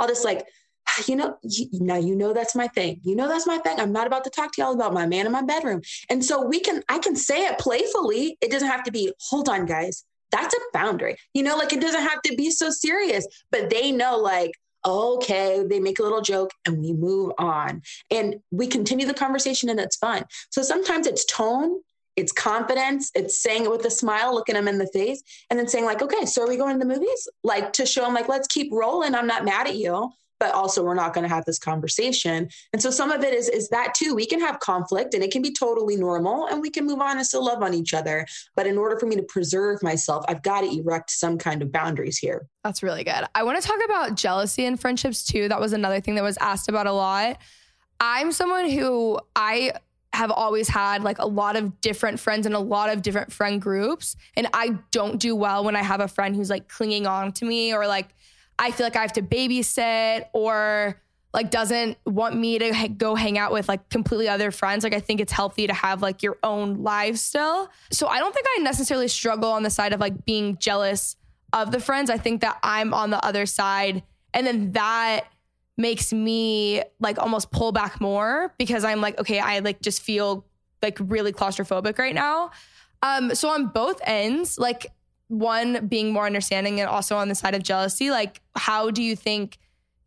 all 0.00 0.06
this 0.06 0.24
like, 0.24 0.46
Ah, 0.98 1.04
you 1.06 1.16
know, 1.16 1.36
you, 1.42 1.68
now 1.72 1.96
you 1.96 2.14
know 2.16 2.32
that's 2.32 2.54
my 2.54 2.68
thing. 2.68 3.00
You 3.04 3.14
know 3.14 3.28
that's 3.28 3.46
my 3.46 3.58
thing. 3.58 3.78
I'm 3.78 3.92
not 3.92 4.06
about 4.06 4.24
to 4.24 4.30
talk 4.30 4.52
to 4.52 4.62
y'all 4.62 4.74
about 4.74 4.92
my 4.92 5.06
man 5.06 5.26
in 5.26 5.32
my 5.32 5.42
bedroom. 5.42 5.82
And 6.08 6.24
so 6.24 6.44
we 6.44 6.60
can, 6.60 6.82
I 6.88 6.98
can 6.98 7.16
say 7.16 7.44
it 7.44 7.58
playfully. 7.58 8.36
It 8.40 8.50
doesn't 8.50 8.68
have 8.68 8.84
to 8.84 8.92
be, 8.92 9.12
hold 9.20 9.48
on, 9.48 9.66
guys. 9.66 10.04
That's 10.32 10.54
a 10.54 10.58
boundary. 10.72 11.16
You 11.34 11.42
know, 11.42 11.56
like 11.56 11.72
it 11.72 11.80
doesn't 11.80 12.02
have 12.02 12.22
to 12.22 12.36
be 12.36 12.50
so 12.50 12.70
serious, 12.70 13.26
but 13.50 13.70
they 13.70 13.92
know, 13.92 14.16
like, 14.18 14.52
okay, 14.86 15.64
they 15.68 15.80
make 15.80 15.98
a 15.98 16.02
little 16.02 16.22
joke 16.22 16.50
and 16.64 16.80
we 16.80 16.92
move 16.92 17.32
on. 17.38 17.82
And 18.10 18.36
we 18.50 18.66
continue 18.66 19.06
the 19.06 19.14
conversation 19.14 19.68
and 19.68 19.80
it's 19.80 19.96
fun. 19.96 20.24
So 20.50 20.62
sometimes 20.62 21.06
it's 21.06 21.24
tone, 21.26 21.80
it's 22.16 22.32
confidence, 22.32 23.10
it's 23.14 23.42
saying 23.42 23.64
it 23.64 23.70
with 23.70 23.84
a 23.84 23.90
smile, 23.90 24.34
looking 24.34 24.54
them 24.54 24.68
in 24.68 24.78
the 24.78 24.86
face, 24.86 25.22
and 25.50 25.58
then 25.58 25.68
saying, 25.68 25.84
like, 25.84 26.02
okay, 26.02 26.24
so 26.26 26.42
are 26.42 26.48
we 26.48 26.56
going 26.56 26.78
to 26.78 26.86
the 26.86 26.92
movies? 26.92 27.28
Like 27.44 27.72
to 27.74 27.86
show 27.86 28.02
them, 28.02 28.14
like, 28.14 28.28
let's 28.28 28.48
keep 28.48 28.72
rolling. 28.72 29.14
I'm 29.14 29.26
not 29.26 29.44
mad 29.44 29.66
at 29.66 29.76
you 29.76 30.10
but 30.40 30.52
also 30.54 30.82
we're 30.82 30.94
not 30.94 31.14
going 31.14 31.22
to 31.22 31.32
have 31.32 31.44
this 31.44 31.58
conversation. 31.58 32.48
And 32.72 32.82
so 32.82 32.90
some 32.90 33.12
of 33.12 33.22
it 33.22 33.32
is 33.32 33.48
is 33.48 33.68
that 33.68 33.94
too. 33.94 34.14
We 34.14 34.26
can 34.26 34.40
have 34.40 34.58
conflict 34.58 35.14
and 35.14 35.22
it 35.22 35.30
can 35.30 35.42
be 35.42 35.52
totally 35.52 35.96
normal 35.96 36.46
and 36.46 36.60
we 36.60 36.70
can 36.70 36.86
move 36.86 37.00
on 37.00 37.18
and 37.18 37.26
still 37.26 37.44
love 37.44 37.62
on 37.62 37.74
each 37.74 37.94
other. 37.94 38.26
But 38.56 38.66
in 38.66 38.78
order 38.78 38.98
for 38.98 39.06
me 39.06 39.14
to 39.16 39.22
preserve 39.22 39.82
myself, 39.82 40.24
I've 40.26 40.42
got 40.42 40.62
to 40.62 40.78
erect 40.78 41.10
some 41.10 41.38
kind 41.38 41.62
of 41.62 41.70
boundaries 41.70 42.18
here. 42.18 42.46
That's 42.64 42.82
really 42.82 43.04
good. 43.04 43.24
I 43.34 43.42
want 43.42 43.60
to 43.62 43.68
talk 43.68 43.78
about 43.84 44.16
jealousy 44.16 44.64
in 44.64 44.76
friendships 44.76 45.22
too. 45.22 45.48
That 45.48 45.60
was 45.60 45.72
another 45.72 46.00
thing 46.00 46.14
that 46.16 46.24
was 46.24 46.38
asked 46.38 46.68
about 46.68 46.86
a 46.86 46.92
lot. 46.92 47.38
I'm 48.00 48.32
someone 48.32 48.70
who 48.70 49.20
I 49.36 49.72
have 50.12 50.30
always 50.30 50.68
had 50.68 51.04
like 51.04 51.18
a 51.18 51.26
lot 51.26 51.54
of 51.54 51.80
different 51.80 52.18
friends 52.18 52.46
and 52.46 52.54
a 52.54 52.60
lot 52.60 52.90
of 52.90 53.02
different 53.02 53.32
friend 53.32 53.60
groups. 53.60 54.16
And 54.36 54.48
I 54.52 54.78
don't 54.90 55.20
do 55.20 55.36
well 55.36 55.64
when 55.64 55.76
I 55.76 55.82
have 55.82 56.00
a 56.00 56.08
friend 56.08 56.34
who's 56.34 56.50
like 56.50 56.68
clinging 56.68 57.06
on 57.06 57.32
to 57.32 57.44
me 57.44 57.72
or 57.72 57.86
like 57.86 58.08
I 58.60 58.70
feel 58.72 58.84
like 58.84 58.94
I 58.94 59.00
have 59.00 59.14
to 59.14 59.22
babysit 59.22 60.26
or 60.34 61.00
like 61.32 61.50
doesn't 61.50 61.96
want 62.04 62.36
me 62.36 62.58
to 62.58 62.88
go 62.88 63.14
hang 63.14 63.38
out 63.38 63.52
with 63.52 63.68
like 63.68 63.88
completely 63.88 64.28
other 64.28 64.50
friends. 64.50 64.84
Like 64.84 64.94
I 64.94 65.00
think 65.00 65.20
it's 65.20 65.32
healthy 65.32 65.66
to 65.66 65.72
have 65.72 66.02
like 66.02 66.22
your 66.22 66.38
own 66.42 66.82
lives 66.82 67.22
still. 67.22 67.70
So 67.90 68.06
I 68.06 68.18
don't 68.18 68.34
think 68.34 68.46
I 68.56 68.62
necessarily 68.62 69.08
struggle 69.08 69.50
on 69.50 69.62
the 69.62 69.70
side 69.70 69.94
of 69.94 70.00
like 70.00 70.26
being 70.26 70.58
jealous 70.58 71.16
of 71.54 71.72
the 71.72 71.80
friends. 71.80 72.10
I 72.10 72.18
think 72.18 72.42
that 72.42 72.58
I'm 72.62 72.92
on 72.92 73.10
the 73.10 73.24
other 73.24 73.46
side 73.46 74.02
and 74.34 74.46
then 74.46 74.72
that 74.72 75.24
makes 75.78 76.12
me 76.12 76.82
like 76.98 77.18
almost 77.18 77.50
pull 77.50 77.72
back 77.72 77.98
more 77.98 78.54
because 78.58 78.84
I'm 78.84 79.00
like 79.00 79.18
okay, 79.20 79.38
I 79.38 79.60
like 79.60 79.80
just 79.80 80.02
feel 80.02 80.44
like 80.82 80.98
really 81.00 81.32
claustrophobic 81.32 81.98
right 81.98 82.14
now. 82.14 82.50
Um 83.02 83.34
so 83.34 83.48
on 83.48 83.68
both 83.68 84.00
ends, 84.04 84.58
like 84.58 84.92
one 85.30 85.86
being 85.86 86.12
more 86.12 86.26
understanding 86.26 86.80
and 86.80 86.88
also 86.88 87.16
on 87.16 87.28
the 87.28 87.34
side 87.34 87.54
of 87.54 87.62
jealousy. 87.62 88.10
Like, 88.10 88.40
how 88.56 88.90
do 88.90 89.02
you 89.02 89.14
think 89.16 89.58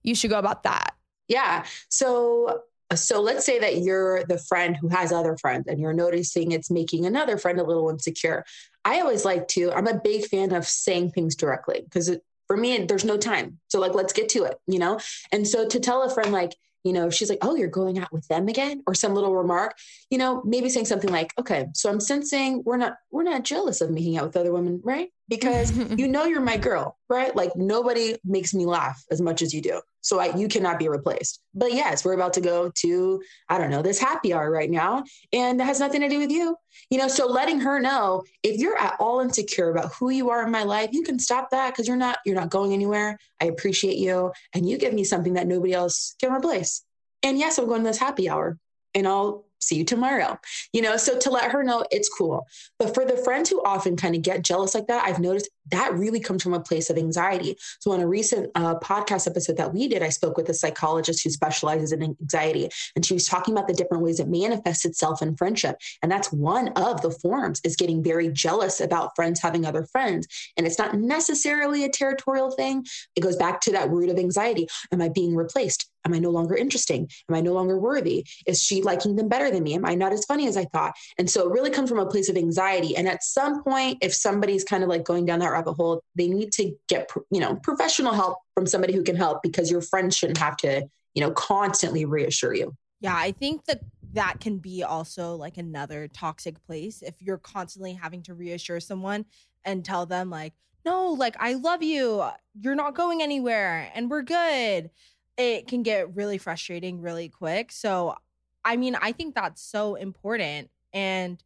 you 0.04 0.16
should 0.16 0.30
go 0.30 0.38
about 0.38 0.64
that? 0.64 0.94
Yeah. 1.28 1.66
So 1.90 2.64
so 2.94 3.22
let's 3.22 3.46
say 3.46 3.58
that 3.60 3.78
you're 3.78 4.24
the 4.26 4.38
friend 4.38 4.78
who 4.78 4.88
has 4.90 5.12
other 5.12 5.36
friends 5.38 5.66
and 5.68 5.80
you're 5.80 5.94
noticing 5.94 6.52
it's 6.52 6.70
making 6.70 7.06
another 7.06 7.38
friend 7.38 7.60
a 7.60 7.64
little 7.64 7.90
insecure. 7.90 8.46
I 8.86 9.00
always 9.00 9.26
like 9.26 9.48
to, 9.50 9.72
I'm 9.72 9.88
a 9.88 10.00
big 10.00 10.26
fan 10.26 10.54
of 10.54 10.68
saying 10.68 11.12
things 11.12 11.36
directly 11.36 11.82
because 11.84 12.16
for 12.46 12.58
me, 12.58 12.86
there's 12.86 13.06
no 13.06 13.18
time. 13.18 13.60
So, 13.70 13.80
like, 13.80 13.96
let's 13.96 14.14
get 14.14 14.30
to 14.30 14.44
it, 14.44 14.60
you 14.68 14.78
know? 14.78 15.00
And 15.32 15.48
so 15.48 15.68
to 15.68 15.80
tell 15.80 16.04
a 16.04 16.14
friend, 16.14 16.32
like, 16.32 16.54
you 16.84 16.94
know, 16.94 17.10
she's 17.10 17.30
like, 17.30 17.40
oh, 17.42 17.56
you're 17.56 17.68
going 17.68 17.98
out 18.00 18.12
with 18.12 18.28
them 18.28 18.48
again, 18.48 18.84
or 18.88 18.94
some 18.94 19.14
little 19.14 19.36
remark, 19.36 19.78
you 20.10 20.18
know, 20.18 20.42
maybe 20.46 20.70
saying 20.70 20.86
something 20.86 21.12
like, 21.12 21.32
okay, 21.40 21.68
so 21.74 21.90
I'm 21.90 22.00
sensing 22.00 22.64
we're 22.66 22.78
not, 22.78 22.98
we're 23.12 23.24
not 23.24 23.44
jealous 23.44 23.82
of 23.82 23.90
me 23.90 24.04
hanging 24.04 24.18
out 24.18 24.26
with 24.26 24.38
other 24.38 24.52
women, 24.52 24.82
right? 24.84 25.10
Because 25.28 25.72
you 25.98 26.08
know, 26.08 26.26
you're 26.26 26.42
my 26.42 26.58
girl, 26.58 26.98
right? 27.10 27.36
Like 27.36 27.56
nobody 27.56 28.18
makes 28.24 28.54
me 28.54 28.66
laugh 28.66 29.04
as 29.10 29.22
much 29.22 29.42
as 29.42 29.54
you 29.54 29.62
do. 29.62 29.82
So 30.04 30.20
I, 30.20 30.36
you 30.36 30.48
cannot 30.48 30.78
be 30.78 30.90
replaced. 30.90 31.42
But 31.56 31.74
yes, 31.74 32.04
we're 32.04 32.14
about 32.14 32.34
to 32.34 32.42
go 32.42 32.72
to, 32.76 33.24
I 33.50 33.58
don't 33.58 33.72
know, 33.72 33.82
this 33.82 34.00
happy 34.00 34.34
hour 34.34 34.52
right 34.52 34.70
now. 34.70 35.04
And 35.32 35.60
that 35.60 35.66
has 35.66 35.80
nothing 35.80 36.02
to 36.02 36.10
do 36.10 36.20
with 36.20 36.30
you. 36.30 36.56
You 36.90 36.98
know, 37.00 37.08
so 37.08 37.26
letting 37.26 37.62
her 37.62 37.80
know 37.80 38.24
if 38.44 38.60
you're 38.60 38.78
at 38.78 38.98
all 39.00 39.22
insecure 39.22 39.72
about 39.72 39.94
who 39.94 40.10
you 40.10 40.30
are 40.30 40.44
in 40.44 40.52
my 40.52 40.64
life, 40.64 40.90
you 40.92 41.04
can 41.04 41.18
stop 41.18 41.50
that 41.52 41.72
because 41.72 41.88
you're 41.88 41.98
not, 41.98 42.20
you're 42.26 42.36
not 42.36 42.50
going 42.50 42.74
anywhere. 42.74 43.18
I 43.42 43.46
appreciate 43.46 43.98
you. 43.98 44.32
And 44.54 44.70
you 44.70 44.78
give 44.78 44.94
me 44.94 45.06
something 45.06 45.34
that 45.34 45.48
nobody 45.48 45.74
else 45.74 46.16
can 46.20 46.34
replace. 46.34 46.84
And 47.24 47.40
yes, 47.40 47.58
I'm 47.58 47.66
going 47.68 47.84
to 47.84 47.90
this 47.90 47.98
happy 47.98 48.30
hour 48.30 48.58
and 48.94 49.08
I'll 49.08 49.46
see 49.64 49.78
you 49.78 49.86
tomorrow. 49.86 50.40
You 50.72 50.82
know, 50.82 50.98
so 50.98 51.18
to 51.20 51.30
let 51.30 51.52
her 51.52 51.64
know 51.64 51.86
it's 51.92 52.10
cool. 52.10 52.48
But 52.80 52.94
for 52.94 53.06
the 53.06 53.18
friends 53.18 53.50
who 53.50 53.64
often 53.64 53.96
kind 53.96 54.16
of 54.16 54.22
get 54.22 54.44
jealous 54.44 54.76
like 54.76 54.88
that, 54.88 55.06
I've 55.06 55.20
noticed 55.20 55.50
that 55.72 55.94
really 55.94 56.20
comes 56.20 56.44
from 56.44 56.54
a 56.54 56.60
place 56.60 56.90
of 56.90 56.98
anxiety. 56.98 57.56
So 57.80 57.92
on 57.92 58.02
a 58.02 58.08
recent 58.08 58.52
uh, 58.56 58.76
podcast 58.80 59.28
episode 59.28 59.58
that 59.58 59.74
we 59.74 59.88
did, 59.88 60.04
I 60.04 60.10
spoke 60.10 60.38
with 60.38 60.50
a 60.50 60.54
psychologist 60.54 61.24
who 61.24 61.30
specializes 61.30 61.92
in 61.92 62.04
anxiety, 62.04 62.70
and 62.96 63.06
she 63.06 63.14
was 63.14 63.26
talking 63.26 63.54
about 63.54 63.68
the 63.68 63.74
different 63.74 64.04
ways 64.04 64.20
it 64.20 64.28
manifests 64.28 64.86
itself 64.86 65.22
in 65.22 65.36
friendship. 65.38 65.78
And 66.02 66.12
that's 66.12 66.32
one 66.32 66.70
of 66.70 67.02
the 67.02 67.12
forms 67.12 67.62
is 67.64 67.76
getting 67.76 68.04
very 68.04 68.30
jealous 68.30 68.82
about 68.82 69.16
friends 69.16 69.40
having 69.42 69.66
other 69.66 69.86
friends. 69.86 70.28
And 70.58 70.68
it's 70.68 70.80
not 70.80 70.96
necessarily 70.96 71.84
a 71.84 71.90
territorial 71.90 72.52
thing. 72.52 72.86
It 73.16 73.22
goes 73.22 73.38
back 73.38 73.62
to 73.62 73.72
that 73.72 73.90
root 73.90 74.10
of 74.10 74.18
anxiety. 74.18 74.68
Am 74.92 75.02
I 75.02 75.10
being 75.10 75.36
replaced? 75.36 75.90
Am 76.06 76.14
I 76.14 76.20
no 76.20 76.30
longer 76.30 76.56
interesting? 76.56 77.10
Am 77.30 77.36
I 77.36 77.42
no 77.42 77.54
longer 77.54 77.78
worthy? 77.80 78.26
Is 78.46 78.62
she 78.62 78.82
liking 78.82 79.16
them 79.16 79.30
better 79.30 79.50
than 79.50 79.64
me? 79.64 79.74
Am 79.76 79.86
I 79.86 79.96
not 79.96 80.14
as 80.14 80.26
funny 80.26 80.48
as 80.48 80.58
I 80.58 80.66
thought? 80.66 80.94
And 81.18 81.30
so 81.30 81.48
it 81.48 81.52
really 81.52 81.70
comes 81.70 81.90
from 81.90 82.00
a 82.00 82.06
place 82.06 82.30
of 82.30 82.38
anxiety. 82.38 82.96
And 82.96 83.08
at 83.08 83.24
some 83.24 83.64
point, 83.64 83.98
if 84.02 84.14
somebody's 84.14 84.64
kind 84.64 84.84
of 84.84 84.90
like 84.90 85.04
going 85.04 85.26
down 85.26 85.40
that 85.40 85.52
rabbit 85.52 85.74
hole, 85.74 86.02
they 86.16 86.28
need 86.28 86.52
to 86.54 86.74
get, 86.88 87.10
you 87.32 87.40
know, 87.40 87.56
professional 87.56 88.14
help 88.14 88.38
from 88.56 88.66
somebody 88.66 88.94
who 88.94 89.04
can 89.04 89.16
help 89.16 89.42
because 89.42 89.72
your 89.72 89.82
friends 89.82 90.16
shouldn't 90.16 90.38
have 90.38 90.58
to, 90.58 90.88
you 91.14 91.22
know, 91.22 91.32
constantly 91.32 92.06
reassure 92.06 92.54
you. 92.54 92.76
Yeah, 93.00 93.16
I 93.16 93.32
think 93.32 93.66
that 93.66 93.82
that 94.14 94.40
can 94.40 94.60
be 94.60 94.84
also 94.84 95.36
like 95.36 95.58
another 95.58 96.08
toxic 96.08 96.64
place 96.66 97.02
if 97.02 97.22
you're 97.22 97.38
constantly 97.38 97.94
having 97.94 98.24
to 98.24 98.34
reassure 98.34 98.80
someone 98.80 99.26
and 99.66 99.84
tell 99.84 100.06
them 100.06 100.30
like, 100.30 100.54
"No, 100.86 101.08
like 101.08 101.36
I 101.40 101.54
love 101.56 101.84
you. 101.84 102.24
You're 102.54 102.76
not 102.76 102.96
going 102.96 103.22
anywhere 103.22 103.92
and 103.94 104.10
we're 104.10 104.22
good." 104.22 104.90
It 105.38 105.68
can 105.68 105.84
get 105.84 106.16
really 106.16 106.38
frustrating 106.38 107.02
really 107.02 107.30
quick. 107.30 107.72
So, 107.72 108.16
I 108.64 108.78
mean, 108.78 108.96
I 108.96 109.12
think 109.12 109.36
that's 109.36 109.62
so 109.62 109.96
important 109.96 110.70
and 110.94 111.44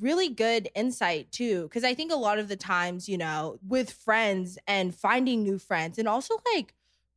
really 0.00 0.28
good 0.28 0.70
insight 0.74 1.30
too 1.30 1.64
because 1.64 1.84
i 1.84 1.94
think 1.94 2.10
a 2.10 2.16
lot 2.16 2.38
of 2.38 2.48
the 2.48 2.56
times 2.56 3.08
you 3.08 3.18
know 3.18 3.58
with 3.66 3.92
friends 3.92 4.58
and 4.66 4.94
finding 4.94 5.42
new 5.42 5.58
friends 5.58 5.98
and 5.98 6.08
also 6.08 6.34
like 6.54 6.74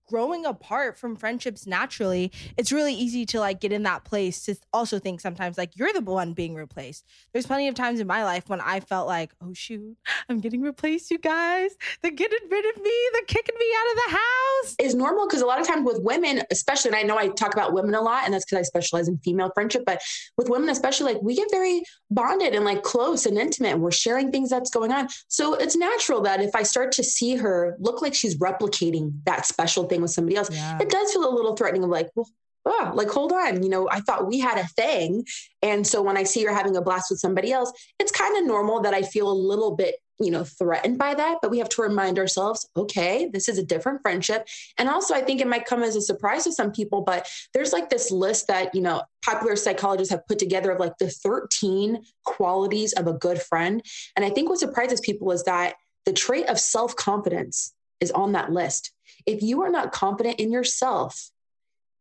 growing 0.07 0.45
apart 0.45 0.97
from 0.97 1.15
friendships 1.15 1.65
naturally, 1.65 2.31
it's 2.57 2.71
really 2.71 2.93
easy 2.93 3.25
to 3.25 3.39
like 3.39 3.59
get 3.59 3.71
in 3.71 3.83
that 3.83 4.03
place 4.03 4.43
to 4.45 4.55
also 4.73 4.99
think 4.99 5.21
sometimes 5.21 5.57
like 5.57 5.71
you're 5.75 5.93
the 5.93 6.01
one 6.01 6.33
being 6.33 6.55
replaced. 6.55 7.05
There's 7.33 7.47
plenty 7.47 7.67
of 7.67 7.75
times 7.75 7.99
in 7.99 8.07
my 8.07 8.23
life 8.23 8.47
when 8.47 8.61
I 8.61 8.79
felt 8.79 9.07
like, 9.07 9.33
oh 9.41 9.53
shoot, 9.53 9.97
I'm 10.29 10.39
getting 10.39 10.61
replaced, 10.61 11.11
you 11.11 11.17
guys. 11.17 11.71
They're 12.01 12.11
getting 12.11 12.49
rid 12.49 12.65
of 12.75 12.81
me. 12.81 13.09
They're 13.13 13.23
kicking 13.23 13.55
me 13.57 13.65
out 13.77 13.91
of 13.91 13.95
the 13.95 14.17
house. 14.17 14.75
Is 14.79 14.95
normal 14.95 15.27
because 15.27 15.41
a 15.41 15.45
lot 15.45 15.59
of 15.59 15.67
times 15.67 15.85
with 15.85 16.01
women, 16.01 16.41
especially, 16.51 16.89
and 16.89 16.97
I 16.97 17.03
know 17.03 17.17
I 17.17 17.29
talk 17.29 17.53
about 17.53 17.73
women 17.73 17.95
a 17.95 18.01
lot, 18.01 18.25
and 18.25 18.33
that's 18.33 18.45
because 18.45 18.59
I 18.59 18.63
specialize 18.63 19.07
in 19.07 19.17
female 19.19 19.51
friendship, 19.53 19.83
but 19.85 20.01
with 20.37 20.49
women, 20.49 20.69
especially, 20.69 21.13
like 21.13 21.21
we 21.21 21.35
get 21.35 21.49
very 21.51 21.83
bonded 22.11 22.53
and 22.53 22.65
like 22.65 22.83
close 22.83 23.25
and 23.25 23.37
intimate, 23.37 23.73
and 23.73 23.81
we're 23.81 23.91
sharing 23.91 24.31
things 24.31 24.49
that's 24.49 24.69
going 24.69 24.91
on. 24.91 25.07
So 25.27 25.55
it's 25.55 25.75
natural 25.75 26.21
that 26.21 26.41
if 26.41 26.55
I 26.55 26.63
start 26.63 26.91
to 26.93 27.03
see 27.03 27.35
her 27.35 27.75
look 27.79 28.01
like 28.01 28.13
she's 28.13 28.37
replicating 28.37 29.13
that 29.25 29.45
special 29.45 29.85
thing 29.85 29.94
thing 29.95 30.01
with 30.01 30.11
somebody 30.11 30.35
else, 30.35 30.49
yeah. 30.51 30.77
it 30.79 30.89
does 30.89 31.11
feel 31.11 31.27
a 31.27 31.33
little 31.33 31.55
threatening 31.55 31.83
of 31.83 31.89
like, 31.89 32.09
well, 32.15 32.29
oh, 32.65 32.91
like, 32.95 33.09
hold 33.09 33.31
on, 33.31 33.63
you 33.63 33.69
know, 33.69 33.87
I 33.89 33.99
thought 34.01 34.27
we 34.27 34.39
had 34.39 34.57
a 34.57 34.67
thing. 34.67 35.25
And 35.61 35.85
so 35.85 36.01
when 36.01 36.17
I 36.17 36.23
see 36.23 36.41
you're 36.41 36.53
having 36.53 36.75
a 36.75 36.81
blast 36.81 37.11
with 37.11 37.19
somebody 37.19 37.51
else, 37.51 37.71
it's 37.99 38.11
kind 38.11 38.37
of 38.37 38.45
normal 38.45 38.81
that 38.81 38.93
I 38.93 39.03
feel 39.03 39.31
a 39.31 39.33
little 39.33 39.75
bit, 39.75 39.95
you 40.19 40.31
know, 40.31 40.43
threatened 40.43 40.97
by 40.97 41.13
that. 41.13 41.37
But 41.41 41.51
we 41.51 41.59
have 41.59 41.69
to 41.69 41.83
remind 41.83 42.17
ourselves, 42.17 42.67
okay, 42.75 43.29
this 43.31 43.47
is 43.47 43.59
a 43.59 43.63
different 43.63 44.01
friendship. 44.01 44.47
And 44.79 44.89
also, 44.89 45.13
I 45.13 45.21
think 45.21 45.41
it 45.41 45.47
might 45.47 45.65
come 45.65 45.83
as 45.83 45.95
a 45.95 46.01
surprise 46.01 46.45
to 46.45 46.51
some 46.51 46.71
people, 46.71 47.01
but 47.01 47.29
there's 47.53 47.73
like 47.73 47.89
this 47.89 48.09
list 48.09 48.47
that, 48.47 48.73
you 48.73 48.81
know, 48.81 49.03
popular 49.23 49.55
psychologists 49.55 50.11
have 50.11 50.25
put 50.27 50.39
together 50.39 50.71
of 50.71 50.79
like 50.79 50.97
the 50.97 51.09
13 51.09 52.03
qualities 52.23 52.93
of 52.93 53.05
a 53.05 53.13
good 53.13 53.41
friend. 53.41 53.83
And 54.15 54.25
I 54.25 54.31
think 54.31 54.49
what 54.49 54.59
surprises 54.59 55.01
people 55.01 55.31
is 55.31 55.43
that 55.43 55.75
the 56.05 56.13
trait 56.13 56.47
of 56.47 56.59
self 56.59 56.95
confidence 56.95 57.74
is 57.99 58.11
on 58.11 58.33
that 58.33 58.51
list 58.51 58.91
if 59.25 59.41
you 59.41 59.61
are 59.63 59.69
not 59.69 59.91
confident 59.91 60.39
in 60.39 60.51
yourself, 60.51 61.29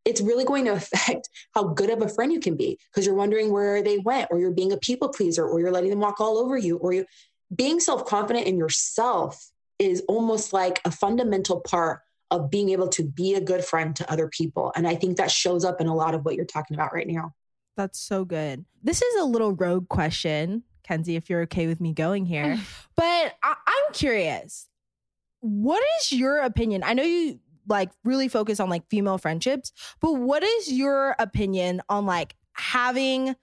it's 0.05 0.21
really 0.21 0.45
going 0.45 0.67
to 0.67 0.73
affect 0.73 1.29
how 1.55 1.65
good 1.65 1.91
of 1.91 2.03
a 2.03 2.09
friend 2.09 2.33
you 2.33 2.41
can 2.41 2.57
be 2.57 2.79
because 2.91 3.07
you're 3.07 3.15
wondering 3.15 3.53
where 3.53 3.83
they 3.83 3.99
went, 3.99 4.29
or 4.31 4.39
you're 4.39 4.51
being 4.51 4.73
a 4.73 4.77
people 4.77 5.09
pleaser, 5.09 5.47
or 5.47 5.61
you're 5.61 5.73
letting 5.73 5.91
them 5.91 6.01
walk 6.01 6.21
all 6.21 6.39
over 6.39 6.57
you, 6.57 6.77
or 6.79 6.93
you 6.93 7.05
being 7.55 7.81
self 7.81 8.05
confident 8.07 8.47
in 8.47 8.59
yourself 8.59 9.51
is 9.79 10.03
almost 10.09 10.53
like 10.53 10.81
a 10.85 10.91
fundamental 10.91 11.61
part 11.61 12.01
of 12.31 12.51
being 12.51 12.71
able 12.71 12.89
to 12.89 13.03
be 13.03 13.35
a 13.35 13.41
good 13.41 13.65
friend 13.65 13.95
to 13.97 14.11
other 14.11 14.29
people. 14.29 14.73
And 14.75 14.87
I 14.87 14.95
think 14.95 15.17
that 15.17 15.31
shows 15.31 15.65
up 15.65 15.81
in 15.81 15.87
a 15.87 15.95
lot 15.95 16.15
of 16.15 16.25
what 16.25 16.35
you're 16.35 16.45
talking 16.45 16.75
about 16.75 16.93
right 16.93 17.07
now. 17.07 17.33
That's 17.77 17.99
so 17.99 18.25
good. 18.25 18.65
This 18.83 19.03
is 19.03 19.21
a 19.21 19.25
little 19.25 19.53
rogue 19.53 19.89
question, 19.89 20.63
Kenzie, 20.85 21.17
if 21.17 21.29
you're 21.29 21.43
okay 21.43 21.67
with 21.67 21.81
me 21.81 21.93
going 21.93 22.25
here. 22.25 22.59
but 22.97 23.35
I- 23.43 23.57
I'm 23.67 23.93
curious 23.93 24.69
what 25.45 25.83
is 26.01 26.13
your 26.13 26.39
opinion? 26.39 26.83
I 26.83 26.95
know 26.95 27.03
you 27.03 27.39
like 27.69 27.91
really 28.03 28.29
focus 28.29 28.61
on 28.61 28.71
like 28.71 28.89
female 28.89 29.19
friendships, 29.19 29.73
but 30.01 30.15
what 30.15 30.43
is 30.43 30.73
your 30.73 31.15
opinion 31.19 31.83
on 31.91 32.07
like 32.07 32.35
having 32.55 33.37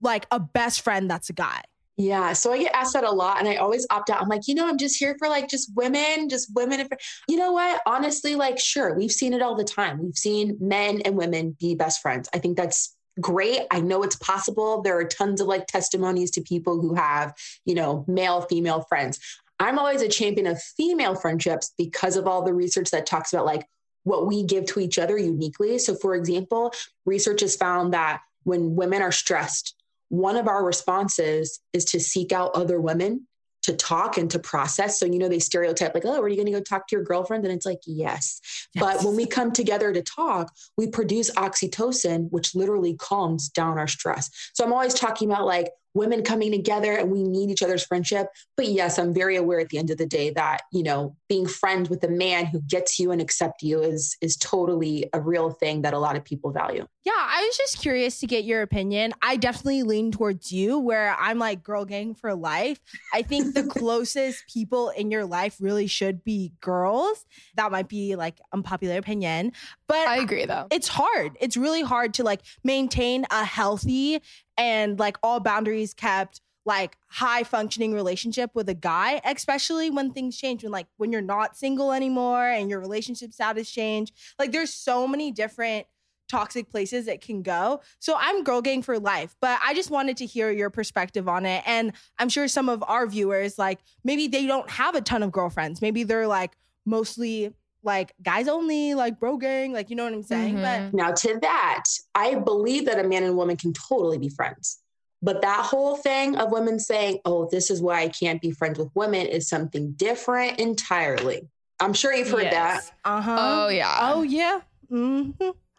like 0.00 0.26
a 0.32 0.40
best 0.40 0.80
friend 0.80 1.08
that's 1.08 1.30
a 1.30 1.32
guy? 1.32 1.62
Yeah. 1.96 2.32
So 2.32 2.52
I 2.52 2.58
get 2.58 2.74
asked 2.74 2.94
that 2.94 3.04
a 3.04 3.10
lot 3.10 3.38
and 3.38 3.48
I 3.48 3.56
always 3.56 3.86
opt 3.90 4.10
out. 4.10 4.20
I'm 4.20 4.28
like, 4.28 4.48
you 4.48 4.56
know, 4.56 4.68
I'm 4.68 4.76
just 4.76 4.98
here 4.98 5.14
for 5.20 5.28
like 5.28 5.48
just 5.48 5.70
women, 5.76 6.28
just 6.28 6.52
women. 6.52 6.88
You 7.28 7.36
know 7.36 7.52
what? 7.52 7.80
Honestly, 7.86 8.34
like, 8.34 8.58
sure, 8.58 8.94
we've 8.94 9.12
seen 9.12 9.32
it 9.32 9.40
all 9.40 9.54
the 9.54 9.64
time. 9.64 10.02
We've 10.02 10.18
seen 10.18 10.58
men 10.60 11.00
and 11.02 11.16
women 11.16 11.56
be 11.60 11.76
best 11.76 12.02
friends. 12.02 12.28
I 12.34 12.38
think 12.38 12.56
that's 12.56 12.96
great. 13.20 13.60
I 13.70 13.80
know 13.80 14.02
it's 14.02 14.16
possible. 14.16 14.82
There 14.82 14.98
are 14.98 15.04
tons 15.04 15.40
of 15.40 15.46
like 15.46 15.68
testimonies 15.68 16.30
to 16.32 16.42
people 16.42 16.80
who 16.80 16.94
have, 16.94 17.32
you 17.64 17.74
know, 17.74 18.04
male, 18.06 18.42
female 18.42 18.84
friends. 18.88 19.20
I'm 19.58 19.78
always 19.78 20.02
a 20.02 20.08
champion 20.08 20.46
of 20.46 20.60
female 20.60 21.14
friendships 21.14 21.72
because 21.78 22.16
of 22.16 22.26
all 22.26 22.42
the 22.42 22.54
research 22.54 22.90
that 22.90 23.06
talks 23.06 23.32
about 23.32 23.46
like 23.46 23.66
what 24.04 24.26
we 24.26 24.44
give 24.44 24.66
to 24.66 24.80
each 24.80 24.98
other 24.98 25.18
uniquely. 25.18 25.78
So, 25.78 25.94
for 25.94 26.14
example, 26.14 26.72
research 27.04 27.40
has 27.40 27.56
found 27.56 27.92
that 27.94 28.20
when 28.44 28.76
women 28.76 29.02
are 29.02 29.12
stressed, 29.12 29.74
one 30.08 30.36
of 30.36 30.46
our 30.46 30.64
responses 30.64 31.60
is 31.72 31.84
to 31.86 32.00
seek 32.00 32.32
out 32.32 32.52
other 32.54 32.80
women 32.80 33.26
to 33.66 33.74
talk 33.74 34.16
and 34.16 34.30
to 34.30 34.38
process. 34.38 35.00
So, 35.00 35.06
you 35.06 35.18
know, 35.18 35.28
they 35.28 35.40
stereotype 35.40 35.92
like, 35.92 36.04
oh, 36.04 36.22
are 36.22 36.28
you 36.28 36.36
going 36.36 36.46
to 36.46 36.52
go 36.52 36.60
talk 36.60 36.86
to 36.86 36.94
your 36.94 37.04
girlfriend? 37.04 37.44
And 37.44 37.52
it's 37.52 37.66
like, 37.66 37.80
yes. 37.84 38.40
yes. 38.74 38.80
But 38.80 39.04
when 39.04 39.16
we 39.16 39.26
come 39.26 39.50
together 39.50 39.92
to 39.92 40.02
talk, 40.02 40.54
we 40.76 40.86
produce 40.86 41.32
oxytocin, 41.32 42.30
which 42.30 42.54
literally 42.54 42.94
calms 42.94 43.48
down 43.48 43.76
our 43.76 43.88
stress. 43.88 44.30
So, 44.54 44.64
I'm 44.64 44.72
always 44.72 44.94
talking 44.94 45.28
about 45.28 45.46
like, 45.46 45.72
women 45.96 46.22
coming 46.22 46.52
together 46.52 46.92
and 46.92 47.10
we 47.10 47.22
need 47.22 47.50
each 47.50 47.62
other's 47.62 47.84
friendship. 47.84 48.28
But 48.56 48.68
yes, 48.68 48.98
I'm 48.98 49.14
very 49.14 49.36
aware 49.36 49.58
at 49.58 49.70
the 49.70 49.78
end 49.78 49.90
of 49.90 49.98
the 49.98 50.06
day 50.06 50.30
that, 50.30 50.62
you 50.72 50.82
know, 50.82 51.16
being 51.28 51.46
friends 51.46 51.90
with 51.90 52.04
a 52.04 52.08
man 52.08 52.46
who 52.46 52.60
gets 52.60 52.98
you 52.98 53.10
and 53.10 53.20
accept 53.20 53.62
you 53.62 53.80
is 53.80 54.16
is 54.20 54.36
totally 54.36 55.08
a 55.12 55.20
real 55.20 55.50
thing 55.50 55.82
that 55.82 55.94
a 55.94 55.98
lot 55.98 56.16
of 56.16 56.24
people 56.24 56.52
value. 56.52 56.86
Yeah, 57.06 57.12
I 57.14 57.44
was 57.46 57.56
just 57.56 57.80
curious 57.80 58.18
to 58.18 58.26
get 58.26 58.42
your 58.42 58.62
opinion. 58.62 59.14
I 59.22 59.36
definitely 59.36 59.84
lean 59.84 60.10
towards 60.10 60.50
you 60.50 60.80
where 60.80 61.14
I'm 61.16 61.38
like 61.38 61.62
girl 61.62 61.84
gang 61.84 62.16
for 62.16 62.34
life. 62.34 62.80
I 63.14 63.22
think 63.22 63.54
the 63.54 63.62
closest 63.68 64.48
people 64.52 64.88
in 64.88 65.12
your 65.12 65.24
life 65.24 65.56
really 65.60 65.86
should 65.86 66.24
be 66.24 66.52
girls. 66.60 67.24
That 67.54 67.70
might 67.70 67.88
be 67.88 68.16
like 68.16 68.40
unpopular 68.52 68.98
opinion, 68.98 69.52
but 69.86 70.08
I 70.08 70.16
agree 70.16 70.46
though. 70.46 70.66
It's 70.72 70.88
hard. 70.88 71.36
It's 71.40 71.56
really 71.56 71.82
hard 71.82 72.12
to 72.14 72.24
like 72.24 72.40
maintain 72.64 73.24
a 73.30 73.44
healthy 73.44 74.20
and 74.58 74.98
like 74.98 75.16
all 75.22 75.38
boundaries 75.38 75.94
kept 75.94 76.40
like 76.64 76.98
high 77.06 77.44
functioning 77.44 77.94
relationship 77.94 78.50
with 78.52 78.68
a 78.68 78.74
guy, 78.74 79.20
especially 79.24 79.90
when 79.90 80.10
things 80.10 80.36
change, 80.36 80.64
when 80.64 80.72
like 80.72 80.88
when 80.96 81.12
you're 81.12 81.22
not 81.22 81.56
single 81.56 81.92
anymore 81.92 82.48
and 82.48 82.68
your 82.68 82.80
relationship 82.80 83.32
status 83.32 83.70
change. 83.70 84.12
Like 84.40 84.50
there's 84.50 84.74
so 84.74 85.06
many 85.06 85.30
different 85.30 85.86
toxic 86.28 86.68
places 86.70 87.06
it 87.08 87.20
can 87.20 87.42
go. 87.42 87.80
So 87.98 88.14
I'm 88.18 88.42
girl 88.44 88.60
gang 88.62 88.82
for 88.82 88.98
life, 88.98 89.36
but 89.40 89.58
I 89.64 89.74
just 89.74 89.90
wanted 89.90 90.16
to 90.18 90.26
hear 90.26 90.50
your 90.50 90.70
perspective 90.70 91.28
on 91.28 91.46
it. 91.46 91.62
And 91.66 91.92
I'm 92.18 92.28
sure 92.28 92.48
some 92.48 92.68
of 92.68 92.82
our 92.86 93.06
viewers, 93.06 93.58
like 93.58 93.78
maybe 94.04 94.26
they 94.26 94.46
don't 94.46 94.68
have 94.70 94.94
a 94.94 95.00
ton 95.00 95.22
of 95.22 95.32
girlfriends. 95.32 95.80
Maybe 95.80 96.02
they're 96.02 96.26
like 96.26 96.56
mostly 96.84 97.52
like 97.82 98.14
guys 98.22 98.48
only, 98.48 98.94
like 98.94 99.20
bro 99.20 99.36
gang, 99.36 99.72
like 99.72 99.90
you 99.90 99.96
know 99.96 100.04
what 100.04 100.12
I'm 100.12 100.22
saying? 100.22 100.56
Mhm. 100.56 100.62
But 100.62 100.94
Now, 100.96 101.12
to 101.12 101.38
that, 101.40 101.84
I 102.14 102.34
believe 102.34 102.86
that 102.86 102.98
a 102.98 103.06
man 103.08 103.22
and 103.22 103.36
woman 103.36 103.56
can 103.56 103.72
totally 103.72 104.18
be 104.18 104.28
friends. 104.28 104.80
But 105.22 105.42
that 105.42 105.64
whole 105.64 105.96
thing 105.96 106.36
of 106.36 106.50
women 106.50 106.78
saying, 106.78 107.20
oh, 107.24 107.48
this 107.50 107.70
is 107.70 107.80
why 107.80 108.00
I 108.02 108.08
can't 108.08 108.40
be 108.40 108.50
friends 108.50 108.78
with 108.78 108.88
women 108.94 109.26
is 109.26 109.48
something 109.48 109.92
different 109.92 110.60
entirely. 110.60 111.48
I'm 111.80 111.92
sure 111.92 112.12
you've 112.12 112.28
heard 112.30 112.50
that. 112.50 112.82
Uh-huh. 113.04 113.36
Oh 113.38 113.68
yeah. 113.68 113.98
Oh 114.00 114.22
yeah. 114.22 114.60
hmm 114.88 115.30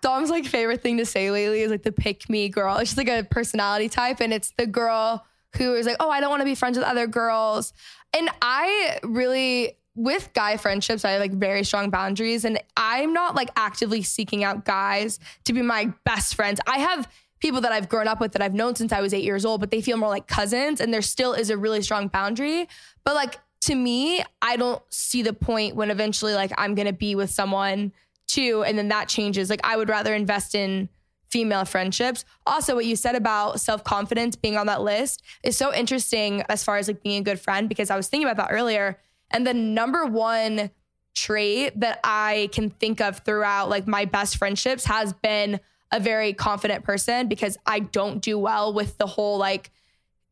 Dom's 0.02 0.30
like 0.30 0.46
favorite 0.46 0.82
thing 0.82 0.98
to 0.98 1.06
say 1.06 1.32
lately 1.32 1.62
is 1.62 1.72
like 1.72 1.84
the 1.84 1.92
pick 1.92 2.30
me 2.30 2.50
girl. 2.50 2.78
Just 2.80 2.98
like 2.98 3.10
a 3.10 3.24
personality 3.24 3.90
type, 3.90 4.22
and 4.22 4.34
it's 4.34 4.52
the 4.58 4.68
girl 4.68 5.26
who 5.58 5.74
is 5.76 5.86
like, 5.86 5.98
oh, 6.00 6.10
I 6.10 6.20
don't 6.20 6.30
want 6.30 6.42
to 6.42 6.46
be 6.46 6.56
friends 6.56 6.78
with 6.78 6.86
other 6.86 7.08
girls. 7.08 7.74
And 8.16 8.30
I 8.42 9.00
really, 9.04 9.78
with 9.96 10.32
guy 10.34 10.58
friendships, 10.58 11.04
I 11.04 11.12
have 11.12 11.22
like 11.22 11.34
very 11.34 11.64
strong 11.64 11.90
boundaries, 11.90 12.46
and 12.46 12.60
I'm 12.76 13.14
not 13.14 13.36
like 13.36 13.50
actively 13.56 14.04
seeking 14.04 14.44
out 14.44 14.66
guys 14.66 15.20
to 15.46 15.54
be 15.54 15.62
my 15.62 15.92
best 16.06 16.36
friends. 16.36 16.60
I 16.68 16.80
have 16.80 17.12
people 17.40 17.62
that 17.62 17.72
I've 17.72 17.90
grown 17.90 18.08
up 18.08 18.20
with 18.20 18.34
that 18.34 18.42
I've 18.42 18.54
known 18.54 18.76
since 18.76 18.92
I 18.92 19.02
was 19.02 19.14
eight 19.14 19.24
years 19.24 19.46
old, 19.46 19.60
but 19.60 19.72
they 19.72 19.82
feel 19.82 19.98
more 19.98 20.10
like 20.10 20.28
cousins, 20.28 20.80
and 20.80 20.94
there 20.94 21.02
still 21.02 21.34
is 21.34 21.50
a 21.50 21.58
really 21.58 21.82
strong 21.82 22.08
boundary. 22.08 22.70
But 23.04 23.16
like 23.16 23.40
to 23.62 23.76
me, 23.76 24.24
I 24.42 24.58
don't 24.58 24.82
see 24.90 25.24
the 25.24 25.34
point 25.34 25.76
when 25.76 25.90
eventually 25.90 26.36
like 26.36 26.52
I'm 26.58 26.76
gonna 26.76 26.94
be 26.94 27.16
with 27.16 27.32
someone 27.32 27.92
too, 28.28 28.64
and 28.64 28.78
then 28.78 28.90
that 28.90 29.08
changes. 29.08 29.50
Like 29.50 29.62
I 29.64 29.78
would 29.78 29.90
rather 29.90 30.14
invest 30.14 30.56
in 30.56 30.90
female 31.30 31.66
friendships. 31.66 32.26
Also, 32.46 32.76
what 32.76 32.86
you 32.86 32.96
said 32.96 33.16
about 33.16 33.60
self 33.60 33.84
confidence 33.84 34.36
being 34.36 34.58
on 34.58 34.68
that 34.68 34.82
list 34.82 35.22
is 35.44 35.58
so 35.58 35.74
interesting 35.74 36.44
as 36.50 36.64
far 36.64 36.78
as 36.78 36.88
like 36.88 37.04
being 37.04 37.22
a 37.22 37.24
good 37.24 37.40
friend 37.40 37.68
because 37.70 37.90
I 37.90 37.96
was 37.96 38.08
thinking 38.08 38.28
about 38.28 38.48
that 38.48 38.54
earlier. 38.54 39.00
And 39.32 39.46
the 39.46 39.54
number 39.54 40.06
one 40.06 40.72
trait 41.14 41.80
that 41.80 42.00
I 42.04 42.50
can 42.52 42.70
think 42.70 43.02
of 43.02 43.20
throughout 43.20 43.70
like 43.70 43.88
my 43.88 44.06
best 44.06 44.38
friendships 44.38 44.86
has 44.86 45.14
been 45.14 45.60
a 45.92 46.00
very 46.00 46.34
confident 46.34 46.84
person 46.84 47.28
because 47.28 47.58
I 47.66 47.80
don't 47.80 48.22
do 48.22 48.38
well 48.38 48.74
with 48.74 48.98
the 48.98 49.08
whole 49.08 49.38
like 49.38 49.72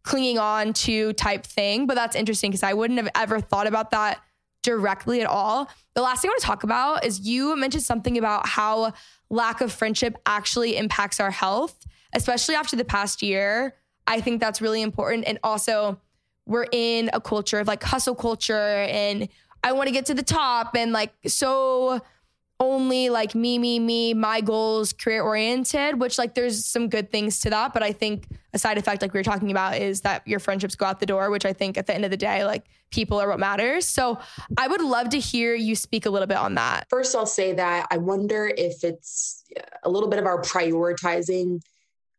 clinging 0.03 0.37
on 0.37 0.73
to 0.73 1.13
type 1.13 1.45
thing. 1.45 1.87
But 1.87 1.95
that's 1.95 2.15
interesting 2.15 2.51
because 2.51 2.63
I 2.63 2.73
wouldn't 2.73 2.99
have 2.99 3.09
ever 3.15 3.39
thought 3.39 3.67
about 3.67 3.91
that 3.91 4.21
directly 4.65 5.21
at 5.21 5.27
all. 5.27 5.69
The 5.93 6.01
last 6.01 6.21
thing 6.21 6.29
I 6.29 6.33
want 6.33 6.41
to 6.41 6.47
talk 6.47 6.63
about 6.63 7.05
is 7.05 7.21
you 7.21 7.55
mentioned 7.55 7.83
something 7.83 8.17
about 8.17 8.47
how 8.47 8.93
lack 9.29 9.61
of 9.61 9.71
friendship 9.71 10.17
actually 10.25 10.75
impacts 10.75 11.19
our 11.19 11.31
health, 11.31 11.85
especially 12.13 12.55
after 12.55 12.75
the 12.75 12.83
past 12.83 13.21
year. 13.21 13.75
I 14.07 14.19
think 14.19 14.41
that's 14.41 14.61
really 14.61 14.81
important. 14.81 15.25
And 15.25 15.39
also, 15.43 15.99
we're 16.45 16.67
in 16.71 17.09
a 17.13 17.21
culture 17.21 17.59
of 17.59 17.67
like 17.67 17.81
hustle 17.83 18.13
culture 18.13 18.53
and 18.53 19.29
I 19.63 19.71
want 19.71 19.87
to 19.87 19.91
get 19.91 20.05
to 20.07 20.13
the 20.13 20.21
top 20.21 20.75
and 20.75 20.91
like 20.91 21.11
so 21.25 22.01
only 22.59 23.09
like 23.09 23.35
me, 23.35 23.59
me, 23.59 23.79
me, 23.79 24.13
my 24.13 24.39
goals, 24.39 24.93
career 24.93 25.21
oriented, 25.21 25.99
which 25.99 26.17
like 26.17 26.35
there's 26.35 26.63
some 26.65 26.87
good 26.87 27.11
things 27.11 27.39
to 27.41 27.49
that. 27.49 27.73
But 27.73 27.83
I 27.83 27.91
think 27.91 28.27
a 28.53 28.59
side 28.59 28.77
effect, 28.77 29.01
like 29.01 29.13
we 29.13 29.19
were 29.19 29.23
talking 29.23 29.51
about, 29.51 29.77
is 29.77 30.01
that 30.01 30.25
your 30.25 30.39
friendships 30.39 30.75
go 30.75 30.85
out 30.85 30.99
the 30.99 31.05
door, 31.05 31.29
which 31.29 31.45
I 31.45 31.51
think 31.51 31.77
at 31.77 31.85
the 31.87 31.93
end 31.93 32.05
of 32.05 32.11
the 32.11 32.17
day, 32.17 32.45
like 32.45 32.65
people 32.91 33.19
are 33.19 33.27
what 33.27 33.39
matters. 33.39 33.85
So 33.85 34.19
I 34.57 34.67
would 34.67 34.81
love 34.81 35.09
to 35.09 35.19
hear 35.19 35.53
you 35.53 35.75
speak 35.75 36.05
a 36.05 36.09
little 36.09 36.27
bit 36.27 36.37
on 36.37 36.55
that. 36.55 36.87
First, 36.89 37.15
I'll 37.15 37.25
say 37.25 37.53
that 37.53 37.87
I 37.91 37.97
wonder 37.97 38.47
if 38.57 38.83
it's 38.83 39.43
a 39.83 39.89
little 39.89 40.09
bit 40.09 40.19
of 40.19 40.25
our 40.25 40.41
prioritizing 40.41 41.61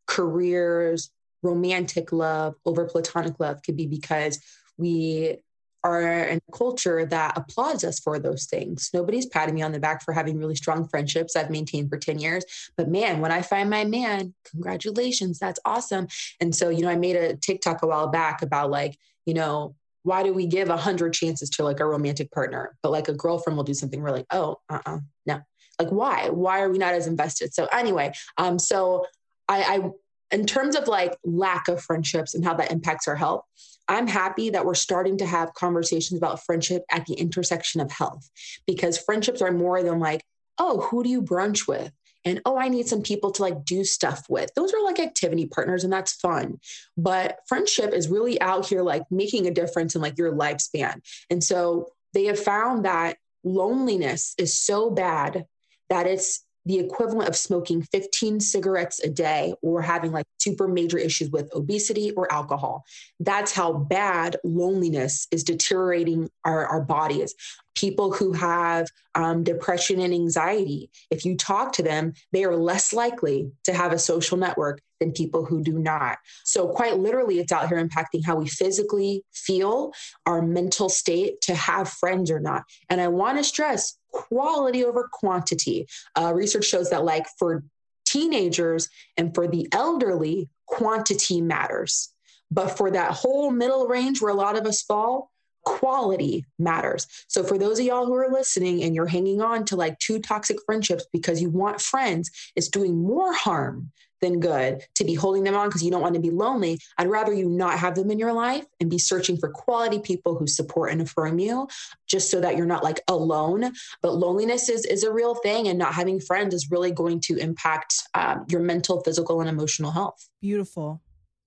careers, 0.07 1.11
romantic 1.43 2.13
love 2.13 2.55
over 2.65 2.85
platonic 2.85 3.41
love 3.41 3.63
could 3.63 3.77
be 3.77 3.87
because 3.87 4.39
we 4.77 5.39
are 5.87 6.25
in 6.25 6.41
a 6.49 6.53
culture 6.53 7.07
that 7.07 7.37
applauds 7.37 7.85
us 7.85 8.01
for 8.01 8.19
those 8.19 8.47
things. 8.47 8.91
Nobody's 8.93 9.27
patting 9.27 9.55
me 9.55 9.63
on 9.63 9.73
the 9.73 9.79
back 9.79 10.05
for 10.05 10.13
having 10.13 10.39
really 10.39 10.55
strong 10.55 10.89
friendships 10.89 11.37
I've 11.37 11.51
maintained 11.51 11.91
for 11.91 11.99
10 11.99 12.19
years. 12.19 12.45
But 12.77 12.89
man, 12.89 13.21
when 13.21 13.33
I 13.33 13.43
find 13.43 13.71
my 13.71 13.85
man, 13.85 14.35
congratulations, 14.45 15.39
that's 15.39 15.61
awesome. 15.65 16.09
And 16.41 16.55
so, 16.55 16.69
you 16.69 16.83
know, 16.83 16.89
I 16.89 16.97
made 16.97 17.17
a 17.17 17.37
TikTok 17.37 17.83
a 17.83 17.87
while 17.87 18.09
back 18.09 18.43
about 18.43 18.71
like, 18.71 18.99
you 19.25 19.35
know, 19.35 19.75
why 20.03 20.23
do 20.23 20.33
we 20.33 20.47
give 20.47 20.69
a 20.69 20.77
hundred 20.77 21.13
chances 21.13 21.51
to 21.51 21.65
like 21.65 21.81
a 21.81 21.87
romantic 21.87 22.31
partner, 22.31 22.77
but 22.83 22.93
like 22.93 23.09
a 23.09 23.15
girlfriend 23.15 23.57
will 23.57 23.65
do 23.65 23.75
something 23.75 24.01
we're 24.01 24.11
like, 24.11 24.27
oh, 24.31 24.57
uh-uh, 24.69 24.99
no. 25.27 25.41
Like 25.79 25.89
why? 25.89 26.31
Why 26.31 26.61
are 26.63 26.71
we 26.71 26.79
not 26.79 26.95
as 26.95 27.07
invested? 27.07 27.53
So 27.53 27.67
anyway, 27.67 28.13
um, 28.39 28.59
so 28.59 29.07
I, 29.49 29.63
I 29.63 29.91
in 30.31 30.47
terms 30.47 30.77
of 30.77 30.89
like 30.89 31.17
lack 31.25 31.69
of 31.69 31.83
friendships 31.83 32.35
and 32.35 32.45
how 32.45 32.55
that 32.55 32.73
impacts 32.73 33.07
our 33.09 33.17
health, 33.17 33.45
I'm 33.89 34.07
happy 34.07 34.51
that 34.51 34.65
we're 34.65 34.75
starting 34.75 35.19
to 35.19 35.27
have 35.27 35.55
conversations 35.55 36.19
about 36.19 36.45
friendship 36.45 36.85
at 36.91 37.07
the 37.07 37.15
intersection 37.15 37.81
of 37.81 37.91
health 37.91 38.29
because 38.67 38.99
friendships 38.99 39.41
are 39.41 39.53
more 39.53 39.83
than 39.83 40.01
like, 40.01 40.25
oh, 40.59 40.81
who 40.81 41.05
do 41.05 41.09
you 41.09 41.23
brunch 41.23 41.69
with? 41.69 41.93
And 42.25 42.41
oh, 42.45 42.59
I 42.59 42.69
need 42.69 42.89
some 42.89 43.03
people 43.03 43.31
to 43.33 43.43
like 43.43 43.65
do 43.65 43.85
stuff 43.85 44.25
with. 44.29 44.51
Those 44.57 44.75
are 44.75 44.83
like 44.83 44.99
activity 44.99 45.47
partners 45.47 45.85
and 45.85 45.93
that's 45.93 46.15
fun. 46.15 46.59
But 46.97 47.39
friendship 47.47 47.93
is 47.93 48.09
really 48.09 48.41
out 48.41 48.67
here 48.67 48.83
like 48.83 49.05
making 49.13 49.47
a 49.47 49.53
difference 49.53 49.95
in 49.95 50.03
like 50.03 50.19
your 50.19 50.33
lifespan. 50.33 51.01
And 51.31 51.43
so 51.45 51.87
they 52.15 52.25
have 52.25 52.41
found 52.41 52.85
that 52.85 53.19
loneliness 53.45 54.35
is 54.39 54.59
so 54.59 54.91
bad 54.91 55.47
that 55.89 56.09
it's 56.09 56.45
the 56.67 56.79
equivalent 56.79 57.29
of 57.29 57.37
smoking 57.37 57.81
15 57.81 58.41
cigarettes 58.41 59.01
a 59.03 59.09
day 59.09 59.55
or 59.63 59.81
having 59.81 60.13
like 60.13 60.27
super 60.39 60.69
major 60.69 60.99
issues 60.99 61.31
with 61.31 61.49
obesity 61.55 62.11
or 62.13 62.31
alcohol. 62.33 62.85
That's 63.21 63.53
how 63.53 63.73
bad 63.73 64.37
loneliness 64.45 65.29
is 65.31 65.45
deteriorating 65.45 66.29
our, 66.45 66.67
our 66.67 66.83
bodies. 66.83 67.35
People 67.77 68.11
who 68.13 68.33
have 68.33 68.89
um, 69.15 69.45
depression 69.45 70.01
and 70.01 70.13
anxiety, 70.13 70.91
if 71.11 71.25
you 71.25 71.37
talk 71.37 71.73
to 71.75 71.83
them, 71.83 72.15
they 72.33 72.45
are 72.45 72.57
less 72.57 72.93
likely 72.93 73.53
to 73.65 73.73
have 73.73 73.93
a 73.93 73.99
social 73.99 74.37
network 74.37 74.81
than 74.99 75.13
people 75.13 75.45
who 75.45 75.63
do 75.63 75.79
not. 75.79 76.19
So, 76.45 76.69
quite 76.69 76.99
literally, 76.99 77.39
it's 77.39 77.53
out 77.53 77.69
here 77.69 77.83
impacting 77.83 78.25
how 78.25 78.37
we 78.37 78.49
physically 78.49 79.25
feel, 79.33 79.93
our 80.25 80.43
mental 80.43 80.89
state 80.89 81.41
to 81.43 81.55
have 81.55 81.89
friends 81.89 82.31
or 82.31 82.41
not. 82.41 82.65
And 82.89 83.01
I 83.01 83.09
want 83.09 83.39
to 83.39 83.45
stress 83.45 83.99
quality 84.11 84.85
over 84.85 85.09
quantity. 85.13 85.87
Uh, 86.19 86.33
research 86.35 86.65
shows 86.65 86.91
that, 86.91 87.05
like, 87.05 87.27
for 87.39 87.63
teenagers 88.07 88.89
and 89.17 89.35
for 89.35 89.47
the 89.47 89.69
elderly, 89.73 90.49
quantity 90.67 91.41
matters. 91.41 92.09
But 92.51 92.69
for 92.69 92.91
that 92.91 93.13
whole 93.13 93.51
middle 93.51 93.87
range 93.87 94.23
where 94.23 94.33
a 94.33 94.37
lot 94.37 94.57
of 94.57 94.67
us 94.67 94.83
fall, 94.83 95.31
quality 95.67 96.47
matters. 96.59 97.07
So 97.29 97.43
for 97.43 97.59
those 97.59 97.79
of 97.79 97.85
y'all 97.85 98.07
who 98.07 98.15
are 98.15 98.31
listening 98.31 98.83
and 98.83 98.95
you're 98.95 99.07
hanging 99.07 99.43
on 99.43 99.65
to 99.67 99.77
like 99.77 99.99
two 99.99 100.21
toxic 100.21 100.57
friendships 100.65 101.05
because 101.13 101.43
you 101.43 101.51
want 101.51 101.81
friends, 101.83 102.31
it's 102.55 102.69
doing 102.69 102.97
more 102.97 103.35
harm 103.35 103.93
than 104.23 104.41
good 104.41 104.83
to 104.95 105.05
be 105.05 105.13
holding 105.13 105.43
them 105.43 105.55
on 105.55 105.69
because 105.69 105.83
you 105.83 105.91
don't 105.91 106.01
want 106.01 106.15
to 106.15 106.21
be 106.21 106.31
lonely. 106.31 106.79
I'd 106.97 107.09
rather 107.09 107.35
you 107.35 107.49
not 107.49 107.79
have 107.79 107.97
them 107.97 108.11
in 108.11 108.19
your 108.19 108.33
life 108.33 108.65
and 108.81 108.89
be 108.89 108.97
searching 108.97 109.37
for 109.37 109.51
quality 109.51 109.99
people 109.99 110.39
who 110.39 110.47
support 110.47 110.93
and 110.93 111.03
affirm 111.03 111.39
you 111.39 111.69
just 112.07 112.31
so 112.31 112.41
that 112.41 112.57
you're 112.57 112.65
not 112.65 112.85
like 112.85 113.01
alone. 113.09 113.73
But 114.01 114.15
loneliness 114.15 114.71
is, 114.71 114.87
is 114.87 115.03
a 115.03 115.13
real 115.13 115.35
thing 115.35 115.69
and 115.69 115.79
not 115.79 115.93
having 115.93 116.21
friends 116.21 116.55
is 116.55 116.71
really 116.71 116.93
going 116.93 117.21
to 117.23 117.37
impact 117.37 117.95
um, 118.15 118.47
your 118.49 118.61
mental, 118.61 119.03
physical, 119.03 119.41
and 119.41 119.51
emotional 119.51 119.91
health. 119.91 120.29
Beautiful. 120.41 121.03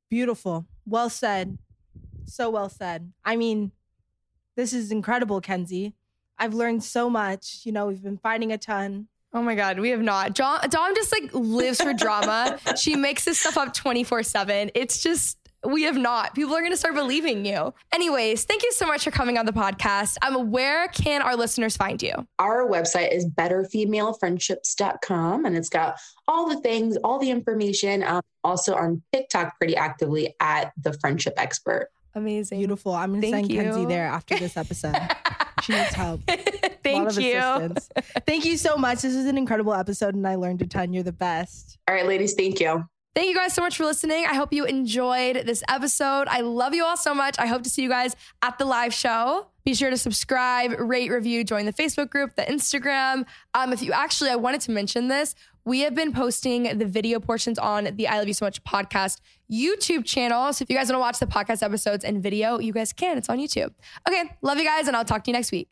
Beautiful. 0.10 0.68
Well 0.86 1.10
said. 1.10 1.58
So 2.26 2.52
well 2.52 2.70
said. 2.70 3.12
I 3.26 3.36
mean, 3.36 3.72
this 4.60 4.74
is 4.74 4.92
incredible, 4.92 5.40
Kenzie. 5.40 5.94
I've 6.38 6.54
learned 6.54 6.84
so 6.84 7.10
much. 7.10 7.62
You 7.64 7.72
know, 7.72 7.88
we've 7.88 8.04
been 8.04 8.18
fighting 8.18 8.52
a 8.52 8.58
ton. 8.58 9.08
Oh 9.34 9.42
my 9.42 9.56
God, 9.56 9.80
we 9.80 9.92
have 9.92 10.02
not. 10.02 10.36
Dom, 10.36 10.60
Dom 10.70 10.94
just 10.96 11.14
like 11.14 11.30
lives 11.34 11.82
for 11.82 11.94
drama. 11.94 12.60
she 12.78 12.96
makes 12.96 13.26
this 13.26 13.40
stuff 13.40 13.58
up 13.58 13.74
24 13.74 14.24
7. 14.24 14.72
It's 14.76 15.02
just, 15.02 15.38
we 15.64 15.84
have 15.84 15.96
not. 15.96 16.36
People 16.36 16.54
are 16.56 16.62
going 16.62 16.74
to 16.74 16.78
start 16.78 16.96
believing 16.96 17.46
you. 17.46 17.74
Anyways, 17.94 18.44
thank 18.44 18.64
you 18.64 18.74
so 18.74 18.86
much 18.86 19.02
for 19.04 19.12
coming 19.12 19.38
on 19.38 19.46
the 19.46 19.54
podcast. 19.54 20.18
Um, 20.24 20.52
where 20.52 20.90
can 20.90 21.22
our 21.22 21.36
listeners 21.36 21.78
find 21.78 22.02
you? 22.02 22.14
Our 22.40 22.68
website 22.68 23.14
is 23.14 23.28
betterfemalefriendships.com 23.28 25.46
and 25.46 25.56
it's 25.56 25.70
got 25.70 26.00
all 26.28 26.50
the 26.50 26.60
things, 26.62 26.98
all 26.98 27.20
the 27.20 27.30
information. 27.30 28.04
Um, 28.04 28.24
also 28.44 28.76
on 28.76 29.04
TikTok 29.14 29.58
pretty 29.58 29.78
actively 29.78 30.36
at 30.40 30.74
the 30.82 30.94
friendship 30.94 31.36
expert. 31.38 31.90
Amazing. 32.16 32.60
Beautiful. 32.60 32.94
I'm 32.94 33.12
going 33.12 33.22
to 33.22 33.32
Thank 33.32 33.52
send 33.52 33.60
Kenzie 33.60 33.86
there 33.86 34.06
after 34.06 34.38
this 34.38 34.58
episode. 34.58 34.96
she 35.64 35.74
needs 35.74 35.94
help. 35.94 36.22
A 36.28 36.32
lot 36.64 36.72
Thank 36.84 37.10
of 37.10 37.20
you. 37.20 37.38
assistance. 37.38 37.90
Thank 38.26 38.46
you 38.46 38.58
so 38.58 38.78
much. 38.78 39.02
This 39.02 39.14
is 39.16 39.26
an 39.26 39.38
incredible 39.38 39.74
episode 39.74 40.16
and 40.16 40.28
I 40.28 40.36
learned 40.36 40.62
a 40.62 40.68
ton. 40.68 40.92
You're 40.94 41.04
the 41.04 41.12
best. 41.12 41.78
All 41.88 41.96
right, 41.96 42.06
ladies, 42.08 42.34
thank 42.34 42.60
you. 42.60 42.84
Thank 43.20 43.32
you 43.32 43.36
guys 43.36 43.54
so 43.54 43.62
much 43.62 43.76
for 43.76 43.84
listening. 43.84 44.26
I 44.26 44.34
hope 44.34 44.54
you 44.54 44.64
enjoyed 44.64 45.46
this 45.46 45.62
episode. 45.68 46.30
I 46.30 46.40
love 46.40 46.74
you 46.74 46.86
all 46.86 46.96
so 46.96 47.14
much. 47.14 47.36
I 47.38 47.48
hope 47.48 47.64
to 47.64 47.70
see 47.70 47.82
you 47.84 47.90
guys 47.90 48.16
at 48.42 48.58
the 48.58 48.64
live 48.64 48.94
show. 48.94 49.48
Be 49.66 49.74
sure 49.74 49.90
to 49.90 49.98
subscribe, 49.98 50.80
rate, 50.80 51.12
review, 51.12 51.44
join 51.44 51.66
the 51.66 51.74
Facebook 51.74 52.10
group, 52.10 52.38
the 52.38 52.44
Instagram. 52.44 53.26
Um, 53.54 53.74
if 53.74 53.82
you 53.82 53.92
actually, 53.92 54.30
I 54.30 54.38
wanted 54.38 54.62
to 54.62 54.72
mention 54.72 55.10
this. 55.10 55.36
We 55.66 55.82
have 55.82 55.96
been 55.96 56.14
posting 56.14 56.78
the 56.78 56.86
video 56.86 57.20
portions 57.20 57.60
on 57.60 57.90
the 57.98 58.08
I 58.08 58.20
Love 58.20 58.30
You 58.30 58.34
So 58.34 58.46
Much 58.46 58.64
podcast 58.64 59.20
YouTube 59.52 60.06
channel. 60.06 60.54
So 60.54 60.64
if 60.64 60.70
you 60.70 60.78
guys 60.78 60.88
want 60.90 60.96
to 60.96 61.00
watch 61.00 61.20
the 61.20 61.26
podcast 61.26 61.62
episodes 61.62 62.06
and 62.06 62.24
video, 62.24 62.58
you 62.60 62.72
guys 62.72 62.94
can. 62.94 63.18
It's 63.18 63.28
on 63.28 63.38
YouTube. 63.38 63.74
Okay, 64.08 64.32
love 64.42 64.60
you 64.60 64.64
guys, 64.64 64.88
and 64.88 64.96
I'll 64.96 65.04
talk 65.04 65.26
to 65.26 65.32
you 65.32 65.34
next 65.34 65.52
week. 65.52 65.68